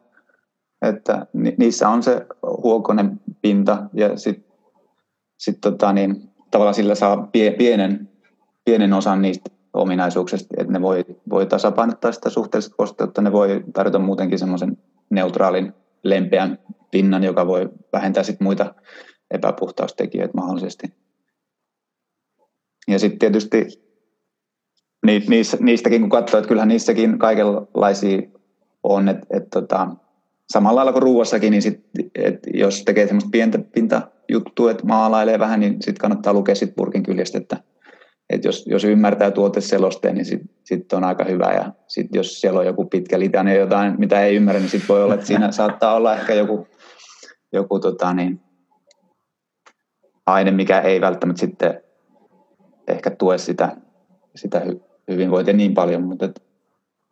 että 0.83 1.27
ni, 1.33 1.55
niissä 1.59 1.89
on 1.89 2.03
se 2.03 2.27
huokonen 2.43 3.21
pinta 3.43 3.83
ja 3.93 4.17
sitten 4.17 4.51
sit 5.39 5.61
tota 5.61 5.93
niin, 5.93 6.31
tavallaan 6.51 6.75
sillä 6.75 6.95
saa 6.95 7.29
pie, 7.33 7.51
pienen, 7.51 8.09
pienen 8.65 8.93
osan 8.93 9.23
niistä 9.23 9.51
ominaisuuksista, 9.73 10.55
että 10.59 10.73
ne 10.73 10.83
voi, 10.83 11.05
voi 11.31 11.47
tasapainottaa 11.47 12.13
sitä 12.13 12.31
suhteellista 12.31 12.77
kosteutta, 12.77 13.23
ne 13.23 13.33
voi 13.33 13.65
tarjota 13.73 13.99
muutenkin 13.99 14.39
semmoisen 14.39 14.79
neutraalin 15.11 15.73
lempeän 16.05 16.59
pinnan, 16.91 17.25
joka 17.25 17.47
voi 17.47 17.71
vähentää 17.93 18.23
sit 18.23 18.41
muita 18.41 18.75
epäpuhtaustekijöitä 19.31 20.35
mahdollisesti. 20.35 20.87
Ja 22.89 22.99
sitten 22.99 23.19
tietysti 23.19 23.90
niissä, 25.07 25.57
niistäkin 25.61 26.01
kun 26.01 26.11
katsoo, 26.11 26.39
että 26.39 26.49
kyllähän 26.49 26.69
niissäkin 26.69 27.19
kaikenlaisia 27.19 28.23
on, 28.83 29.09
että 29.09 29.27
et 29.31 29.51
tota, 29.51 29.89
samalla 30.49 30.77
lailla 30.77 30.93
kuin 30.93 31.03
ruuassakin, 31.03 31.51
niin 31.51 31.63
sit, 31.63 31.81
et 32.15 32.39
jos 32.55 32.85
tekee 32.85 33.07
semmoista 33.07 33.31
pientä 33.33 33.59
pintajuttua, 33.59 34.71
että 34.71 34.87
maalailee 34.87 35.39
vähän, 35.39 35.61
niin 35.61 35.73
sitten 35.73 36.01
kannattaa 36.01 36.33
lukea 36.33 36.55
sit 36.55 36.77
purkin 36.77 37.03
kyljestä, 37.03 37.39
että 37.39 37.57
et 38.31 38.45
jos, 38.45 38.67
jos 38.67 38.85
ymmärtää 38.85 39.31
tuoteselosteen, 39.31 40.15
niin 40.15 40.25
sitten 40.25 40.51
sit 40.65 40.93
on 40.93 41.05
aika 41.05 41.25
hyvä. 41.25 41.53
Ja 41.53 41.73
sitten 41.89 42.19
jos 42.19 42.41
siellä 42.41 42.61
on 42.61 42.67
joku 42.67 42.85
pitkä 42.85 43.19
litania 43.19 43.55
jotain, 43.55 43.95
mitä 43.99 44.21
ei 44.21 44.37
ymmärrä, 44.37 44.61
niin 44.61 44.71
sitten 44.71 44.89
voi 44.89 45.03
olla, 45.03 45.15
että 45.15 45.27
siinä 45.27 45.53
saattaa 45.63 45.95
olla 45.95 46.17
ehkä 46.17 46.35
joku, 46.35 46.69
joku 47.53 47.81
tota 47.81 48.15
niin, 48.15 48.41
aine, 50.27 50.51
mikä 50.51 50.81
ei 50.81 51.01
välttämättä 51.01 51.41
sitten 51.41 51.83
ehkä 52.89 53.11
tue 53.11 53.39
sitä, 53.39 53.77
sitä 54.35 54.63
hyvinvointia 55.11 55.55
niin 55.55 55.75
paljon, 55.75 56.03
mutta, 56.03 56.29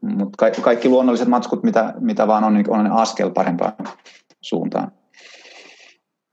mutta 0.00 0.36
kaikki, 0.38 0.62
kaikki 0.62 0.88
luonnolliset 0.88 1.28
matskut, 1.28 1.62
mitä, 1.62 1.94
mitä 2.00 2.26
vaan 2.26 2.44
on, 2.44 2.54
niin 2.54 2.70
on 2.70 2.92
askel 2.92 3.30
parempaan 3.30 3.72
suuntaan. 4.40 4.92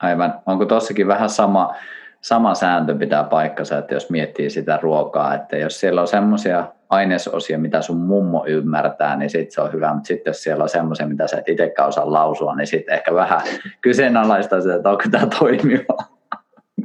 Aivan. 0.02 0.42
Onko 0.46 0.66
tossakin 0.66 1.08
vähän 1.08 1.30
sama, 1.30 1.76
sama 2.22 2.56
sääntö 2.56 2.96
pitää 2.96 3.24
paikkansa, 3.24 3.78
että 3.78 3.94
jos 3.94 4.10
miettii 4.10 4.50
sitä 4.50 4.80
ruokaa, 4.82 5.34
että 5.34 5.58
jos 5.58 5.80
siellä 5.80 6.02
on 6.02 6.08
semmoisia 6.08 6.68
ainesosia, 6.90 7.60
mitä 7.60 7.82
sun 7.82 7.98
mummo 7.98 8.46
ymmärtää, 8.48 9.16
niin 9.16 9.30
sitten 9.30 9.52
se 9.52 9.62
on 9.62 9.74
hyvä, 9.74 9.94
mutta 9.94 10.08
sitten 10.08 10.32
jos 10.32 10.44
siellä 10.44 10.64
on 10.64 10.70
semmoisia, 10.70 11.08
mitä 11.08 11.28
sä 11.28 11.38
et 11.38 11.50
itsekään 11.50 11.88
osaa 11.88 12.14
lausua, 12.14 12.56
niin 12.56 12.68
sitten 12.68 12.96
ehkä 12.96 13.14
vähän 13.14 13.42
kyseenalaista 13.82 14.62
sitä, 14.62 14.76
että 14.76 14.90
onko 14.90 15.04
tämä 15.12 15.28
toimiva. 15.40 16.15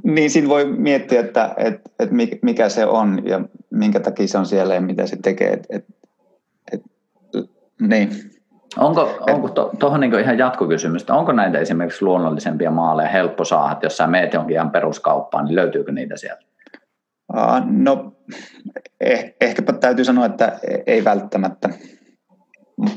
Niin, 0.05 0.31
siinä 0.31 0.49
voi 0.49 0.65
miettiä, 0.65 1.21
että, 1.21 1.55
että, 1.57 1.91
että 1.99 2.15
mikä 2.43 2.69
se 2.69 2.87
on 2.87 3.23
ja 3.25 3.41
minkä 3.71 4.01
takia 4.01 4.29
se 4.29 4.39
on 4.39 4.47
siellä 4.47 4.75
ja 4.75 4.81
mitä 4.81 5.07
se 5.07 5.17
tekee. 5.23 5.53
Että, 5.53 5.69
että, 5.71 5.93
että, 6.73 6.89
niin. 7.81 8.11
Onko, 8.77 9.19
onko 9.31 9.49
tuohon 9.49 9.79
to, 9.79 9.97
niin 9.97 10.21
ihan 10.21 10.39
jatkokysymys, 10.39 11.11
onko 11.11 11.33
näitä 11.33 11.59
esimerkiksi 11.59 12.05
luonnollisempia 12.05 12.71
maaleja 12.71 13.09
helppo 13.09 13.45
saada, 13.45 13.81
jos 13.83 13.97
sä 13.97 14.07
meet 14.07 14.35
jonkin 14.35 14.55
ihan 14.55 14.71
peruskauppaan, 14.71 15.45
niin 15.45 15.57
löytyykö 15.57 15.93
niitä 15.93 16.17
sieltä? 16.17 16.43
Uh, 17.35 17.61
no, 17.67 18.13
eh, 19.01 19.35
ehkäpä 19.41 19.73
täytyy 19.73 20.05
sanoa, 20.05 20.27
että 20.27 20.59
ei 20.87 21.05
välttämättä, 21.05 21.69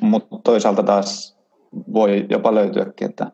mutta 0.01 0.37
toisaalta 0.43 0.83
taas 0.83 1.37
voi 1.93 2.25
jopa 2.29 2.55
löytyäkin, 2.55 3.09
että 3.09 3.31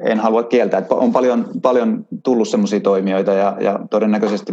en 0.00 0.18
halua 0.18 0.42
kieltää, 0.42 0.80
että 0.80 0.94
on 0.94 1.12
paljon, 1.12 1.48
paljon 1.62 2.06
tullut 2.22 2.48
sellaisia 2.48 2.80
toimijoita 2.80 3.32
ja, 3.32 3.56
ja 3.60 3.80
todennäköisesti 3.90 4.52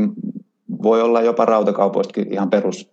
voi 0.84 1.02
olla 1.02 1.22
jopa 1.22 1.46
rautakaupoistakin 1.46 2.34
ihan 2.34 2.50
perus. 2.50 2.92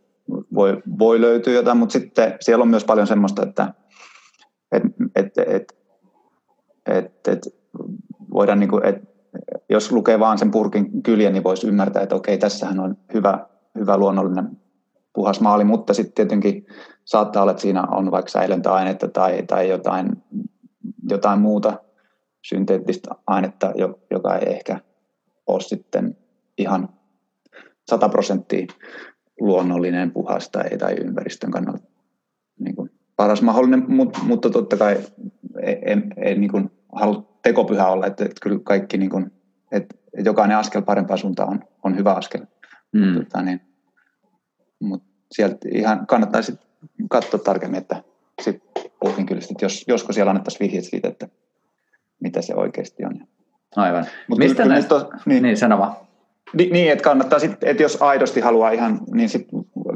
Voi, 0.54 0.82
voi 0.98 1.20
löytyä 1.20 1.54
jotain, 1.54 1.78
mutta 1.78 1.92
sitten 1.92 2.34
siellä 2.40 2.62
on 2.62 2.68
myös 2.68 2.84
paljon 2.84 3.06
semmoista, 3.06 3.42
että 3.42 3.74
et, 4.72 4.82
et, 5.16 5.32
et, 5.46 5.74
et, 6.86 7.28
et 7.28 7.38
voidaan 8.32 8.60
niin 8.60 8.70
kuin, 8.70 8.86
et, 8.86 8.96
jos 9.68 9.92
lukee 9.92 10.18
vaan 10.18 10.38
sen 10.38 10.50
purkin 10.50 11.02
kyljen, 11.02 11.32
niin 11.32 11.44
voisi 11.44 11.68
ymmärtää, 11.68 12.02
että 12.02 12.14
okei, 12.14 12.38
tässähän 12.38 12.80
on 12.80 12.96
hyvä, 13.14 13.46
hyvä 13.78 13.96
luonnollinen 13.96 14.50
puhas 15.12 15.40
maali, 15.40 15.64
mutta 15.64 15.94
sitten 15.94 16.14
tietenkin 16.14 16.66
saattaa 17.04 17.42
olla, 17.42 17.50
että 17.50 17.62
siinä 17.62 17.82
on 17.82 18.10
vaikka 18.10 18.30
säilöntäainetta 18.30 19.08
tai, 19.08 19.42
tai 19.42 19.68
jotain, 19.68 20.22
jotain 21.10 21.40
muuta 21.40 21.85
synteettistä 22.48 23.10
ainetta, 23.26 23.72
joka 24.10 24.36
ei 24.36 24.52
ehkä 24.52 24.80
ole 25.46 25.60
sitten 25.60 26.16
ihan 26.58 26.88
100 27.90 28.08
prosenttia 28.08 28.66
luonnollinen, 29.40 30.10
puhas 30.10 30.50
tai, 30.50 30.78
tai 30.78 30.94
ympäristön 30.94 31.50
kannalta 31.50 31.84
niin 32.58 32.76
kuin 32.76 32.90
paras 33.16 33.42
mahdollinen, 33.42 33.84
mutta, 33.88 34.18
mutta 34.22 34.50
totta 34.50 34.76
kai 34.76 34.98
ei, 35.62 35.78
ei, 35.84 35.96
ei 36.16 36.38
niin 36.38 36.50
kuin 36.50 36.70
halua 36.92 37.38
tekopyhä 37.42 37.88
olla, 37.88 38.06
että, 38.06 38.24
että 38.24 38.40
kyllä 38.42 38.58
kaikki, 38.64 38.98
niin 38.98 39.10
kuin, 39.10 39.32
että, 39.72 39.96
jokainen 40.24 40.56
askel 40.56 40.82
parempaan 40.82 41.18
suuntaan 41.18 41.48
on, 41.48 41.64
on 41.82 41.96
hyvä 41.96 42.12
askel. 42.12 42.40
Mm. 42.92 43.14
Tota, 43.14 43.42
niin, 43.42 43.60
mutta 44.80 45.06
sieltä 45.32 45.56
ihan 45.74 46.06
kannattaisi 46.06 46.58
katsoa 47.10 47.40
tarkemmin, 47.40 47.78
että 47.78 48.02
sitten 48.42 48.68
puhutin 49.00 49.26
kyllä, 49.26 49.42
että 49.50 49.64
jos, 49.64 49.84
josko 49.88 50.12
siellä 50.12 50.30
annettaisiin 50.30 50.66
vihjeet 50.66 50.84
siitä, 50.84 51.08
että 51.08 51.28
mitä 52.20 52.42
se 52.42 52.54
oikeasti 52.54 53.04
on. 53.04 53.26
Aivan. 53.76 54.06
Mut 54.28 54.38
Mistä 54.38 54.62
kyllä, 54.62 54.74
näistä... 54.74 54.94
Kyllä, 54.94 55.22
niin, 55.26 55.42
niin 55.42 55.56
sano 55.56 55.78
vaan. 55.78 55.96
Niin, 56.56 56.92
että 56.92 57.04
kannattaa 57.04 57.38
sitten, 57.38 57.68
että 57.68 57.82
jos 57.82 58.02
aidosti 58.02 58.40
haluaa 58.40 58.70
ihan, 58.70 59.00
niin 59.14 59.28
sit, 59.28 59.48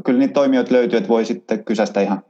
kyllä 0.05 0.19
niitä 0.19 0.33
toimijoita 0.33 0.73
löytyy, 0.73 0.97
että 0.97 1.09
voi 1.09 1.25
sitten 1.25 1.65
kysästä 1.65 2.01
ihan, 2.01 2.23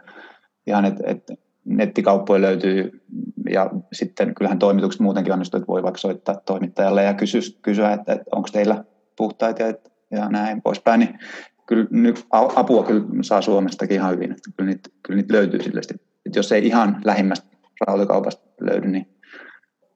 ihan 0.67 0.85
että 0.85 1.03
et 1.05 1.23
nettikauppoja 1.65 2.41
löytyy 2.41 3.01
ja 3.49 3.69
sitten 3.93 4.35
kyllähän 4.35 4.59
toimitukset 4.59 5.01
muutenkin 5.01 5.33
onnistuu, 5.33 5.57
että 5.57 5.67
voi 5.67 5.83
vaikka 5.83 5.97
soittaa 5.97 6.41
toimittajalle 6.45 7.03
ja 7.03 7.13
kysyä, 7.13 7.41
kysyä 7.61 7.93
että, 7.93 8.13
että 8.13 8.25
onko 8.31 8.49
teillä 8.51 8.83
puhtaita 9.17 9.63
ja, 9.63 9.73
ja 10.11 10.29
näin 10.29 10.61
poispäin, 10.61 10.99
niin 10.99 11.19
kyllä 11.65 11.87
nyt 11.91 12.25
apua 12.31 12.83
kyllä 12.83 13.05
saa 13.21 13.41
Suomestakin 13.41 13.95
ihan 13.95 14.11
hyvin, 14.11 14.31
että 14.31 14.49
kyllä 14.57 14.69
niitä, 14.69 14.89
kyllä 15.03 15.17
niitä 15.17 15.33
löytyy 15.33 15.63
sille, 15.63 15.81
että 16.25 16.39
jos 16.39 16.51
ei 16.51 16.67
ihan 16.67 17.01
lähimmästä 17.05 17.47
rautakaupasta 17.87 18.43
löydy, 18.61 18.87
niin, 18.87 19.07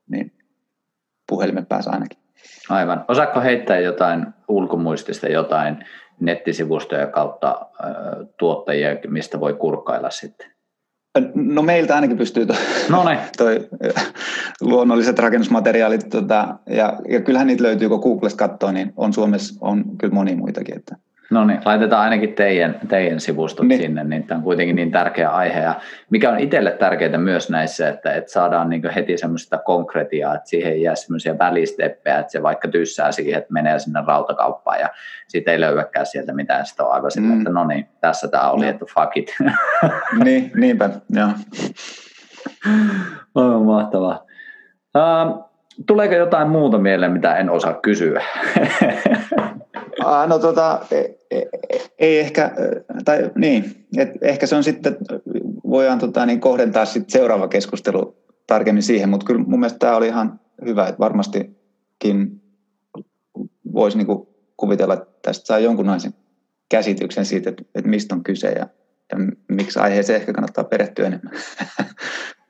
niin 0.09 0.31
puhelimen 1.27 1.65
päässä 1.65 1.91
ainakin. 1.91 2.19
Aivan. 2.69 3.05
Osaatko 3.07 3.41
heittää 3.41 3.79
jotain 3.79 4.25
ulkomuistista, 4.47 5.27
jotain 5.27 5.85
nettisivustoja 6.19 7.07
kautta 7.07 7.65
tuottajia, 8.39 8.89
mistä 9.07 9.39
voi 9.39 9.53
kurkkailla 9.53 10.09
sitten? 10.09 10.51
No 11.35 11.61
meiltä 11.61 11.95
ainakin 11.95 12.17
pystyy 12.17 12.45
toi, 12.89 13.17
toi 13.37 13.69
luonnolliset 14.61 15.19
rakennusmateriaalit, 15.19 16.09
tota, 16.09 16.57
ja, 16.69 16.99
ja 17.09 17.21
kyllähän 17.21 17.47
niitä 17.47 17.63
löytyy, 17.63 17.89
kun 17.89 17.99
Googlesta 17.99 18.47
katsoo, 18.47 18.71
niin 18.71 18.93
on 18.97 19.13
Suomessa 19.13 19.55
on 19.61 19.97
kyllä 19.97 20.13
moni 20.13 20.35
muitakin. 20.35 20.75
Että, 20.75 20.95
No 21.31 21.45
niin, 21.45 21.59
laitetaan 21.65 22.01
ainakin 22.01 22.33
teidän, 22.33 22.79
teidän 22.87 23.19
sivustot 23.19 23.67
niin. 23.67 23.81
sinne, 23.81 24.03
niin 24.03 24.23
tämä 24.23 24.37
on 24.37 24.43
kuitenkin 24.43 24.75
niin 24.75 24.91
tärkeä 24.91 25.29
aihe. 25.29 25.59
Ja 25.59 25.75
mikä 26.09 26.31
on 26.31 26.39
itselle 26.39 26.71
tärkeää 26.71 27.17
myös 27.17 27.49
näissä, 27.49 27.89
että, 27.89 28.13
että 28.13 28.31
saadaan 28.31 28.69
niin 28.69 28.89
heti 28.89 29.17
semmoista 29.17 29.57
konkretiaa, 29.57 30.35
että 30.35 30.49
siihen 30.49 30.73
ei 30.73 30.81
jää 30.81 30.95
semmoisia 30.95 31.37
välisteppejä, 31.39 32.19
että 32.19 32.31
se 32.31 32.43
vaikka 32.43 32.67
tyssää 32.67 33.11
siihen, 33.11 33.37
että 33.37 33.53
menee 33.53 33.79
sinne 33.79 34.03
rautakauppaan 34.07 34.79
ja 34.79 34.89
sitten 35.27 35.51
ei 35.51 35.59
löyäkään 35.59 36.05
sieltä 36.05 36.33
mitään, 36.33 36.65
sitten 36.65 36.85
on 36.85 36.93
aivan 36.93 37.11
sillä, 37.11 37.27
mm. 37.27 37.37
että 37.37 37.49
no 37.49 37.65
niin, 37.65 37.87
tässä 38.01 38.27
tämä 38.27 38.51
oli, 38.51 38.65
no. 38.65 38.69
että 38.69 38.85
fuck 38.95 39.17
it. 39.17 39.35
niin, 40.23 40.51
niinpä, 40.55 40.89
joo. 41.09 41.29
Oh, 43.35 43.63
mahtavaa. 43.63 44.25
Uh, 44.95 45.51
tuleeko 45.87 46.15
jotain 46.15 46.49
muuta 46.49 46.77
mieleen, 46.77 47.11
mitä 47.11 47.35
en 47.35 47.49
osaa 47.49 47.73
kysyä? 47.73 48.23
no 50.27 50.39
tota, 50.39 50.85
ei, 50.91 51.19
e, 51.31 51.41
ei 51.99 52.19
ehkä, 52.19 52.51
tai 53.05 53.31
niin, 53.35 53.87
et 53.97 54.09
ehkä 54.21 54.47
se 54.47 54.55
on 54.55 54.63
sitten, 54.63 54.97
voidaan 55.69 55.99
tota, 55.99 56.25
niin 56.25 56.41
kohdentaa 56.41 56.85
sitten 56.85 57.11
seuraava 57.11 57.47
keskustelu 57.47 58.15
tarkemmin 58.47 58.83
siihen, 58.83 59.09
mutta 59.09 59.25
kyllä 59.25 59.43
mun 59.47 59.59
mielestä 59.59 59.79
tämä 59.79 59.95
oli 59.95 60.07
ihan 60.07 60.39
hyvä, 60.65 60.87
että 60.87 60.99
varmastikin 60.99 62.41
voisi 63.73 63.97
niin 63.97 64.27
kuvitella, 64.57 64.93
että 64.93 65.07
tästä 65.21 65.45
saa 65.45 65.59
jonkunlaisen 65.59 66.13
käsityksen 66.69 67.25
siitä, 67.25 67.49
että, 67.49 67.63
että 67.75 67.89
mistä 67.89 68.15
on 68.15 68.23
kyse 68.23 68.51
ja, 68.51 68.67
ja 69.11 69.17
miksi 69.49 69.79
aiheeseen 69.79 70.19
ehkä 70.19 70.33
kannattaa 70.33 70.63
perehtyä 70.63 71.07
enemmän. 71.07 71.33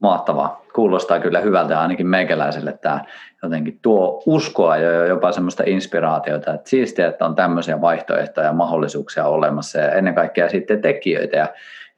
Mahtavaa. 0.00 0.62
Kuulostaa 0.74 1.20
kyllä 1.20 1.40
hyvältä 1.40 1.80
ainakin 1.80 2.06
meikäläiselle 2.06 2.72
tämä 2.72 3.04
jotenkin 3.42 3.78
tuo 3.82 4.22
uskoa 4.26 4.76
ja 4.76 5.06
jopa 5.06 5.32
semmoista 5.32 5.62
inspiraatiota, 5.66 6.54
että 6.54 6.70
siistiä, 6.70 7.08
että 7.08 7.26
on 7.26 7.34
tämmöisiä 7.34 7.80
vaihtoehtoja 7.80 8.46
ja 8.46 8.52
mahdollisuuksia 8.52 9.24
olemassa 9.24 9.78
ja 9.78 9.92
ennen 9.92 10.14
kaikkea 10.14 10.48
sitten 10.48 10.80
tekijöitä 10.80 11.36
ja 11.36 11.48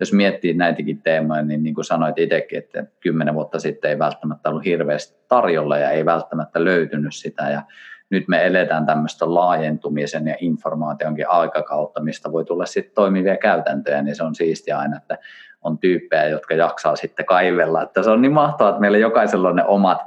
jos 0.00 0.12
miettii 0.12 0.54
näitäkin 0.54 1.02
teemoja, 1.02 1.42
niin 1.42 1.62
niin 1.62 1.74
kuin 1.74 1.84
sanoit 1.84 2.18
itsekin, 2.18 2.58
että 2.58 2.84
kymmenen 3.00 3.34
vuotta 3.34 3.58
sitten 3.58 3.90
ei 3.90 3.98
välttämättä 3.98 4.48
ollut 4.48 4.64
hirveästi 4.64 5.18
tarjolla 5.28 5.78
ja 5.78 5.90
ei 5.90 6.04
välttämättä 6.04 6.64
löytynyt 6.64 7.14
sitä 7.14 7.50
ja 7.50 7.62
nyt 8.10 8.28
me 8.28 8.46
eletään 8.46 8.86
tämmöistä 8.86 9.34
laajentumisen 9.34 10.26
ja 10.26 10.36
informaationkin 10.40 11.28
aikakautta, 11.28 12.02
mistä 12.02 12.32
voi 12.32 12.44
tulla 12.44 12.66
sitten 12.66 12.94
toimivia 12.94 13.36
käytäntöjä, 13.36 14.02
niin 14.02 14.16
se 14.16 14.22
on 14.22 14.34
siistiä 14.34 14.78
aina, 14.78 14.96
että 14.96 15.18
on 15.62 15.78
tyyppejä, 15.78 16.28
jotka 16.28 16.54
jaksaa 16.54 16.96
sitten 16.96 17.26
kaivella. 17.26 17.82
Että 17.82 18.02
se 18.02 18.10
on 18.10 18.22
niin 18.22 18.32
mahtavaa, 18.32 18.70
että 18.70 18.80
meillä 18.80 18.98
jokaisella 18.98 19.48
on 19.48 19.56
ne 19.56 19.64
omat 19.64 19.98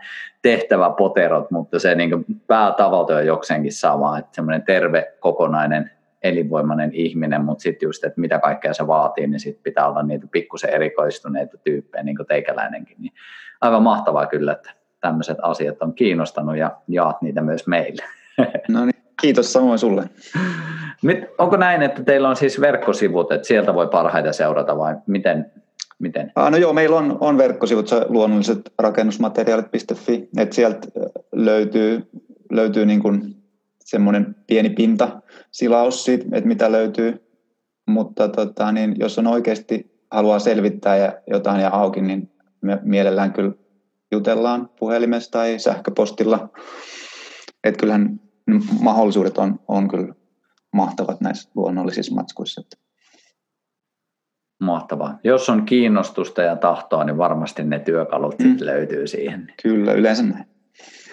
tehtäväpoterot, 0.42 1.52
mutta 1.52 1.80
se 1.80 1.96
niin 1.96 2.26
päätavoite 2.48 3.14
on 3.14 3.26
jokseenkin 3.26 3.74
sama, 3.74 4.18
että 4.18 4.36
semmoinen 4.36 4.64
terve, 4.64 5.14
kokonainen, 5.20 5.92
elinvoimainen 6.24 6.94
ihminen, 6.94 7.46
mutta 7.46 7.62
sitten 7.62 7.88
just, 7.88 8.04
että 8.04 8.22
mitä 8.22 8.40
kaikkea 8.40 8.74
se 8.74 8.88
vaatii, 8.88 9.28
niin 9.28 9.40
sitten 9.40 9.64
pitää 9.64 9.88
olla 9.88 10.04
niitä 10.04 10.28
pikkusen 10.32 10.70
erikoistuneita 10.70 11.58
tyyppejä, 11.58 12.04
niin 12.04 12.18
kuin 12.18 12.28
teikäläinenkin. 12.28 12.98
Niin 13.00 13.14
aivan 13.62 13.84
mahtavaa 13.84 14.26
kyllä, 14.26 14.52
että 14.52 14.72
tämmöiset 15.00 15.38
asiat 15.42 15.82
on 15.82 15.94
kiinnostanut 15.94 16.58
ja 16.58 16.78
jaat 16.88 17.22
niitä 17.22 17.42
myös 17.42 17.68
meille. 17.68 18.04
No 18.70 18.86
niin, 18.86 19.04
kiitos 19.22 19.54
samoin 19.54 19.80
sulle. 19.80 20.04
Onko 21.38 21.58
näin, 21.58 21.82
että 21.82 22.04
teillä 22.04 22.30
on 22.30 22.36
siis 22.36 22.62
verkkosivut, 22.62 23.32
että 23.32 23.48
sieltä 23.48 23.74
voi 23.74 23.88
parhaita 23.88 24.34
seurata 24.34 24.78
vai 24.78 24.96
miten? 25.08 25.52
miten? 26.00 26.32
Ah, 26.36 26.52
no 26.52 26.58
joo, 26.58 26.74
meillä 26.74 26.98
on, 26.98 27.18
on 27.20 27.38
verkkosivut, 27.38 27.88
se 27.88 28.06
luonnolliset 28.10 28.74
rakennusmateriaalit.fi, 28.80 30.30
että 30.38 30.56
sieltä 30.56 30.88
löytyy, 31.32 32.10
löytyy 32.52 32.86
niin 32.86 33.00
kuin 33.00 33.36
semmoinen 33.80 34.36
pieni 34.48 34.70
pinta 34.70 35.22
silaus 35.52 36.06
siitä, 36.06 36.26
että 36.32 36.48
mitä 36.48 36.72
löytyy, 36.72 37.24
mutta 37.88 38.28
tota, 38.28 38.72
niin 38.72 38.96
jos 39.00 39.20
on 39.20 39.28
oikeasti 39.28 39.94
haluaa 40.12 40.40
selvittää 40.40 40.98
ja 40.98 41.14
jotain 41.28 41.62
ja 41.62 41.70
auki, 41.70 42.02
niin 42.02 42.32
me 42.62 42.80
mielellään 42.84 43.34
kyllä 43.34 43.52
jutellaan 44.12 44.70
puhelimessa 44.80 45.32
tai 45.32 45.60
sähköpostilla. 45.60 46.50
Että 47.64 47.80
kyllähän 47.80 48.20
mahdollisuudet 48.82 49.38
on, 49.38 49.60
on 49.68 49.88
kyllä 49.88 50.14
mahtavat 50.74 51.22
näissä 51.22 51.50
luonnollisissa 51.56 52.16
matskuissa. 52.16 52.62
Mahtavaa. 54.60 55.20
Jos 55.24 55.50
on 55.50 55.66
kiinnostusta 55.66 56.42
ja 56.42 56.56
tahtoa, 56.56 57.04
niin 57.04 57.18
varmasti 57.18 57.64
ne 57.64 57.80
työkalut 57.80 58.40
mm. 58.40 58.56
löytyy 58.60 59.08
siihen. 59.08 59.54
Kyllä, 59.64 59.94
yleensä 59.94 60.24
näin. 60.24 60.46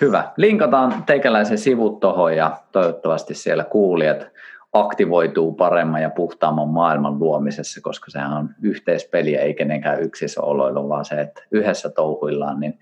Hyvä. 0.01 0.33
Linkataan 0.37 1.05
teikäläisen 1.07 1.59
sivut 1.59 2.01
tuohon 2.01 2.37
ja 2.37 2.57
toivottavasti 2.73 3.35
siellä 3.35 3.65
kuulijat 3.65 4.27
aktivoituu 4.73 5.53
paremman 5.53 6.03
ja 6.03 6.11
puhtaamman 6.11 6.69
maailman 6.69 7.19
luomisessa, 7.19 7.81
koska 7.81 8.11
sehän 8.11 8.33
on 8.33 8.49
yhteispeliä, 8.63 9.41
ei 9.41 9.55
kenenkään 9.55 10.03
yksissä 10.03 10.41
oloilla, 10.43 10.89
vaan 10.89 11.05
se, 11.05 11.21
että 11.21 11.43
yhdessä 11.53 11.91
touhuillaan, 11.91 12.61
niin 12.61 12.79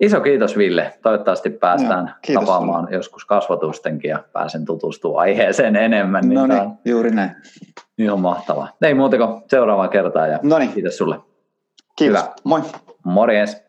Iso 0.00 0.20
kiitos 0.20 0.56
Ville. 0.56 0.92
Toivottavasti 1.02 1.50
päästään 1.50 2.04
no, 2.04 2.40
tapaamaan 2.40 2.84
sulle. 2.84 2.96
joskus 2.96 3.24
kasvatustenkin 3.24 4.08
ja 4.08 4.24
pääsen 4.32 4.64
tutustumaan 4.64 5.20
aiheeseen 5.20 5.76
enemmän. 5.76 6.28
Niin 6.28 6.34
no 6.34 6.46
niin, 6.46 6.70
juuri 6.84 7.10
näin. 7.10 7.30
Ihan 7.98 8.20
mahtavaa. 8.20 8.68
Ei 8.82 8.94
muuta 8.94 9.16
kuin 9.18 9.42
seuraavaan 9.50 9.88
kertaan 9.90 10.30
ja 10.30 10.38
Noniin. 10.42 10.72
kiitos 10.72 10.96
sulle. 10.98 11.16
Kiitos. 11.96 12.22
Hyvä. 12.22 12.34
Moi. 12.44 12.62
Morjens. 13.04 13.62